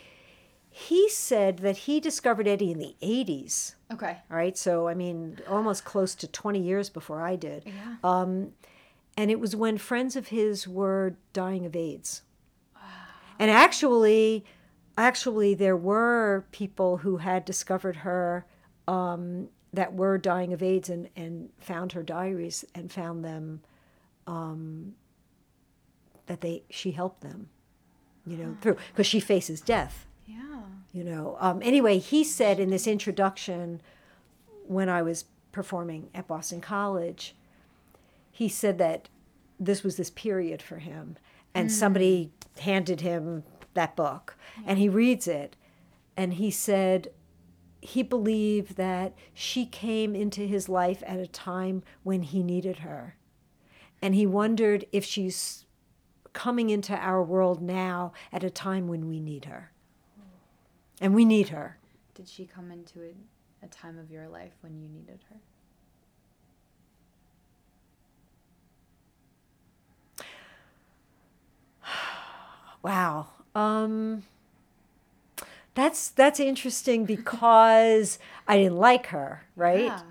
he 0.70 1.10
said 1.10 1.58
that 1.60 1.76
he 1.78 2.00
discovered 2.00 2.48
Etty 2.48 2.72
in 2.72 2.78
the 2.78 2.96
80s. 3.02 3.74
okay. 3.92 4.18
All 4.30 4.38
right. 4.38 4.56
So, 4.56 4.88
I 4.88 4.94
mean, 4.94 5.40
almost 5.50 5.86
close 5.86 6.14
to 6.16 6.28
20 6.28 6.60
years 6.60 6.90
before 6.90 7.20
I 7.20 7.36
did. 7.36 7.64
Yeah. 7.66 7.96
Um, 8.04 8.52
and 9.18 9.32
it 9.32 9.40
was 9.40 9.56
when 9.56 9.80
friends 9.80 10.16
of 10.16 10.28
his 10.28 10.68
were 10.68 11.16
dying 11.34 11.66
of 11.66 11.76
AIDS. 11.76 12.22
Wow. 12.76 12.82
And 13.40 13.50
actually, 13.50 14.46
actually, 14.98 15.54
there 15.54 15.78
were 15.78 16.46
people 16.52 16.98
who 16.98 17.18
had 17.18 17.46
discovered 17.46 17.98
her 17.98 18.46
um, 18.88 19.50
that 19.74 19.94
were 19.94 20.18
dying 20.18 20.54
of 20.54 20.64
AIDS 20.64 20.90
and, 20.90 21.10
and 21.16 21.50
found 21.60 21.92
her 21.94 22.04
diaries 22.04 22.66
and 22.74 22.92
found 22.92 23.24
them 23.24 23.62
um, 24.26 24.96
that 26.26 26.42
they 26.42 26.64
she 26.70 26.92
helped 26.92 27.22
them, 27.22 27.50
you 28.26 28.38
know, 28.38 28.58
through 28.62 28.78
because 28.92 29.08
she 29.08 29.20
faces 29.20 29.62
death. 29.62 30.06
Yeah. 30.26 30.62
you 30.92 31.06
know 31.06 31.38
um, 31.40 31.62
anyway 31.64 32.00
he 32.00 32.22
said 32.22 32.60
in 32.60 32.70
this 32.70 32.86
introduction 32.86 33.82
when 34.66 34.90
i 34.90 35.02
was 35.02 35.24
performing 35.54 36.10
at 36.14 36.28
boston 36.28 36.60
college 36.60 37.34
he 38.30 38.50
said 38.50 38.78
that 38.78 39.08
this 39.58 39.84
was 39.84 39.96
this 39.96 40.10
period 40.10 40.62
for 40.62 40.80
him 40.80 41.16
and 41.56 41.72
somebody 41.72 42.32
handed 42.60 43.00
him 43.00 43.44
that 43.78 43.96
book 43.96 44.36
and 44.66 44.78
mm. 44.78 44.82
he 44.82 44.90
reads 44.90 45.28
it 45.28 45.56
and 46.18 46.34
he 46.34 46.52
said 46.52 47.10
he 47.80 48.04
believed 48.04 48.76
that 48.76 49.14
she 49.34 49.66
came 49.66 50.16
into 50.16 50.42
his 50.42 50.68
life 50.68 51.04
at 51.06 51.20
a 51.20 51.28
time 51.28 51.84
when 52.04 52.24
he 52.24 52.44
needed 52.44 52.80
her 52.80 53.16
and 54.02 54.16
he 54.16 54.26
wondered 54.26 54.86
if 54.92 55.04
she's 55.06 55.66
coming 56.34 56.70
into 56.70 56.96
our 56.96 57.24
world 57.24 57.62
now 57.62 58.12
at 58.32 58.44
a 58.44 58.50
time 58.50 58.88
when 58.88 59.08
we 59.08 59.20
need 59.20 59.46
her 59.46 59.72
mm. 60.20 60.24
and 61.02 61.16
we 61.16 61.26
need 61.26 61.50
her. 61.50 61.78
Did 62.14 62.28
she 62.28 62.46
come 62.46 62.72
into 62.72 63.02
a, 63.02 63.66
a 63.66 63.68
time 63.70 63.98
of 63.98 64.12
your 64.12 64.28
life 64.28 64.54
when 64.62 64.78
you 64.78 64.88
needed 64.88 65.20
her? 65.30 65.38
Wow. 72.84 73.28
Um, 73.58 74.24
that's 75.74 76.10
that's 76.10 76.40
interesting 76.40 77.06
because 77.06 78.20
I 78.48 78.58
didn't 78.58 78.78
like 78.78 79.08
her, 79.08 79.44
right? 79.56 79.86
Yeah. 79.86 80.02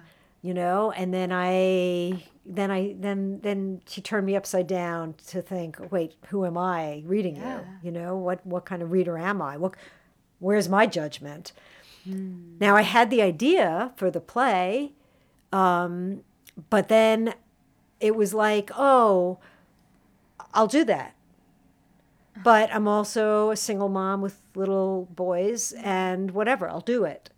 You 0.42 0.54
know, 0.54 0.92
and 0.92 1.12
then 1.12 1.32
I 1.32 2.24
then 2.44 2.70
I 2.70 2.94
then 2.98 3.40
then 3.42 3.80
she 3.86 4.00
turned 4.00 4.26
me 4.26 4.36
upside 4.36 4.66
down 4.66 5.14
to 5.28 5.42
think, 5.42 5.76
wait, 5.90 6.14
who 6.28 6.44
am 6.44 6.56
I 6.56 7.02
reading 7.04 7.36
Yeah. 7.36 7.58
you? 7.58 7.66
You 7.84 7.92
know, 7.92 8.16
what 8.16 8.46
what 8.46 8.64
kind 8.64 8.82
of 8.82 8.92
reader 8.92 9.18
am 9.18 9.42
I? 9.42 9.56
What 9.56 9.74
where's 10.38 10.68
my 10.68 10.86
judgment? 10.86 11.52
Now 12.08 12.76
I 12.76 12.82
had 12.82 13.10
the 13.10 13.20
idea 13.20 13.92
for 13.96 14.12
the 14.12 14.20
play, 14.20 14.92
um, 15.52 16.22
but 16.70 16.86
then 16.86 17.34
it 17.98 18.14
was 18.14 18.32
like, 18.32 18.70
oh, 18.76 19.38
I'll 20.54 20.68
do 20.68 20.84
that. 20.84 21.15
But 22.42 22.74
I'm 22.74 22.86
also 22.86 23.50
a 23.50 23.56
single 23.56 23.88
mom 23.88 24.20
with 24.20 24.40
little 24.54 25.08
boys 25.14 25.72
and 25.72 26.30
whatever, 26.30 26.68
I'll 26.68 26.80
do 26.80 27.04
it. 27.04 27.30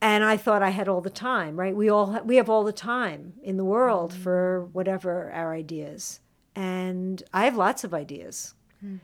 And 0.00 0.24
I 0.24 0.36
thought 0.36 0.62
I 0.62 0.70
had 0.70 0.88
all 0.88 1.00
the 1.00 1.10
time, 1.10 1.58
right? 1.58 1.74
We 1.74 1.88
all 1.88 2.12
ha- 2.12 2.22
we 2.22 2.36
have 2.36 2.50
all 2.50 2.64
the 2.64 2.72
time 2.72 3.34
in 3.42 3.56
the 3.56 3.64
world 3.64 4.12
mm. 4.12 4.16
for 4.16 4.68
whatever 4.72 5.30
our 5.32 5.54
ideas. 5.54 6.20
And 6.54 7.22
I 7.32 7.44
have 7.44 7.56
lots 7.56 7.84
of 7.84 7.94
ideas. 7.94 8.54
Hmm. 8.80 8.96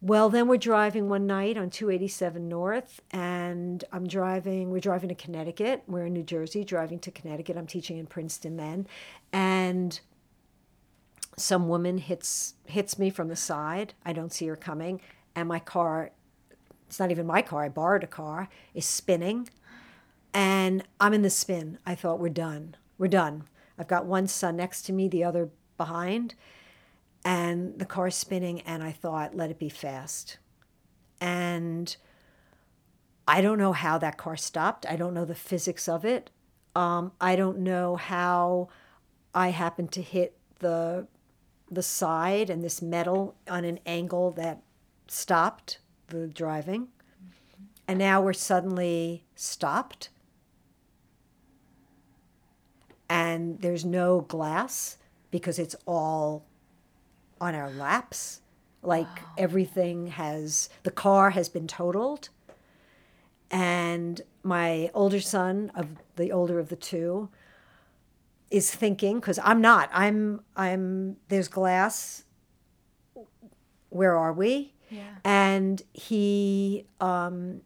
Well, 0.00 0.28
then 0.28 0.46
we're 0.46 0.58
driving 0.58 1.08
one 1.08 1.26
night 1.26 1.56
on 1.56 1.70
287 1.70 2.48
North, 2.48 3.00
and 3.10 3.82
I'm 3.92 4.06
driving, 4.06 4.70
we're 4.70 4.78
driving 4.78 5.08
to 5.08 5.14
Connecticut. 5.14 5.82
We're 5.86 6.06
in 6.06 6.12
New 6.12 6.22
Jersey, 6.22 6.64
driving 6.64 6.98
to 7.00 7.10
Connecticut. 7.10 7.56
I'm 7.56 7.66
teaching 7.66 7.96
in 7.96 8.06
Princeton 8.06 8.56
then. 8.56 8.86
And 9.32 9.98
some 11.36 11.68
woman 11.68 11.98
hits 11.98 12.54
hits 12.66 12.98
me 12.98 13.10
from 13.10 13.28
the 13.28 13.36
side. 13.36 13.94
I 14.04 14.12
don't 14.12 14.32
see 14.32 14.46
her 14.46 14.56
coming, 14.56 15.00
and 15.34 15.48
my 15.48 15.58
car 15.58 16.10
it's 16.86 17.00
not 17.00 17.10
even 17.10 17.26
my 17.26 17.42
car, 17.42 17.64
I 17.64 17.68
borrowed 17.68 18.04
a 18.04 18.08
car, 18.08 18.48
is 18.72 18.86
spinning. 18.86 19.48
And 20.32 20.84
I'm 21.00 21.14
in 21.14 21.22
the 21.22 21.30
spin. 21.30 21.78
I 21.84 21.94
thought 21.94 22.20
we're 22.20 22.28
done. 22.28 22.76
We're 22.96 23.08
done. 23.08 23.44
I've 23.78 23.88
got 23.88 24.06
one 24.06 24.28
son 24.28 24.56
next 24.56 24.82
to 24.82 24.92
me, 24.92 25.08
the 25.08 25.24
other 25.24 25.50
behind 25.76 26.34
and 27.26 27.76
the 27.80 27.84
car's 27.84 28.14
spinning 28.14 28.60
and 28.62 28.82
i 28.82 28.92
thought 28.92 29.36
let 29.36 29.50
it 29.50 29.58
be 29.58 29.68
fast 29.68 30.38
and 31.20 31.96
i 33.26 33.40
don't 33.40 33.58
know 33.58 33.72
how 33.72 33.98
that 33.98 34.16
car 34.16 34.36
stopped 34.36 34.86
i 34.88 34.94
don't 34.94 35.12
know 35.12 35.24
the 35.24 35.34
physics 35.34 35.88
of 35.88 36.04
it 36.04 36.30
um, 36.76 37.10
i 37.20 37.34
don't 37.34 37.58
know 37.58 37.96
how 37.96 38.68
i 39.34 39.48
happened 39.48 39.90
to 39.90 40.00
hit 40.00 40.38
the 40.60 41.06
the 41.70 41.82
side 41.82 42.48
and 42.50 42.62
this 42.62 42.80
metal 42.80 43.34
on 43.48 43.64
an 43.64 43.80
angle 43.86 44.30
that 44.32 44.62
stopped 45.08 45.78
the 46.08 46.26
driving. 46.26 46.88
And 47.88 47.98
now 47.98 48.20
we're 48.20 48.32
suddenly 48.32 49.24
stopped. 49.34 50.10
And 53.08 53.60
there's 53.60 53.84
no 53.84 54.22
glass 54.22 54.98
because 55.30 55.58
it's 55.58 55.76
all 55.86 56.44
on 57.40 57.54
our 57.54 57.70
laps. 57.70 58.40
Like 58.82 59.08
everything 59.36 60.08
has 60.08 60.68
the 60.82 60.90
car 60.90 61.30
has 61.30 61.48
been 61.48 61.66
totaled. 61.66 62.28
And 63.50 64.20
my 64.42 64.90
older 64.94 65.20
son 65.20 65.70
of 65.74 65.88
the 66.16 66.32
older 66.32 66.58
of 66.58 66.68
the 66.68 66.76
two 66.76 67.28
is 68.50 68.72
thinking 68.74 69.16
because 69.20 69.38
i'm 69.42 69.60
not 69.60 69.88
i'm 69.92 70.40
i'm 70.56 71.16
there's 71.28 71.48
glass 71.48 72.24
where 73.90 74.16
are 74.16 74.32
we 74.32 74.72
Yeah. 74.90 75.02
and 75.24 75.82
he 75.92 76.86
um, 77.00 77.62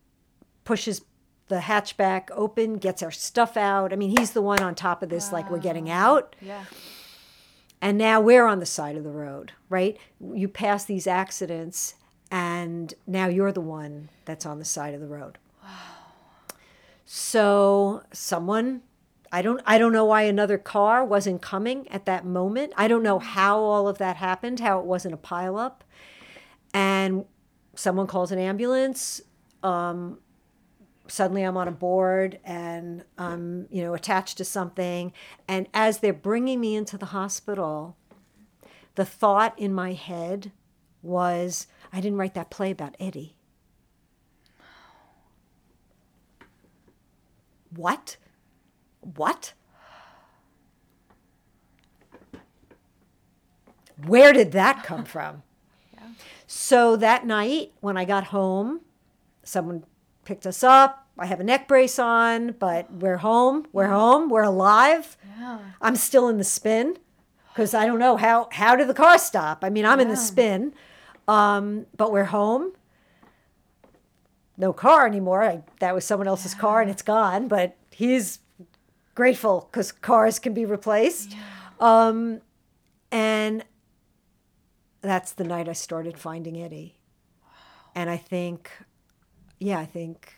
pushes 0.65 1.03
the 1.49 1.59
hatchback 1.59 2.29
open 2.33 2.75
gets 2.79 3.03
our 3.03 3.11
stuff 3.11 3.57
out 3.57 3.93
i 3.93 3.97
mean 3.97 4.11
he's 4.17 4.31
the 4.33 4.43
one 4.43 4.63
on 4.63 4.75
top 4.75 5.03
of 5.03 5.09
this 5.09 5.33
like 5.33 5.51
we're 5.51 5.59
getting 5.59 5.91
out 5.91 6.37
Yeah. 6.41 6.65
and 7.83 7.99
now 7.99 8.21
we're 8.21 8.47
on 8.47 8.61
the 8.61 8.67
side 8.67 8.97
of 8.97 9.05
the 9.05 9.11
road, 9.11 9.53
right? 9.69 9.97
You 10.35 10.49
pass 10.49 10.85
these 10.85 11.07
accidents, 11.07 11.95
and 12.31 12.93
now 13.07 13.27
you're 13.27 13.53
the 13.53 13.61
one 13.63 14.11
that's 14.27 14.45
on 14.47 14.59
the 14.59 14.65
side 14.67 14.93
of 14.95 15.01
the 15.01 15.07
road. 15.09 15.39
Wow. 15.63 15.69
So 17.07 18.03
someone, 18.13 18.83
I 19.33 19.43
don't, 19.43 19.61
I 19.65 19.79
don't 19.79 19.93
know 19.93 20.05
why 20.05 20.23
another 20.23 20.59
car 20.59 21.05
wasn't 21.05 21.41
coming 21.41 21.89
at 21.89 22.05
that 22.07 22.25
moment. 22.25 22.73
I 22.77 22.89
don't 22.89 23.03
know 23.03 23.19
how 23.19 23.61
all 23.61 23.87
of 23.87 23.99
that 23.99 24.17
happened, 24.17 24.61
how 24.61 24.81
it 24.81 24.85
wasn't 24.85 25.15
a 25.15 25.19
pileup, 25.19 25.83
and 26.75 27.25
someone 27.75 28.07
calls 28.07 28.33
an 28.33 28.39
ambulance. 28.39 29.21
Um, 29.63 30.19
suddenly 31.07 31.43
I'm 31.43 31.57
on 31.57 31.69
a 31.69 31.73
board 31.73 32.39
and 32.45 33.05
I'm, 33.19 33.67
you 33.71 33.83
know, 33.83 33.95
attached 33.95 34.39
to 34.39 34.45
something. 34.45 35.13
And 35.47 35.69
as 35.75 35.99
they're 35.99 36.13
bringing 36.13 36.61
me 36.61 36.75
into 36.75 36.97
the 36.99 37.07
hospital, 37.07 37.97
the 38.95 39.05
thought 39.05 39.59
in 39.59 39.73
my 39.73 39.93
head 39.93 40.53
was, 41.03 41.67
I 41.93 42.01
didn't 42.01 42.19
write 42.19 42.35
that 42.35 42.51
play 42.51 42.71
about 42.71 42.97
Etty. 43.01 43.37
What? 47.75 48.17
What? 49.01 49.53
Where 54.07 54.33
did 54.33 54.53
that 54.53 54.85
come 54.85 55.05
from? 55.15 55.43
So 56.47 56.97
that 56.97 57.25
night, 57.25 57.73
when 57.81 57.97
I 57.97 58.05
got 58.05 58.25
home, 58.25 58.81
someone 59.45 59.85
picked 60.25 60.47
us 60.47 60.65
up. 60.65 61.07
I 61.17 61.27
have 61.27 61.39
a 61.39 61.45
neck 61.45 61.69
brace 61.69 61.97
on, 61.99 62.53
but 62.59 62.93
we're 62.93 63.19
home. 63.19 63.67
We're 63.73 63.87
home. 63.87 64.29
We're 64.29 64.43
alive. 64.43 65.17
Yeah. 65.39 65.59
I'm 65.81 65.95
still 65.95 66.29
in 66.29 66.39
the 66.39 66.45
spin 66.45 66.97
because 67.53 67.73
I 67.73 67.87
don't 67.87 68.01
know 68.01 68.17
how 68.17 68.49
how 68.51 68.75
did 68.75 68.89
the 68.89 68.95
car 68.95 69.17
stop. 69.17 69.63
I 69.63 69.71
mean, 69.71 69.87
I'm 69.87 70.01
in 70.01 70.09
the 70.09 70.17
spin, 70.17 70.73
um, 71.29 71.87
but 71.97 72.11
we're 72.11 72.25
home. 72.25 72.73
No 74.57 74.73
car 74.73 75.07
anymore. 75.07 75.45
I, 75.45 75.63
that 75.79 75.95
was 75.95 76.05
someone 76.05 76.27
else's 76.27 76.55
car, 76.55 76.81
and 76.81 76.91
it's 76.91 77.03
gone. 77.03 77.47
But 77.47 77.77
he's 77.93 78.40
grateful 79.21 79.69
because 79.71 79.93
cars 79.93 80.39
can 80.39 80.55
be 80.55 80.65
replaced. 80.65 81.37
Um, 81.79 82.41
and 83.13 83.63
that's 85.03 85.33
the 85.33 85.45
night 85.45 85.69
I 85.69 85.75
started 85.75 86.17
finding 86.17 86.57
Etty. 86.63 86.97
And 87.95 88.09
I 88.09 88.17
think, 88.17 88.71
yeah, 89.59 89.79
I 89.79 89.85
think 89.85 90.37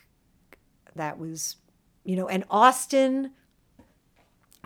that 0.97 1.17
was, 1.17 1.59
you 2.03 2.17
know, 2.17 2.27
and 2.27 2.43
Austin 2.51 3.31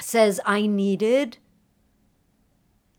says 0.00 0.40
I 0.46 0.66
needed 0.66 1.36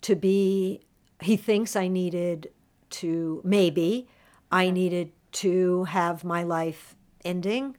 to 0.01 0.15
be, 0.15 0.81
he 1.23 1.35
thinks 1.35 1.75
I 1.75 1.87
needed 1.87 2.51
to, 2.91 3.41
maybe, 3.43 4.07
I 4.51 4.69
needed 4.69 5.13
to 5.31 5.85
have 5.85 6.23
my 6.23 6.43
life 6.43 6.95
ending, 7.25 7.75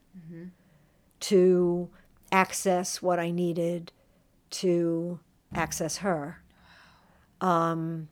to 1.21 1.89
access 2.31 3.01
what 3.01 3.19
I 3.19 3.31
needed 3.31 3.91
to 4.51 5.19
access 5.53 5.97
her. 5.97 6.41
Um, 7.41 8.09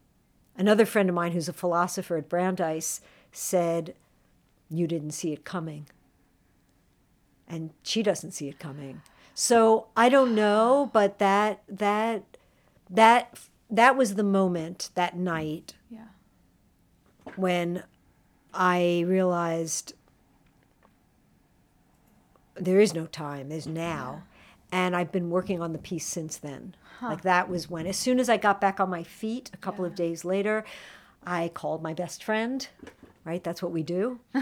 another 0.58 0.86
friend 0.86 1.10
of 1.10 1.16
mine 1.16 1.32
who's 1.32 1.50
a 1.50 1.54
philosopher 1.54 2.18
at 2.18 2.30
Brandeis 2.30 3.02
said, 3.32 3.94
You 4.70 4.88
didn't 4.88 5.12
see 5.12 5.34
it 5.34 5.44
coming. 5.44 5.88
And 7.48 7.72
she 7.84 8.04
doesn't 8.04 8.32
see 8.32 8.50
it 8.50 8.60
coming. 8.60 9.02
So 9.34 9.88
I 9.96 10.10
don't 10.10 10.34
know, 10.36 10.90
but 10.92 11.20
that 11.20 11.62
that 11.70 12.24
that 12.90 13.40
that 13.70 13.96
was 13.96 14.16
the 14.16 14.24
moment 14.24 14.90
that 14.96 15.16
night 15.16 15.76
Yeah. 15.90 16.08
when 17.36 17.84
I 18.54 19.04
realized 19.08 19.94
there 22.60 22.80
is 22.80 22.94
no 22.94 23.06
time, 23.06 23.50
there's 23.50 23.68
now. 23.68 24.24
And 24.72 24.96
I've 24.96 25.12
been 25.12 25.30
working 25.30 25.62
on 25.62 25.72
the 25.72 25.80
piece 25.80 26.06
since 26.06 26.38
then. 26.38 26.76
Like 27.02 27.22
that 27.22 27.48
was 27.48 27.70
when, 27.70 27.86
as 27.86 27.96
soon 27.96 28.20
as 28.20 28.28
I 28.28 28.38
got 28.38 28.60
back 28.60 28.80
on 28.80 28.90
my 28.90 29.04
feet 29.04 29.52
a 29.54 29.58
couple 29.58 29.86
of 29.86 29.96
days 29.96 30.26
later, 30.26 30.66
I 31.24 31.50
called 31.54 31.84
my 31.84 31.94
best 31.94 32.24
friend, 32.24 32.68
right? 33.24 33.44
That's 33.44 33.62
what 33.62 33.72
we 33.72 33.84
do. 33.84 34.20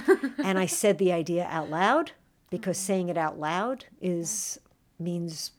and 0.43 0.57
I 0.57 0.65
said 0.65 0.97
the 0.97 1.11
idea 1.11 1.47
out 1.51 1.69
loud 1.69 2.13
because 2.49 2.77
mm-hmm. 2.77 2.85
saying 2.85 3.09
it 3.09 3.17
out 3.17 3.39
loud 3.39 3.85
is 4.01 4.59
means 4.99 5.51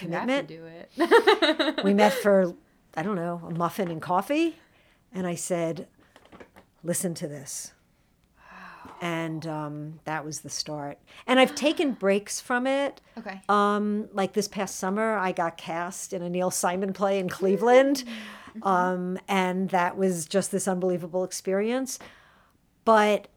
You 0.00 0.10
have 0.10 0.26
commitment 0.26 0.48
to 0.48 0.56
do 0.56 0.64
it. 0.66 1.84
we 1.84 1.94
met 1.94 2.12
for 2.22 2.54
i 2.96 3.02
don't 3.02 3.16
know 3.16 3.40
a 3.46 3.50
muffin 3.50 3.90
and 3.90 4.02
coffee 4.02 4.56
and 5.12 5.26
i 5.26 5.34
said 5.34 5.88
listen 6.82 7.14
to 7.14 7.26
this 7.26 7.72
and 9.00 9.46
um, 9.46 10.00
that 10.04 10.24
was 10.24 10.40
the 10.40 10.50
start 10.50 10.98
and 11.26 11.40
i've 11.40 11.54
taken 11.54 11.92
breaks 11.92 12.40
from 12.40 12.66
it 12.66 13.00
okay. 13.18 13.40
um, 13.48 14.08
like 14.12 14.32
this 14.32 14.48
past 14.48 14.76
summer 14.76 15.16
i 15.16 15.32
got 15.32 15.56
cast 15.56 16.12
in 16.12 16.22
a 16.22 16.28
neil 16.30 16.50
simon 16.50 16.92
play 16.92 17.18
in 17.18 17.28
cleveland 17.28 18.04
um, 18.62 19.18
and 19.28 19.70
that 19.70 19.96
was 19.96 20.26
just 20.26 20.52
this 20.52 20.68
unbelievable 20.68 21.24
experience 21.24 21.98
but 22.84 23.28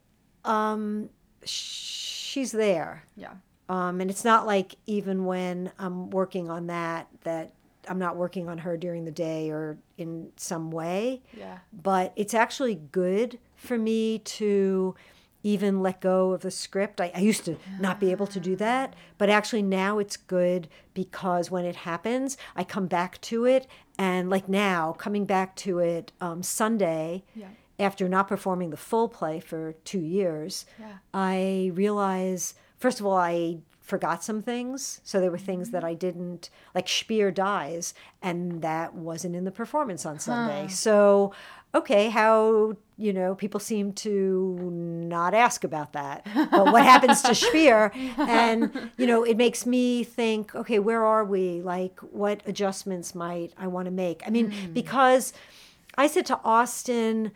um, 0.45 1.09
she's 1.43 2.51
there 2.51 3.03
yeah. 3.15 3.33
um, 3.69 4.01
and 4.01 4.09
it's 4.09 4.23
not 4.23 4.45
like 4.45 4.75
even 4.85 5.25
when 5.25 5.71
I'm 5.79 6.09
working 6.09 6.49
on 6.49 6.67
that, 6.67 7.07
that 7.23 7.53
I'm 7.89 7.99
not 7.99 8.15
working 8.15 8.49
on 8.49 8.59
her 8.59 8.77
during 8.77 9.05
the 9.05 9.11
day 9.11 9.49
or 9.49 9.77
in 9.97 10.31
some 10.35 10.71
way. 10.71 11.21
Yeah. 11.33 11.59
But 11.71 12.13
it's 12.15 12.33
actually 12.33 12.75
good 12.75 13.39
for 13.55 13.77
me 13.77 14.19
to 14.19 14.95
even 15.43 15.81
let 15.81 16.01
go 16.01 16.31
of 16.31 16.41
the 16.41 16.51
script. 16.51 16.99
I, 16.99 17.11
I 17.15 17.19
used 17.19 17.45
to 17.45 17.57
not 17.79 17.99
be 17.99 18.11
able 18.11 18.27
to 18.27 18.39
do 18.39 18.55
that, 18.57 18.95
but 19.17 19.29
actually 19.29 19.61
now 19.61 19.99
it's 19.99 20.17
good 20.17 20.67
because 20.93 21.49
when 21.51 21.63
it 21.65 21.75
happens, 21.77 22.37
I 22.55 22.63
come 22.63 22.87
back 22.87 23.21
to 23.21 23.45
it. 23.45 23.67
And 23.97 24.29
like 24.29 24.49
now, 24.49 24.93
coming 24.93 25.25
back 25.25 25.55
to 25.57 25.79
it 25.79 26.11
um, 26.21 26.43
Sunday, 26.43 27.23
Yeah. 27.35 27.47
after 27.79 28.09
not 28.09 28.27
performing 28.27 28.69
the 28.71 28.77
full 28.77 29.07
play 29.09 29.39
for 29.39 29.73
two 29.85 29.99
years, 30.01 30.65
Yeah. 30.79 30.97
I 31.13 31.71
realize, 31.73 32.55
first 32.77 32.99
of 32.99 33.05
all, 33.05 33.17
I 33.17 33.59
forgot 33.79 34.21
some 34.21 34.41
things. 34.41 34.99
So 35.05 35.21
there 35.21 35.31
were 35.31 35.37
things 35.37 35.69
that 35.71 35.83
I 35.83 35.93
didn't, 35.93 36.49
like 36.75 36.89
Spier 36.89 37.31
dies, 37.31 37.93
and 38.21 38.61
that 38.61 38.93
wasn't 38.93 39.33
in 39.35 39.45
the 39.45 39.51
performance 39.51 40.05
on 40.05 40.19
Sunday. 40.19 40.67
So, 40.67 41.31
okay, 41.75 42.09
how, 42.09 42.75
you 42.97 43.13
know, 43.13 43.35
people 43.35 43.59
seem 43.59 43.93
to 43.93 44.57
not 44.59 45.33
ask 45.33 45.63
about 45.63 45.93
that. 45.93 46.25
But 46.33 46.71
what 46.71 46.83
happens 46.83 47.21
to 47.23 47.35
Spier? 47.35 47.91
And, 48.17 48.91
you 48.97 49.05
know, 49.05 49.23
it 49.23 49.37
makes 49.37 49.65
me 49.65 50.03
think, 50.03 50.55
okay, 50.55 50.79
where 50.79 51.03
are 51.03 51.23
we? 51.23 51.61
Like, 51.61 51.99
what 51.99 52.41
adjustments 52.45 53.13
might 53.13 53.53
I 53.57 53.67
want 53.67 53.85
to 53.85 53.91
make? 53.91 54.23
I 54.25 54.29
mean, 54.29 54.51
hmm. 54.51 54.73
because 54.73 55.33
I 55.97 56.07
said 56.07 56.25
to 56.27 56.39
Austin, 56.43 57.31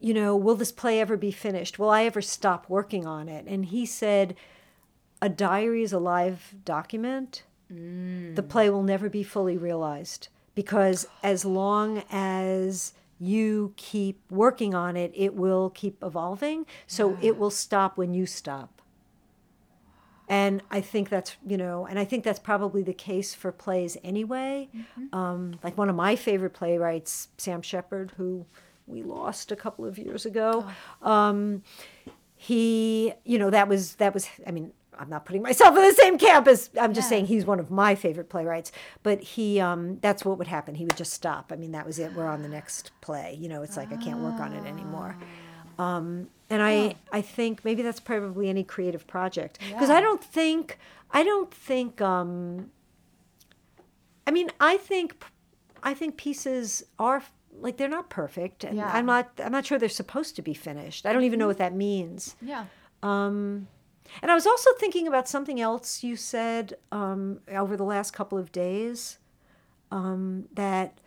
you 0.00 0.14
know, 0.14 0.36
will 0.36 0.56
this 0.56 0.72
play 0.72 1.00
ever 1.00 1.16
be 1.16 1.30
finished? 1.30 1.78
Will 1.78 1.90
I 1.90 2.04
ever 2.04 2.20
stop 2.20 2.68
working 2.68 3.06
on 3.06 3.28
it? 3.28 3.46
And 3.46 3.66
he 3.66 3.86
said, 3.86 4.36
a 5.22 5.28
diary 5.28 5.82
is 5.82 5.92
a 5.92 5.98
live 5.98 6.54
document. 6.64 7.44
The 7.68 7.74
hmm. 7.74 8.48
play 8.48 8.70
will 8.70 8.82
never 8.82 9.08
be 9.08 9.22
fully 9.22 9.56
realized 9.56 10.28
because 10.54 11.06
as 11.22 11.44
long 11.44 12.02
as 12.10 12.92
you 13.18 13.72
keep 13.76 14.20
working 14.30 14.74
on 14.74 14.96
it, 14.96 15.12
it 15.14 15.34
will 15.34 15.70
keep 15.70 16.02
evolving. 16.02 16.66
So 16.86 17.16
it 17.22 17.38
will 17.38 17.50
stop 17.50 17.96
when 17.96 18.12
you 18.14 18.26
stop. 18.26 18.82
And 20.28 20.60
I 20.70 20.80
think 20.80 21.08
that's, 21.08 21.36
you 21.46 21.56
know, 21.56 21.86
and 21.86 21.98
I 21.98 22.04
think 22.04 22.24
that's 22.24 22.40
probably 22.40 22.82
the 22.82 22.92
case 22.92 23.34
for 23.34 23.52
plays 23.52 23.96
anyway. 24.02 24.68
Um, 25.12 25.58
like 25.62 25.78
one 25.78 25.88
of 25.88 25.94
my 25.94 26.16
favorite 26.16 26.50
playwrights, 26.52 27.28
Sam 27.38 27.62
Shepard, 27.62 28.12
who 28.16 28.44
we 28.88 29.02
lost 29.02 29.52
a 29.52 29.56
couple 29.56 29.84
of 29.86 29.98
years 29.98 30.26
ago, 30.26 30.66
um, 31.02 31.62
he, 32.34 33.12
you 33.24 33.38
know, 33.38 33.50
that 33.50 33.68
was 33.68 33.94
that 33.96 34.12
was. 34.12 34.28
I 34.46 34.50
mean, 34.50 34.72
I'm 34.98 35.08
not 35.10 35.24
putting 35.24 35.42
myself 35.42 35.76
in 35.76 35.82
the 35.82 35.92
same 35.92 36.18
camp 36.18 36.46
as 36.48 36.70
I'm 36.80 36.92
just 36.94 37.06
Yeah. 37.06 37.10
saying 37.10 37.26
he's 37.26 37.44
one 37.44 37.60
of 37.60 37.70
my 37.70 37.94
favorite 37.94 38.28
playwrights. 38.28 38.72
But 39.02 39.22
he, 39.22 39.60
um, 39.60 39.98
that's 40.00 40.24
what 40.24 40.38
would 40.38 40.46
happen. 40.48 40.74
He 40.74 40.84
would 40.84 40.96
just 40.96 41.12
stop. 41.12 41.52
I 41.52 41.56
mean, 41.56 41.72
that 41.72 41.86
was 41.86 41.98
it. 41.98 42.12
We're 42.14 42.26
on 42.26 42.42
the 42.42 42.48
next 42.48 42.92
play. 43.00 43.36
You 43.40 43.48
know, 43.48 43.62
it's 43.62 43.76
like 43.76 43.92
I 43.92 43.96
can't 43.96 44.20
work 44.20 44.40
on 44.40 44.52
it 44.52 44.64
anymore. 44.66 45.16
Um, 45.78 46.28
and 46.48 46.62
I, 46.62 46.94
I 47.12 47.20
think 47.20 47.64
maybe 47.64 47.82
that's 47.82 48.00
probably 48.00 48.48
any 48.48 48.64
creative 48.64 49.06
project 49.06 49.58
because 49.60 49.90
I 49.90 50.00
don't 50.00 50.22
think, 50.24 50.78
I 51.10 51.22
don't 51.22 51.52
think. 51.52 52.00
Um, 52.00 52.70
I 54.26 54.30
mean, 54.30 54.50
I 54.60 54.76
think, 54.76 55.22
I 55.82 55.92
think 55.94 56.16
pieces 56.16 56.82
are 56.98 57.22
like 57.60 57.76
they're 57.76 57.88
not 57.88 58.10
perfect, 58.10 58.64
and 58.64 58.76
Yeah. 58.76 58.90
I'm 58.92 59.06
not, 59.06 59.30
I'm 59.42 59.52
not 59.52 59.64
sure 59.66 59.78
they're 59.78 59.88
supposed 59.88 60.36
to 60.36 60.42
be 60.42 60.52
finished. 60.54 61.06
I 61.06 61.12
don't 61.12 61.24
even 61.24 61.38
know 61.38 61.46
what 61.46 61.58
that 61.58 61.74
means. 61.74 62.36
Yeah. 62.42 62.66
Um, 63.02 63.68
and 64.22 64.30
I 64.30 64.34
was 64.34 64.46
also 64.46 64.70
thinking 64.78 65.06
about 65.06 65.28
something 65.28 65.60
else 65.60 66.02
you 66.02 66.16
said 66.16 66.74
um, 66.92 67.40
over 67.52 67.76
the 67.76 67.84
last 67.84 68.12
couple 68.12 68.38
of 68.38 68.52
days 68.52 69.18
um, 69.90 70.46
that 70.54 70.98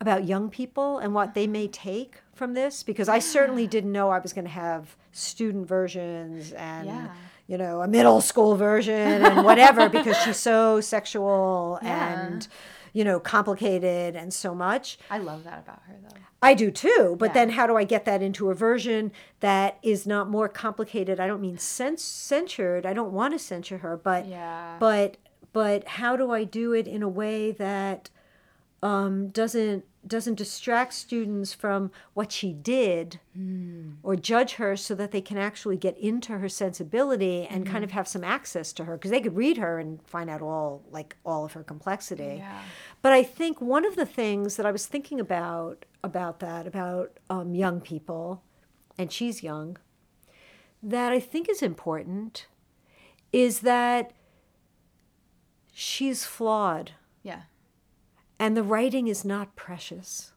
about 0.00 0.24
young 0.26 0.48
people 0.48 0.98
and 0.98 1.14
what 1.14 1.34
they 1.34 1.46
may 1.46 1.68
take 1.68 2.16
from 2.34 2.54
this 2.54 2.82
because 2.82 3.08
I 3.08 3.18
certainly 3.18 3.66
didn't 3.66 3.92
know 3.92 4.08
I 4.10 4.18
was 4.18 4.32
going 4.32 4.46
to 4.46 4.50
have 4.50 4.96
student 5.12 5.66
versions 5.68 6.52
and 6.52 6.86
Yeah. 6.86 7.08
you 7.46 7.58
know 7.58 7.82
a 7.82 7.88
middle 7.88 8.20
school 8.22 8.56
version 8.56 8.94
and 9.24 9.44
whatever 9.44 9.88
because 9.90 10.16
she's 10.22 10.38
so 10.38 10.80
sexual 10.80 11.78
Yeah. 11.82 12.22
and 12.26 12.48
you 12.92 13.04
know 13.04 13.20
complicated 13.20 14.16
and 14.16 14.32
so 14.32 14.54
much. 14.54 14.98
I 15.10 15.18
love 15.18 15.44
that 15.44 15.58
about 15.60 15.82
her 15.86 15.96
though. 16.02 16.16
I 16.42 16.54
do 16.54 16.70
too, 16.70 17.16
but 17.18 17.30
Yeah. 17.30 17.32
then 17.34 17.50
how 17.50 17.66
do 17.66 17.76
I 17.76 17.84
get 17.84 18.04
that 18.06 18.22
into 18.22 18.50
a 18.50 18.54
version 18.54 19.12
that 19.40 19.78
is 19.82 20.06
not 20.06 20.30
more 20.30 20.48
complicated? 20.48 21.20
I 21.20 21.26
don't 21.26 21.40
mean 21.42 21.56
cens- 21.58 21.98
censured. 22.00 22.86
I 22.86 22.92
don't 22.94 23.12
want 23.12 23.34
to 23.34 23.38
censure 23.38 23.78
her, 23.78 23.96
but 23.96 24.26
Yeah. 24.26 24.76
but 24.78 25.16
but 25.52 25.86
how 25.86 26.16
do 26.16 26.30
I 26.30 26.44
do 26.44 26.72
it 26.72 26.86
in 26.88 27.02
a 27.02 27.08
way 27.08 27.50
that 27.52 28.08
um, 28.82 29.28
doesn't 29.28 29.84
doesn't 30.06 30.36
distract 30.36 30.94
students 30.94 31.52
from 31.52 31.90
what 32.14 32.32
she 32.32 32.52
did 32.52 33.20
or 34.02 34.16
judge 34.16 34.54
her 34.54 34.74
so 34.76 34.94
that 34.94 35.10
they 35.10 35.20
can 35.20 35.36
actually 35.36 35.76
get 35.76 35.96
into 35.98 36.38
her 36.38 36.48
sensibility 36.48 37.46
and 37.46 37.66
kind 37.66 37.84
of 37.84 37.90
have 37.90 38.08
some 38.08 38.24
access 38.24 38.72
to 38.72 38.84
her 38.84 38.96
because 38.96 39.10
they 39.10 39.20
could 39.20 39.36
read 39.36 39.58
her 39.58 39.78
and 39.78 40.02
find 40.06 40.30
out 40.30 40.40
all 40.40 40.82
like 40.90 41.16
all 41.24 41.44
of 41.44 41.52
her 41.52 41.62
complexity 41.62 42.36
Yeah. 42.38 42.60
but 43.02 43.12
I 43.12 43.22
think 43.22 43.60
one 43.60 43.84
of 43.84 43.94
the 43.96 44.06
things 44.06 44.56
that 44.56 44.64
I 44.66 44.72
was 44.72 44.86
thinking 44.86 45.20
about 45.20 45.84
about 46.02 46.40
that 46.40 46.66
about 46.66 47.18
um, 47.28 47.54
young 47.54 47.80
people, 47.82 48.42
and 48.96 49.12
she's 49.12 49.42
young, 49.42 49.76
that 50.82 51.12
I 51.12 51.20
think 51.20 51.46
is 51.48 51.60
important, 51.62 52.46
is 53.32 53.60
that 53.60 54.12
she's 55.72 56.24
flawed 56.24 56.92
Yeah. 57.22 57.42
And 58.40 58.56
the 58.56 58.62
writing 58.64 59.06
is 59.06 59.24
not 59.24 59.54
precious. 59.54 60.32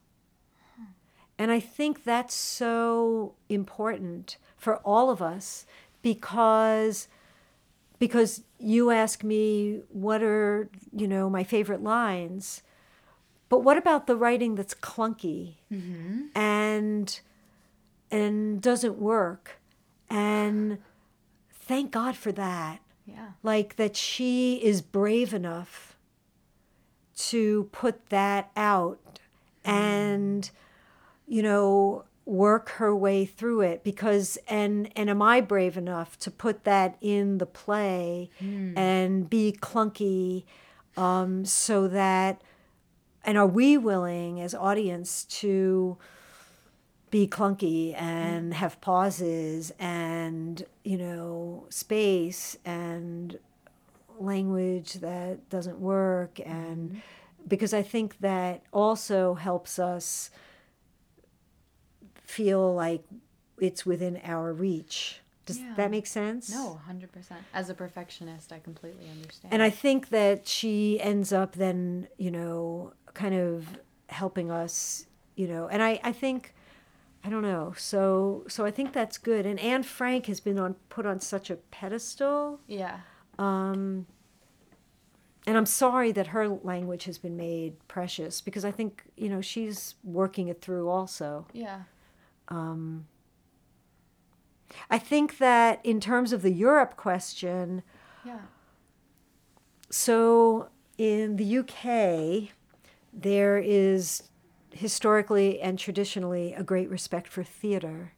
And 1.36 1.50
I 1.50 1.58
think 1.58 2.04
that's 2.04 2.34
so 2.34 3.34
important 3.48 4.36
for 4.56 4.76
all 4.84 5.10
of 5.10 5.20
us 5.20 5.66
because 6.02 7.08
because 7.98 8.42
you 8.58 8.90
ask 8.90 9.24
me 9.24 9.80
what 9.88 10.22
are, 10.22 10.68
you 10.92 11.08
know, 11.08 11.28
my 11.28 11.42
favorite 11.42 11.82
lines. 11.82 12.62
But 13.48 13.60
what 13.60 13.78
about 13.78 14.06
the 14.06 14.16
writing 14.16 14.54
that's 14.54 14.74
clunky 14.74 15.54
mm-hmm. 15.72 16.26
and 16.36 17.20
and 18.12 18.60
doesn't 18.62 18.98
work? 18.98 19.58
And 20.08 20.78
thank 21.50 21.90
God 21.90 22.16
for 22.16 22.30
that 22.32 22.80
Yeah. 23.06 23.30
like 23.42 23.74
that 23.76 23.96
she 23.96 24.56
is 24.62 24.82
brave 24.82 25.34
enough 25.34 25.93
to 27.16 27.64
put 27.72 28.08
that 28.10 28.50
out 28.56 28.98
and 29.64 30.50
you 31.26 31.42
know 31.42 32.04
work 32.26 32.70
her 32.70 32.94
way 32.94 33.24
through 33.24 33.60
it 33.60 33.84
because 33.84 34.38
and 34.48 34.90
and 34.96 35.10
am 35.10 35.20
I 35.20 35.40
brave 35.40 35.76
enough 35.76 36.18
to 36.20 36.30
put 36.30 36.64
that 36.64 36.96
in 37.00 37.38
the 37.38 37.46
play 37.46 38.30
and 38.76 39.28
be 39.28 39.56
clunky 39.60 40.44
um, 40.96 41.44
so 41.44 41.86
that 41.88 42.40
and 43.24 43.36
are 43.38 43.46
we 43.46 43.76
willing 43.76 44.40
as 44.40 44.54
audience 44.54 45.24
to 45.24 45.96
be 47.10 47.26
clunky 47.28 47.94
and 48.00 48.54
have 48.54 48.80
pauses 48.80 49.72
and 49.78 50.64
you 50.82 50.96
know 50.96 51.66
space 51.68 52.56
and 52.64 53.38
language 54.18 54.94
that 54.94 55.48
doesn't 55.50 55.78
work 55.78 56.36
mm-hmm. 56.36 56.50
and 56.50 57.02
because 57.48 57.74
i 57.74 57.82
think 57.82 58.18
that 58.20 58.62
also 58.72 59.34
helps 59.34 59.78
us 59.78 60.30
feel 62.22 62.74
like 62.74 63.04
it's 63.60 63.84
within 63.86 64.20
our 64.24 64.52
reach 64.52 65.20
does 65.46 65.58
Yeah. 65.58 65.74
that 65.76 65.90
make 65.90 66.06
sense 66.06 66.50
No, 66.50 66.80
100%. 66.88 67.08
As 67.52 67.68
a 67.68 67.74
perfectionist, 67.74 68.50
I 68.50 68.58
completely 68.60 69.08
understand. 69.10 69.52
and 69.52 69.62
I 69.62 69.68
think 69.68 70.08
that 70.08 70.48
she 70.48 70.98
ends 71.00 71.34
up 71.34 71.52
then, 71.52 72.08
you 72.16 72.30
know, 72.30 72.94
kind 73.12 73.34
of 73.34 73.78
helping 74.08 74.50
us, 74.50 75.04
you 75.36 75.46
know, 75.46 75.68
and 75.68 75.82
I, 75.82 76.00
I 76.02 76.12
think, 76.12 76.54
I 77.22 77.28
don't 77.28 77.42
know. 77.42 77.74
So, 77.76 78.44
so 78.48 78.64
I 78.64 78.70
think 78.70 78.94
that's 78.94 79.18
good. 79.18 79.44
And 79.44 79.60
Anne 79.60 79.82
Frank 79.82 80.26
has 80.26 80.40
been 80.40 80.58
on, 80.58 80.76
put 80.88 81.04
on 81.04 81.20
such 81.20 81.50
a 81.50 81.56
pedestal. 81.56 82.60
yeah. 82.66 83.00
Um, 83.38 84.06
and 85.46 85.56
I'm 85.56 85.66
sorry 85.66 86.10
that 86.12 86.28
her 86.28 86.48
language 86.48 87.04
has 87.04 87.18
been 87.18 87.36
made 87.36 87.86
precious 87.86 88.40
because 88.40 88.64
I 88.64 88.70
think, 88.70 89.04
you 89.16 89.28
know, 89.28 89.40
she's 89.42 89.94
working 90.02 90.48
it 90.48 90.62
through 90.62 90.88
also. 90.88 91.46
Yeah. 91.52 91.82
Um, 92.48 93.06
I 94.90 94.98
think 94.98 95.38
that 95.38 95.80
in 95.84 96.00
terms 96.00 96.32
of 96.32 96.42
the 96.42 96.50
Europe 96.50 96.96
question, 96.96 97.82
Yeah. 98.24 98.40
So 99.90 100.70
in 100.98 101.36
the 101.36 101.58
UK, 101.58 102.50
there 103.12 103.58
is 103.58 104.24
historically 104.72 105.60
and 105.60 105.78
traditionally 105.78 106.54
a 106.54 106.64
great 106.64 106.88
respect 106.90 107.28
for 107.28 107.44
theater. 107.44 108.13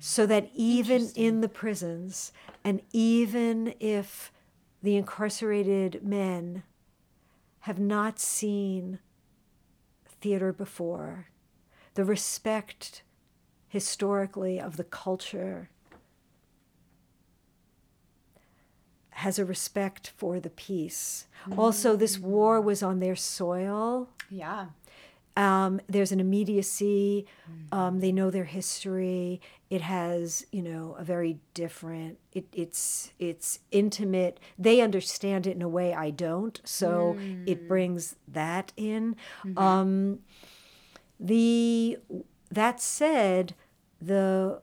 So 0.00 0.26
that 0.26 0.50
even 0.54 1.10
in 1.14 1.40
the 1.40 1.48
prisons, 1.48 2.32
and 2.64 2.82
even 2.92 3.74
if 3.78 4.32
the 4.82 4.96
incarcerated 4.96 6.04
men 6.04 6.64
have 7.60 7.78
not 7.78 8.18
seen 8.18 8.98
theater 10.20 10.52
before, 10.52 11.28
the 11.94 12.04
respect 12.04 13.02
historically 13.68 14.60
of 14.60 14.76
the 14.76 14.84
culture 14.84 15.70
has 19.10 19.38
a 19.38 19.44
respect 19.44 20.12
for 20.16 20.38
the 20.38 20.50
peace. 20.50 21.26
Also, 21.56 21.96
this 21.96 22.18
mm. 22.18 22.22
war 22.22 22.60
was 22.60 22.82
on 22.82 23.00
their 23.00 23.16
soil. 23.16 24.10
Yeah. 24.28 24.66
Um, 25.36 25.80
there's 25.86 26.12
an 26.12 26.20
immediacy. 26.20 27.26
Um, 27.72 28.00
they 28.00 28.10
know 28.12 28.30
their 28.30 28.44
history. 28.44 29.40
It 29.68 29.82
has, 29.82 30.46
you 30.52 30.62
know, 30.62 30.96
a 30.98 31.04
very 31.04 31.38
different. 31.52 32.18
It, 32.32 32.46
it's 32.52 33.12
it's 33.18 33.58
intimate. 33.70 34.38
They 34.58 34.80
understand 34.80 35.46
it 35.46 35.56
in 35.56 35.62
a 35.62 35.68
way 35.68 35.92
I 35.92 36.10
don't. 36.10 36.60
So 36.64 37.16
it 37.46 37.68
brings 37.68 38.16
that 38.28 38.72
in. 38.76 39.16
Um, 39.56 40.20
the 41.20 41.98
that 42.50 42.80
said, 42.80 43.54
the 44.00 44.62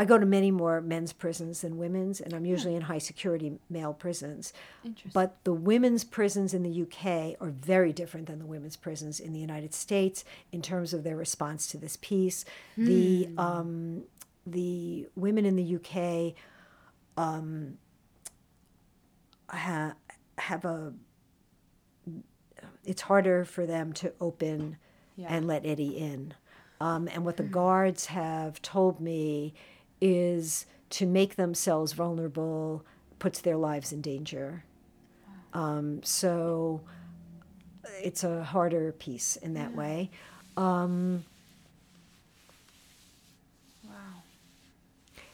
I 0.00 0.04
go 0.04 0.16
to 0.16 0.24
many 0.24 0.52
more 0.52 0.80
men's 0.80 1.12
prisons 1.12 1.62
than 1.62 1.76
women's, 1.76 2.20
and 2.20 2.32
I'm 2.32 2.46
usually 2.46 2.76
in 2.76 2.82
high 2.82 2.98
security 2.98 3.58
male 3.68 3.92
prisons. 3.92 4.52
Interesting. 4.84 5.10
But 5.12 5.36
the 5.42 5.52
women's 5.52 6.04
prisons 6.04 6.54
in 6.54 6.62
the 6.62 6.82
UK 6.82 7.34
are 7.40 7.50
very 7.50 7.92
different 7.92 8.28
than 8.28 8.38
the 8.38 8.46
women's 8.46 8.76
prisons 8.76 9.18
in 9.18 9.32
the 9.32 9.40
United 9.40 9.74
States 9.74 10.24
in 10.52 10.62
terms 10.62 10.94
of 10.94 11.02
their 11.02 11.16
response 11.16 11.66
to 11.66 11.76
this 11.78 11.98
piece. 12.00 12.44
The 12.76 13.28
um, 13.36 14.04
the 14.46 15.08
women 15.16 15.44
in 15.44 15.56
the 15.56 15.74
UK 15.76 16.34
um, 17.16 17.76
ha- 19.48 19.94
have 20.38 20.64
a. 20.64 20.92
It's 22.84 23.02
harder 23.02 23.44
for 23.44 23.66
them 23.66 23.92
to 23.94 24.12
open 24.20 24.76
Yeah. 25.16 25.26
and 25.28 25.46
let 25.46 25.66
Etty 25.66 25.96
in. 25.98 26.34
Um, 26.80 27.08
and 27.08 27.24
what 27.24 27.36
the 27.36 27.42
guards 27.42 28.06
have 28.06 28.62
told 28.62 29.00
me 29.00 29.52
is 30.00 30.66
to 30.90 31.06
make 31.06 31.36
themselves 31.36 31.92
vulnerable 31.92 32.84
puts 33.18 33.40
their 33.40 33.56
lives 33.56 33.92
in 33.92 34.00
danger. 34.00 34.64
Um, 35.52 36.02
so 36.02 36.80
it's 38.02 38.22
a 38.24 38.44
harder 38.44 38.92
piece 38.92 39.36
in 39.36 39.54
that 39.54 39.74
way. 39.74 40.10
Um, 40.56 41.24
wow. 43.84 44.22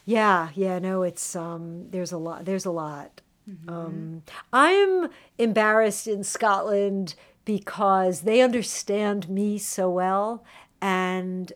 Yeah, 0.05 0.49
yeah, 0.55 0.79
no, 0.79 1.03
it's 1.03 1.35
um 1.35 1.89
there's 1.91 2.11
a 2.11 2.17
lot 2.17 2.45
there's 2.45 2.65
a 2.65 2.71
lot. 2.71 3.21
Um 3.67 4.23
I'm 4.53 5.09
embarrassed 5.37 6.07
in 6.07 6.23
Scotland 6.23 7.15
because 7.45 8.21
they 8.21 8.41
understand 8.41 9.29
me 9.29 9.57
so 9.59 9.89
well 9.89 10.43
and 10.81 11.53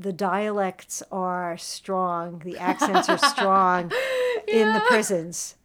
the 0.00 0.12
dialects 0.12 1.02
are 1.12 1.58
strong, 1.58 2.40
the 2.44 2.56
accents 2.58 3.08
are 3.08 3.18
strong 3.18 3.92
in 4.48 4.72
the 4.72 4.80
prisons. 4.88 5.56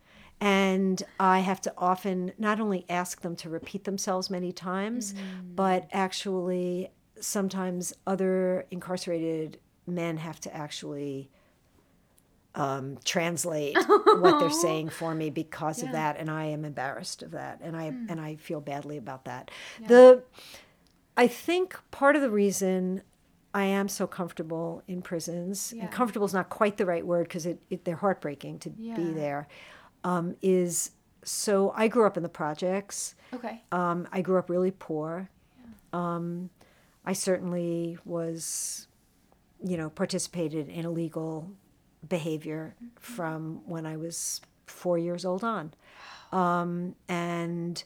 And 0.41 1.01
I 1.19 1.39
have 1.39 1.61
to 1.61 1.73
often 1.77 2.33
not 2.37 2.59
only 2.59 2.85
ask 2.89 3.21
them 3.21 3.37
to 3.37 3.49
repeat 3.49 3.85
themselves 3.85 4.29
many 4.29 4.51
times, 4.51 5.13
but 5.55 5.87
actually 5.93 6.91
sometimes 7.19 7.93
other 8.05 8.65
incarcerated 8.69 9.59
men 9.87 10.17
have 10.17 10.41
to 10.41 10.53
actually 10.53 11.29
um, 12.53 12.97
translate 13.05 13.77
what 13.87 14.39
they're 14.39 14.49
saying 14.67 14.89
for 14.89 15.15
me 15.15 15.29
because 15.29 15.81
of 15.81 15.93
that, 15.93 16.17
and 16.17 16.29
I 16.29 16.45
am 16.45 16.65
embarrassed 16.65 17.23
of 17.23 17.31
that, 17.31 17.59
and 17.61 17.75
I 17.75 17.85
and 17.85 18.19
I 18.19 18.35
feel 18.35 18.61
badly 18.61 18.97
about 18.97 19.25
that. 19.25 19.51
The 19.87 20.23
I 21.17 21.27
think 21.27 21.77
part 21.91 22.15
of 22.15 22.21
the 22.21 22.29
reason 22.29 23.01
I 23.55 23.63
am 23.63 23.87
so 23.87 24.05
comfortable 24.05 24.83
in 24.85 25.01
prisons, 25.01 25.73
Yeah. 25.75 25.83
and 25.83 25.91
comfortable 25.91 26.25
is 26.25 26.33
not 26.33 26.49
quite 26.49 26.75
the 26.75 26.85
right 26.85 27.05
word 27.05 27.23
because 27.29 27.45
it, 27.45 27.61
it 27.69 27.85
they're 27.85 27.95
heartbreaking 27.95 28.59
to 28.59 28.69
Yeah. 28.77 28.95
be 28.95 29.13
there, 29.13 29.47
um, 30.03 30.35
is 30.41 30.91
so 31.23 31.71
I 31.75 31.87
grew 31.87 32.05
up 32.05 32.17
in 32.17 32.23
the 32.23 32.29
projects. 32.29 33.15
Okay. 33.33 33.63
Um, 33.71 34.07
I 34.11 34.21
grew 34.21 34.37
up 34.37 34.49
really 34.49 34.71
poor. 34.71 35.29
Um, 35.93 36.49
I 37.05 37.13
certainly 37.13 37.97
was, 38.03 38.87
you 39.63 39.77
know, 39.77 39.89
participated 39.89 40.67
in 40.67 40.83
illegal 40.85 41.49
behavior 42.07 42.75
from 42.99 43.61
when 43.65 43.85
I 43.85 43.95
was 43.97 44.41
four 44.67 44.97
years 44.97 45.23
old 45.25 45.43
on. 45.45 45.73
Um, 46.33 46.95
and 47.07 47.81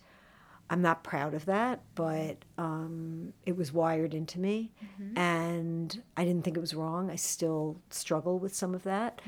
I'm 0.69 0.81
not 0.81 1.03
proud 1.03 1.33
of 1.33 1.45
that, 1.45 1.81
but 1.95 2.37
um, 2.57 3.33
it 3.45 3.57
was 3.57 3.73
wired 3.73 4.13
into 4.13 4.39
me. 4.39 4.71
And 5.15 6.01
I 6.15 6.23
didn't 6.25 6.43
think 6.43 6.57
it 6.57 6.59
was 6.59 6.73
wrong. 6.75 7.09
I 7.09 7.15
still 7.15 7.81
struggle 7.89 8.37
with 8.37 8.55
some 8.55 8.75
of 8.75 8.83
that. 8.83 9.19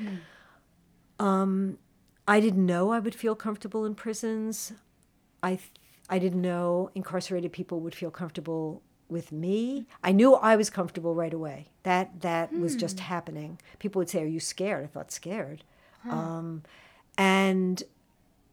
Um, 1.18 1.78
I 2.28 2.40
didn't 2.40 2.64
know 2.66 2.90
I 2.92 2.98
would 2.98 3.14
feel 3.14 3.34
comfortable 3.34 3.84
in 3.84 3.94
prisons. 3.94 4.72
I 5.42 5.56
th- 5.56 5.70
I 6.08 6.18
didn't 6.18 6.42
know 6.42 6.90
incarcerated 6.94 7.52
people 7.52 7.80
would 7.80 7.94
feel 7.94 8.10
comfortable 8.10 8.82
with 9.08 9.32
me. 9.32 9.86
I 10.02 10.12
knew 10.12 10.34
I 10.34 10.56
was 10.56 10.70
comfortable 10.70 11.14
right 11.14 11.32
away. 11.34 11.68
That 11.84 12.20
that 12.20 12.52
was 12.52 12.76
just 12.76 13.00
happening. 13.00 13.58
People 13.78 13.98
would 14.00 14.08
say, 14.10 14.22
"Are 14.22 14.26
you 14.26 14.40
scared?" 14.40 14.84
I 14.84 14.86
thought 14.88 15.10
scared. 15.12 15.64
Um, 16.08 16.62
and 17.18 17.82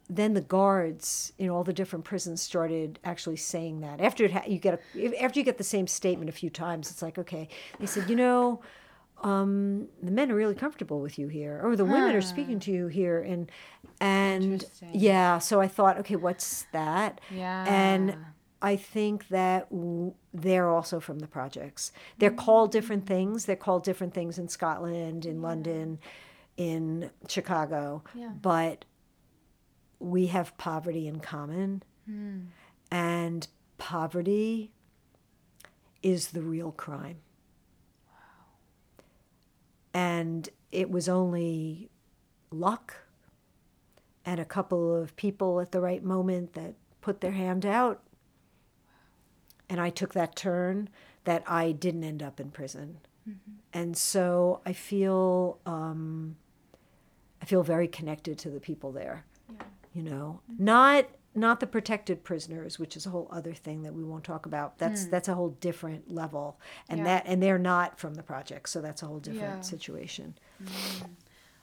then 0.10 0.34
the 0.34 0.42
guards 0.42 1.34
in 1.38 1.50
all 1.50 1.64
the 1.64 1.74
different 1.74 2.04
prisons 2.04 2.42
started 2.42 3.00
actually 3.04 3.36
saying 3.36 3.82
that. 3.82 4.02
After 4.02 4.26
it 4.26 4.32
ha- 4.32 4.44
you 4.48 4.58
get 4.58 4.82
a, 4.96 5.24
after 5.24 5.40
you 5.40 5.46
get 5.46 5.58
the 5.58 5.64
same 5.64 5.86
statement 5.88 6.30
a 6.30 6.34
few 6.34 6.50
times, 6.50 6.90
it's 6.90 7.02
like 7.02 7.18
okay. 7.20 7.48
They 7.80 7.86
said, 7.86 8.10
you 8.10 8.16
know, 8.16 8.62
um, 9.22 9.88
the 10.02 10.12
men 10.12 10.32
are 10.32 10.36
really 10.36 10.56
comfortable 10.56 11.00
with 11.00 11.20
you 11.20 11.28
here, 11.28 11.62
or 11.64 11.76
the 11.76 11.86
women 11.86 12.16
are 12.16 12.22
speaking 12.22 12.60
to 12.62 12.72
you 12.72 12.88
here, 12.88 13.22
and 13.22 13.52
and 14.02 14.66
yeah. 14.94 15.38
So 15.40 15.62
I 15.62 15.68
thought, 15.68 16.00
okay, 16.00 16.16
what's 16.16 16.66
that? 16.72 17.22
Yeah. 17.30 17.66
And 17.68 18.16
I 18.62 18.76
think 18.76 19.28
that 19.30 19.70
w- 19.70 20.14
they're 20.34 20.70
also 20.70 21.00
from 21.00 21.20
the 21.20 21.28
projects. 21.28 21.92
They're 22.18 22.32
called 22.32 22.72
different 22.72 23.06
things. 23.06 23.46
They're 23.46 23.56
called 23.56 23.84
different 23.84 24.14
things 24.14 24.38
in 24.38 24.48
Scotland, 24.48 25.26
in 25.26 25.42
London, 25.42 26.00
in 26.58 27.12
Chicago. 27.28 28.04
Yeah. 28.16 28.32
But 28.42 28.86
we 30.00 30.28
have 30.28 30.58
poverty 30.58 31.08
in 31.08 31.20
common. 31.20 31.84
And 32.92 33.48
poverty 33.78 34.72
is 36.02 36.30
the 36.30 36.42
real 36.42 36.72
crime. 36.72 37.18
And 39.94 40.50
it 40.72 40.90
was 40.90 41.10
only 41.10 41.90
luck 42.52 42.96
and 44.26 44.40
a 44.40 44.46
couple 44.46 44.96
of 44.96 45.16
people 45.16 45.60
at 45.60 45.72
the 45.72 45.82
right 45.82 46.04
moment 46.04 46.54
that 46.54 46.76
put 47.02 47.22
their 47.22 47.32
hand 47.32 47.66
out. 47.66 48.02
And 49.70 49.80
I 49.80 49.90
took 49.90 50.14
that 50.14 50.36
turn 50.36 50.90
that 51.26 51.44
I 51.48 51.72
didn't 51.72 52.04
end 52.04 52.24
up 52.24 52.40
in 52.40 52.52
prison. 52.52 53.00
And 53.74 53.96
so 53.96 54.62
I 54.66 54.74
feel 54.74 55.60
um, 55.66 56.36
I 57.42 57.46
feel 57.46 57.62
very 57.64 57.88
connected 57.88 58.38
to 58.40 58.50
the 58.50 58.60
people 58.60 58.92
there. 58.92 59.26
You 59.94 60.04
know, 60.04 60.42
not 60.58 61.08
not 61.36 61.60
the 61.60 61.68
protected 61.68 62.24
prisoners, 62.24 62.80
which 62.80 62.96
is 62.98 63.06
a 63.06 63.10
whole 63.10 63.28
other 63.32 63.54
thing 63.54 63.84
that 63.84 63.94
we 63.94 64.04
won't 64.04 64.24
talk 64.24 64.46
about. 64.46 64.78
That's 64.78 65.06
that's 65.06 65.28
a 65.28 65.34
whole 65.36 65.50
different 65.50 66.12
level, 66.12 66.60
and 66.90 67.00
Yeah. 67.00 67.04
that 67.06 67.24
and 67.26 67.42
they're 67.42 67.60
not 67.60 68.00
from 68.00 68.16
the 68.16 68.24
project, 68.24 68.70
so 68.70 68.82
that's 68.82 69.02
a 69.04 69.06
whole 69.08 69.20
different 69.20 69.58
Yeah. 69.58 69.62
situation. 69.62 70.38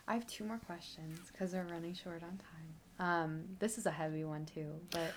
I 0.09 0.15
have 0.15 0.27
two 0.27 0.45
more 0.45 0.59
questions 0.59 1.19
because 1.33 1.53
we're 1.53 1.65
running 1.65 1.95
short 1.95 2.23
on 2.23 2.39
time. 2.39 2.75
Um, 2.99 3.45
this 3.59 3.77
is 3.77 3.87
a 3.87 3.91
heavy 3.91 4.25
one 4.25 4.47
too, 4.47 4.81
but 4.91 5.13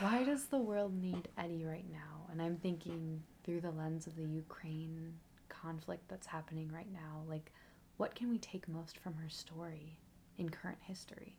why 0.00 0.22
does 0.24 0.46
the 0.46 0.58
world 0.58 0.94
need 0.94 1.28
Etty 1.36 1.64
right 1.64 1.84
now? 1.90 2.26
And 2.30 2.40
I'm 2.40 2.56
thinking 2.56 3.22
through 3.44 3.60
the 3.62 3.72
lens 3.72 4.06
of 4.06 4.14
the 4.16 4.22
Ukraine 4.24 5.14
conflict 5.48 6.08
that's 6.08 6.26
happening 6.26 6.70
right 6.72 6.90
now. 6.92 7.22
Like, 7.28 7.52
what 7.96 8.14
can 8.14 8.30
we 8.30 8.38
take 8.38 8.68
most 8.68 8.98
from 8.98 9.14
her 9.14 9.28
story 9.28 9.96
in 10.38 10.48
current 10.50 10.78
history? 10.82 11.36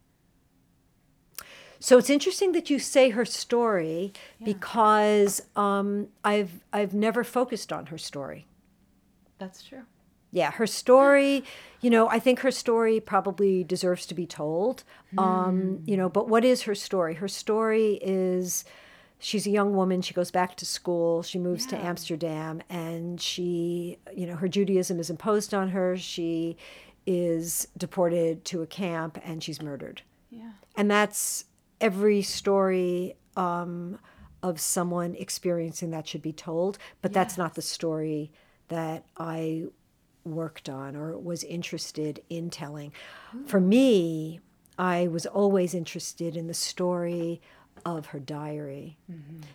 So 1.79 1.97
it's 1.97 2.09
interesting 2.09 2.51
that 2.53 2.69
you 2.69 2.79
say 2.79 3.09
her 3.11 3.25
story 3.25 4.13
Yeah. 4.39 4.45
because 4.45 5.41
um, 5.55 6.07
I've 6.23 6.63
I've 6.73 6.93
never 6.93 7.23
focused 7.23 7.71
on 7.71 7.87
her 7.87 7.97
story. 7.97 8.47
That's 9.37 9.63
true. 9.63 9.83
Yeah, 10.31 10.51
her 10.51 10.67
story, 10.67 11.43
you 11.79 11.89
know, 11.89 12.09
I 12.09 12.19
think 12.19 12.39
her 12.39 12.51
story 12.51 12.99
probably 12.99 13.63
deserves 13.63 14.05
to 14.07 14.13
be 14.13 14.25
told. 14.27 14.83
Um, 15.17 15.81
you 15.85 15.95
know, 15.95 16.09
but 16.09 16.27
what 16.27 16.43
is 16.43 16.63
her 16.63 16.75
story? 16.75 17.13
Her 17.15 17.29
story 17.29 17.97
is 18.01 18.65
she's 19.19 19.47
a 19.47 19.49
young 19.49 19.73
woman, 19.75 20.01
she 20.01 20.13
goes 20.13 20.29
back 20.29 20.55
to 20.57 20.65
school, 20.65 21.23
she 21.23 21.39
moves 21.39 21.65
to 21.67 21.77
Amsterdam 21.77 22.61
and 22.69 23.21
she, 23.21 23.97
you 24.13 24.27
know, 24.27 24.35
her 24.35 24.47
Judaism 24.49 24.99
is 24.99 25.09
imposed 25.09 25.53
on 25.53 25.69
her. 25.69 25.95
She 25.95 26.57
is 27.05 27.69
deported 27.77 28.43
to 28.45 28.61
a 28.61 28.67
camp 28.67 29.17
and 29.23 29.41
she's 29.41 29.61
murdered 29.61 30.01
Yeah. 30.29 30.51
and 30.75 30.91
that's 30.91 31.45
every 31.81 32.21
story 32.21 33.15
um, 33.35 33.99
of 34.43 34.59
someone 34.59 35.15
experiencing 35.15 35.91
that 35.91 36.07
should 36.07 36.21
be 36.21 36.33
told 36.33 36.77
but 37.01 37.13
that's 37.13 37.37
not 37.37 37.55
the 37.55 37.61
story 37.61 38.31
that 38.69 39.05
i 39.17 39.63
worked 40.23 40.67
on 40.67 40.93
or 40.95 41.17
was 41.17 41.45
interested 41.45 42.21
in 42.29 42.49
telling. 42.49 42.91
For 43.45 43.59
me 43.59 44.39
i 44.77 45.07
was 45.07 45.25
always 45.25 45.73
interested 45.73 46.35
in 46.35 46.47
the 46.47 46.53
story 46.53 47.41
of 47.85 48.07
her 48.07 48.19
diary 48.19 48.97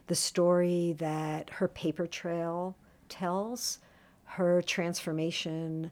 the 0.07 0.15
story 0.15 0.95
that 0.99 1.51
her 1.51 1.69
paper 1.69 2.07
trail 2.07 2.77
tells 3.09 3.79
her 4.25 4.63
transformation 4.63 5.91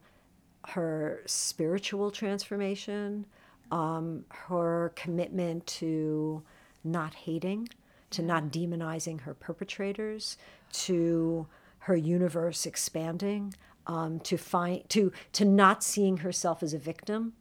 her 0.69 1.23
spiritual 1.27 2.11
transformation, 2.11 3.27
um, 3.71 4.25
her 4.31 4.93
commitment 4.97 5.67
to 5.67 6.43
not 6.85 7.15
hating, 7.15 7.69
to 8.11 8.23
not 8.23 8.45
demonizing 8.51 9.21
her 9.23 9.35
perpetrators, 9.35 10.37
to 10.73 11.47
her 11.81 11.97
universe 11.97 12.67
expanding, 12.67 13.55
um, 13.87 14.21
to 14.21 14.37
find 14.37 14.89
to 14.91 15.13
to 15.33 15.45
not 15.45 15.83
seeing 15.83 16.19
herself 16.19 16.63
as 16.63 16.75
a 16.75 16.79
victim, 16.79 17.33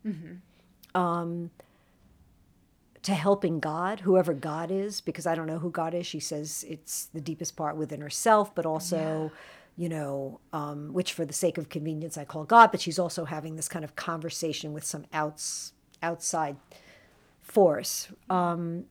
um, 0.96 1.52
to 3.04 3.14
helping 3.14 3.60
God, 3.60 4.02
whoever 4.02 4.34
God 4.34 4.72
is, 4.72 5.02
because 5.02 5.26
I 5.26 5.36
don't 5.36 5.48
know 5.48 5.60
who 5.60 5.72
God 5.72 5.94
is. 5.94 6.06
She 6.06 6.20
says 6.20 6.66
it's 6.68 7.06
the 7.14 7.22
deepest 7.22 7.56
part 7.56 7.76
within 7.78 8.02
herself, 8.02 8.54
but 8.56 8.66
also 8.66 9.32
you 9.78 9.88
know, 9.88 10.42
um, 10.52 10.92
which 10.92 11.14
for 11.14 11.24
the 11.24 11.34
sake 11.34 11.58
of 11.58 11.70
convenience 11.70 12.18
I 12.18 12.26
call 12.26 12.44
God, 12.44 12.70
but 12.72 12.82
she's 12.82 13.00
also 13.00 13.24
having 13.24 13.56
this 13.56 13.70
kind 13.70 13.86
of 13.86 13.96
conversation 13.96 14.74
with 14.74 14.84
some 14.84 15.06
outs, 15.14 15.72
outside 16.02 16.58
force. 17.42 18.10
Um, 18.30 18.86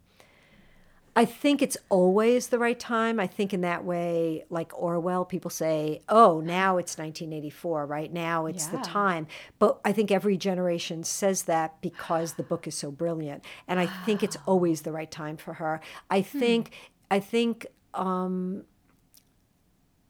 I 1.16 1.24
think 1.24 1.62
it's 1.62 1.76
always 1.88 2.46
the 2.46 2.60
right 2.60 2.78
time. 2.78 3.18
I 3.18 3.26
think 3.26 3.52
in 3.52 3.62
that 3.62 3.84
way, 3.84 4.44
like 4.50 4.70
Orwell, 4.80 5.24
people 5.24 5.50
say, 5.50 6.00
oh, 6.08 6.40
now 6.40 6.76
it's 6.76 6.96
1984, 6.96 7.86
right? 7.86 8.12
Now 8.12 8.46
it's 8.46 8.66
the 8.66 8.78
time. 8.78 9.26
But 9.58 9.80
I 9.84 9.90
think 9.90 10.12
every 10.12 10.36
generation 10.36 11.02
says 11.02 11.42
that 11.44 11.80
because 11.80 12.34
the 12.34 12.44
book 12.44 12.68
is 12.68 12.76
so 12.76 12.92
brilliant. 12.92 13.44
And 13.66 13.80
I 13.80 13.86
think 13.86 14.22
it's 14.22 14.36
always 14.46 14.82
the 14.82 14.92
right 14.92 15.10
time 15.10 15.36
for 15.36 15.54
her. 15.54 15.80
I 16.08 16.22
think, 16.22 16.70
I 17.10 17.18
think, 17.18 17.66
um, 17.94 18.62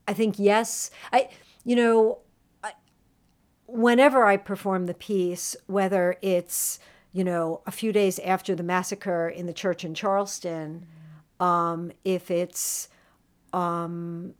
I 0.06 0.12
think 0.12 0.38
yes. 0.38 0.90
I 1.10 1.30
you 1.68 1.76
know, 1.76 2.18
whenever 3.68 4.24
I 4.24 4.38
perform 4.38 4.86
the 4.86 4.94
piece, 4.94 5.54
whether 5.66 6.16
it's 6.22 6.80
you 7.12 7.22
know 7.22 7.62
a 7.66 7.70
few 7.70 7.92
days 7.92 8.18
after 8.20 8.54
the 8.54 8.62
massacre 8.62 9.28
in 9.28 9.46
the 9.46 9.52
church 9.52 9.84
in 9.84 9.94
Charleston, 9.94 10.86
um, 11.38 11.92
if 12.04 12.30
it's 12.30 12.88
um, 13.52 14.34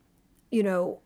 you 0.50 0.62
know 0.62 1.00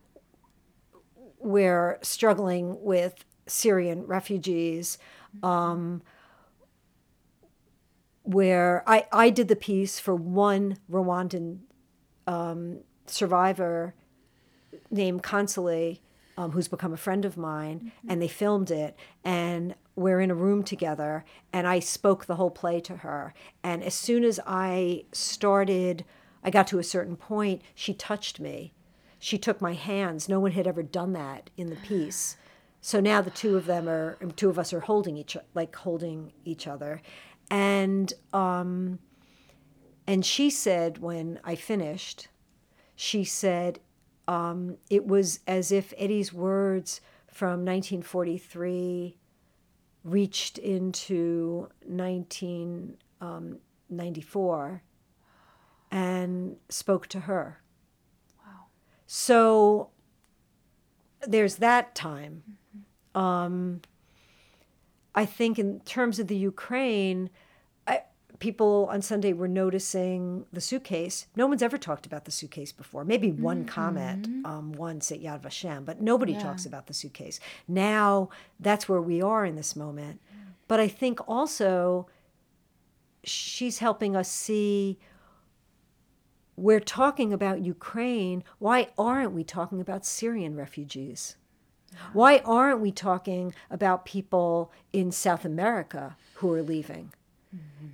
we're 1.38 1.98
struggling 2.02 2.82
with 2.82 3.24
Syrian 3.46 4.06
refugees. 4.06 4.96
Um, 5.42 6.02
where 8.24 8.84
I, 8.86 9.06
I 9.10 9.30
did 9.30 9.48
the 9.48 9.56
piece 9.56 9.98
for 9.98 10.14
one 10.14 10.78
Rwandan 10.88 11.58
um, 12.28 12.78
survivor 13.06 13.94
named 14.92 15.24
Consolé, 15.24 15.98
um, 16.36 16.52
who's 16.52 16.68
become 16.68 16.92
a 16.92 16.96
friend 16.96 17.24
of 17.24 17.36
mine, 17.36 17.92
and 18.08 18.20
they 18.20 18.28
filmed 18.28 18.70
it. 18.70 18.96
And 19.24 19.74
we're 19.94 20.20
in 20.20 20.30
a 20.30 20.34
room 20.34 20.62
together, 20.62 21.24
and 21.52 21.66
I 21.66 21.78
spoke 21.78 22.24
the 22.24 22.36
whole 22.36 22.50
play 22.50 22.80
to 22.80 22.98
her. 22.98 23.34
And 23.62 23.82
as 23.82 23.94
soon 23.94 24.24
as 24.24 24.40
I 24.46 25.04
started, 25.12 26.04
I 26.42 26.50
got 26.50 26.66
to 26.68 26.78
a 26.78 26.84
certain 26.84 27.16
point, 27.16 27.62
she 27.74 27.94
touched 27.94 28.40
me. 28.40 28.72
She 29.18 29.38
took 29.38 29.60
my 29.60 29.74
hands. 29.74 30.28
No 30.28 30.40
one 30.40 30.52
had 30.52 30.66
ever 30.66 30.82
done 30.82 31.12
that 31.12 31.50
in 31.56 31.70
the 31.70 31.76
piece. 31.76 32.36
So 32.80 32.98
now 32.98 33.20
the 33.20 33.30
two 33.30 33.56
of 33.56 33.66
them 33.66 33.88
are, 33.88 34.18
two 34.34 34.50
of 34.50 34.58
us 34.58 34.72
are 34.72 34.80
holding 34.80 35.16
each, 35.16 35.36
like 35.54 35.76
holding 35.76 36.32
each 36.44 36.66
other, 36.66 37.00
and 37.48 38.12
um, 38.32 38.98
and 40.06 40.26
she 40.26 40.50
said 40.50 40.98
when 40.98 41.38
I 41.44 41.54
finished, 41.54 42.28
she 42.96 43.24
said 43.24 43.78
um, 44.28 44.76
it 44.88 45.04
was 45.06 45.40
as 45.46 45.72
if 45.72 45.92
Etty's 45.96 46.32
words 46.32 47.00
from 47.26 47.64
1943 47.64 49.18
reached 50.04 50.58
into 50.58 51.68
1994 51.84 54.82
and 55.90 56.56
spoke 56.68 57.06
to 57.08 57.20
her. 57.20 57.62
Wow. 58.38 58.66
So 59.06 59.90
there's 61.26 61.56
that 61.56 61.94
time. 61.94 62.42
Um, 63.14 63.80
I 65.14 65.26
think 65.26 65.58
in 65.58 65.80
terms 65.80 66.18
of 66.18 66.28
the 66.28 66.36
Ukraine, 66.36 67.28
people 68.42 68.88
on 68.90 69.00
Sunday 69.00 69.32
were 69.32 69.46
noticing 69.46 70.44
the 70.52 70.60
suitcase. 70.60 71.26
No 71.36 71.46
one's 71.46 71.62
ever 71.62 71.78
talked 71.78 72.06
about 72.06 72.24
the 72.24 72.32
suitcase 72.32 72.72
before. 72.72 73.04
Maybe 73.04 73.30
one 73.30 73.64
comment 73.64 74.26
um, 74.44 74.72
once 74.72 75.12
at 75.12 75.22
Yad 75.22 75.42
Vashem, 75.42 75.84
but 75.84 76.00
nobody 76.00 76.32
Yeah. 76.32 76.40
talks 76.40 76.66
about 76.66 76.88
the 76.88 76.92
suitcase. 76.92 77.38
Now 77.68 78.30
that's 78.58 78.88
where 78.88 79.00
we 79.00 79.22
are 79.22 79.44
in 79.46 79.54
this 79.54 79.76
moment. 79.76 80.20
But 80.66 80.80
I 80.80 80.88
think 80.88 81.20
also 81.28 82.08
she's 83.22 83.78
helping 83.78 84.16
us 84.16 84.28
see 84.28 84.98
we're 86.56 86.80
talking 86.80 87.32
about 87.32 87.60
Ukraine. 87.62 88.42
Why 88.58 88.88
aren't 88.98 89.32
we 89.32 89.44
talking 89.44 89.80
about 89.80 90.04
Syrian 90.04 90.54
refugees? 90.56 91.36
Why 92.12 92.38
aren't 92.44 92.80
we 92.80 92.90
talking 92.90 93.54
about 93.70 94.04
people 94.04 94.72
in 94.92 95.12
South 95.12 95.44
America 95.44 96.16
who 96.34 96.52
are 96.52 96.62
leaving? 96.62 97.12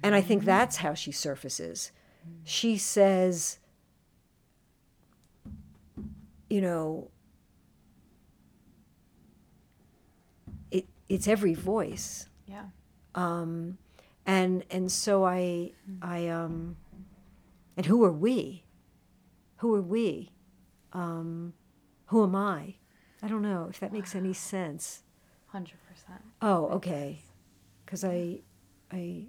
And 0.02 0.14
I 0.14 0.20
think 0.20 0.44
that's 0.44 0.76
how 0.76 0.94
she 0.94 1.10
surfaces. 1.12 1.90
She 2.44 2.76
says, 2.78 3.58
you 6.48 6.60
know, 6.60 7.10
it, 10.70 10.86
it's 11.08 11.26
every 11.28 11.54
voice 11.54 12.28
Yeah. 12.46 12.64
um, 13.14 13.78
and 14.26 14.64
and 14.70 14.90
so 14.92 15.24
I 15.24 15.72
I 16.02 16.28
um, 16.28 16.76
and 17.76 17.86
who 17.86 18.04
are 18.04 18.12
we? 18.12 18.64
Who 19.56 19.74
are 19.74 19.82
we? 19.82 20.30
Um, 20.92 21.54
who 22.06 22.22
am 22.22 22.34
I? 22.36 22.74
I 23.22 23.28
don't 23.28 23.42
know 23.42 23.66
if 23.70 23.80
that 23.80 23.92
makes 23.92 24.14
any 24.14 24.32
sense. 24.34 25.02
Hundred 25.46 25.78
percent. 25.88 26.20
Oh, 26.42 26.66
okay, 26.76 27.22
because 27.84 28.04
I 28.04 28.40
I 28.92 29.24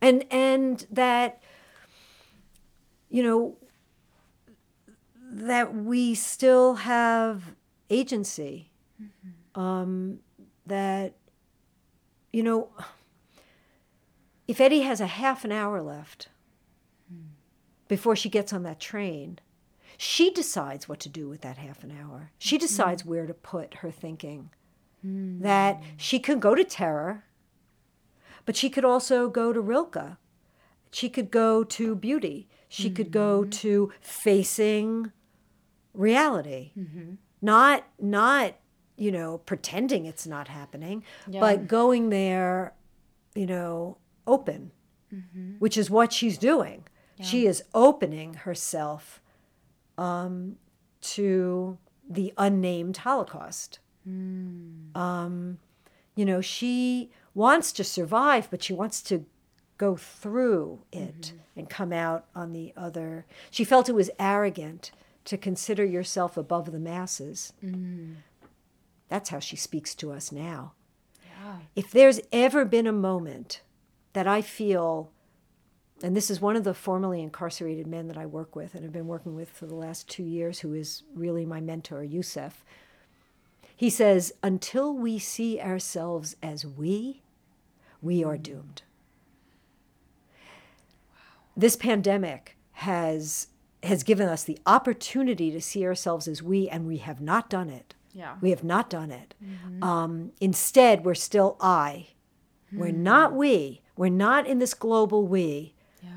and 0.00 0.24
and 0.30 0.86
that 0.90 1.42
you 3.08 3.22
know 3.22 3.56
that 5.32 5.74
we 5.74 6.14
still 6.14 6.74
have 6.74 7.54
agency 7.88 8.70
mm-hmm. 9.00 9.60
um, 9.60 10.18
that 10.66 11.14
you 12.32 12.42
know 12.42 12.68
if 14.48 14.60
etty 14.60 14.82
has 14.82 15.00
a 15.00 15.06
half 15.06 15.44
an 15.44 15.52
hour 15.52 15.80
left 15.80 16.28
hmm. 17.08 17.28
before 17.88 18.16
she 18.16 18.28
gets 18.28 18.52
on 18.52 18.62
that 18.62 18.80
train 18.80 19.38
she 20.02 20.30
decides 20.30 20.88
what 20.88 20.98
to 21.00 21.10
do 21.10 21.28
with 21.28 21.42
that 21.42 21.58
half 21.58 21.84
an 21.84 21.92
hour. 21.92 22.30
She 22.38 22.56
mm-hmm. 22.56 22.62
decides 22.62 23.04
where 23.04 23.26
to 23.26 23.34
put 23.34 23.74
her 23.74 23.90
thinking. 23.90 24.48
Hmm. 25.02 25.42
That 25.42 25.82
she 25.98 26.18
could 26.18 26.40
go 26.40 26.54
to 26.54 26.64
terror 26.64 27.24
but 28.46 28.56
she 28.56 28.68
could 28.70 28.84
also 28.84 29.28
go 29.28 29.52
to 29.52 29.60
rilke. 29.60 30.16
She 30.90 31.08
could 31.08 31.30
go 31.30 31.62
to 31.64 31.94
beauty. 31.94 32.48
She 32.68 32.90
could 32.90 33.10
go 33.10 33.44
to 33.44 33.92
facing 34.00 35.12
reality. 35.94 36.72
Not 37.42 37.84
not 37.98 38.54
you 38.96 39.10
know 39.10 39.38
pretending 39.38 40.04
it's 40.06 40.26
not 40.26 40.48
happening 40.48 41.02
Yeah. 41.26 41.40
but 41.40 41.66
going 41.68 42.10
there 42.10 42.74
you 43.34 43.46
know 43.46 43.96
open 44.26 44.72
which 45.58 45.76
is 45.76 45.90
what 45.90 46.12
she's 46.12 46.38
doing. 46.38 46.84
She 47.20 47.46
is 47.46 47.62
opening 47.74 48.34
herself 48.34 49.20
um, 49.98 50.56
to 51.16 51.76
the 52.08 52.32
unnamed 52.38 52.96
holocaust. 52.98 53.80
Um, 54.94 55.58
you 56.14 56.24
know 56.24 56.40
she 56.40 57.10
wants 57.34 57.72
to 57.72 57.84
survive 57.84 58.48
but 58.50 58.62
she 58.62 58.72
wants 58.72 59.02
to 59.02 59.24
go 59.78 59.96
through 59.96 60.80
it 60.92 61.20
mm-hmm. 61.22 61.58
and 61.60 61.70
come 61.70 61.92
out 61.92 62.26
on 62.34 62.52
the 62.52 62.72
other 62.76 63.24
she 63.50 63.64
felt 63.64 63.88
it 63.88 63.94
was 63.94 64.10
arrogant 64.18 64.90
to 65.24 65.36
consider 65.36 65.84
yourself 65.84 66.36
above 66.36 66.72
the 66.72 66.78
masses 66.78 67.52
mm. 67.64 68.14
that's 69.08 69.30
how 69.30 69.38
she 69.38 69.56
speaks 69.56 69.94
to 69.94 70.12
us 70.12 70.30
now 70.32 70.72
Yeah. 71.22 71.56
if 71.76 71.90
there's 71.90 72.20
ever 72.32 72.64
been 72.64 72.86
a 72.86 72.92
moment 72.92 73.62
that 74.12 74.26
I 74.26 74.42
feel, 74.42 75.12
and 76.02 76.16
this 76.16 76.30
is 76.30 76.40
one 76.40 76.56
of 76.56 76.64
the 76.64 76.74
formerly 76.74 77.22
incarcerated 77.22 77.86
men 77.86 78.08
that 78.08 78.18
I 78.18 78.26
work 78.26 78.56
with 78.56 78.74
and 78.74 78.82
have 78.82 78.92
been 78.92 79.06
working 79.06 79.34
with 79.34 79.50
for 79.50 79.66
the 79.66 79.74
last 79.74 80.08
two 80.08 80.24
years, 80.24 80.60
who 80.60 80.74
is 80.74 81.04
really 81.14 81.44
my 81.46 81.60
mentor, 81.60 82.02
Youssef. 82.02 82.64
He 83.80 83.88
says, 83.88 84.34
until 84.42 84.92
we 84.92 85.18
see 85.18 85.58
ourselves 85.58 86.36
as 86.42 86.66
we, 86.66 87.22
we 88.02 88.22
are 88.22 88.36
mm. 88.36 88.42
doomed. 88.42 88.82
This 91.56 91.76
pandemic 91.76 92.58
has 92.72 93.46
has 93.82 94.02
given 94.02 94.28
us 94.28 94.44
the 94.44 94.58
opportunity 94.66 95.50
to 95.52 95.62
see 95.62 95.86
ourselves 95.86 96.28
as 96.28 96.42
we, 96.42 96.68
and 96.68 96.86
we 96.86 96.98
have 96.98 97.22
not 97.22 97.48
done 97.48 97.70
it. 97.70 97.94
Yeah. 98.12 98.36
We 98.42 98.50
have 98.50 98.62
not 98.62 98.90
done 98.90 99.10
it. 99.10 99.32
Mm-hmm. 99.42 99.82
Um, 99.82 100.32
instead, 100.42 101.02
we're 101.02 101.14
still 101.14 101.56
I. 101.58 102.08
We're 102.70 102.90
hmm. 102.90 103.02
not 103.02 103.32
we. 103.32 103.80
We're 103.96 104.10
not 104.10 104.46
in 104.46 104.58
this 104.58 104.74
global 104.74 105.26
we. 105.26 105.72
Yeah. 106.02 106.10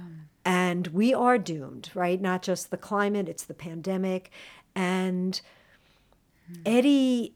And 0.43 0.88
we 0.88 1.14
are 1.14 1.38
doomed, 1.38 1.91
right? 1.93 2.20
Not 2.20 2.41
just 2.41 2.72
the 2.72 2.78
climate, 2.78 3.30
it's 3.30 3.45
the 3.45 3.53
pandemic. 3.53 4.32
And 4.76 5.39
hmm. 6.45 6.61
Etty 6.66 7.36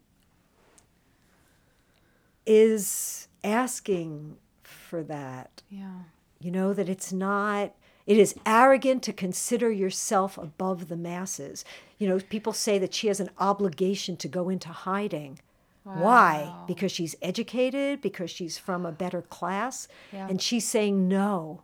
is 2.48 3.28
asking 3.44 4.38
for 4.64 5.04
that. 5.04 5.62
Yeah. 5.70 6.00
You 6.40 6.50
know, 6.52 6.74
that 6.74 6.90
it's 6.90 7.12
not, 7.12 7.74
it 8.06 8.18
is 8.18 8.36
arrogant 8.46 9.04
to 9.04 9.14
consider 9.14 9.72
yourself 9.72 10.38
above 10.38 10.88
the 10.88 10.96
masses. 10.96 11.66
You 12.00 12.08
know, 12.08 12.20
people 12.20 12.54
say 12.54 12.80
that 12.80 12.94
she 12.94 13.08
has 13.08 13.20
an 13.20 13.30
obligation 13.38 14.18
to 14.18 14.28
go 14.28 14.50
into 14.50 14.70
hiding. 14.70 15.40
Why? 15.84 16.54
Because 16.68 16.92
she's 16.92 17.16
educated, 17.22 18.02
because 18.02 18.30
she's 18.30 18.58
from 18.58 18.86
a 18.86 18.92
better 18.92 19.22
class. 19.22 19.88
Yeah. 20.12 20.28
And 20.28 20.42
she's 20.42 20.68
saying, 20.68 21.08
no, 21.08 21.64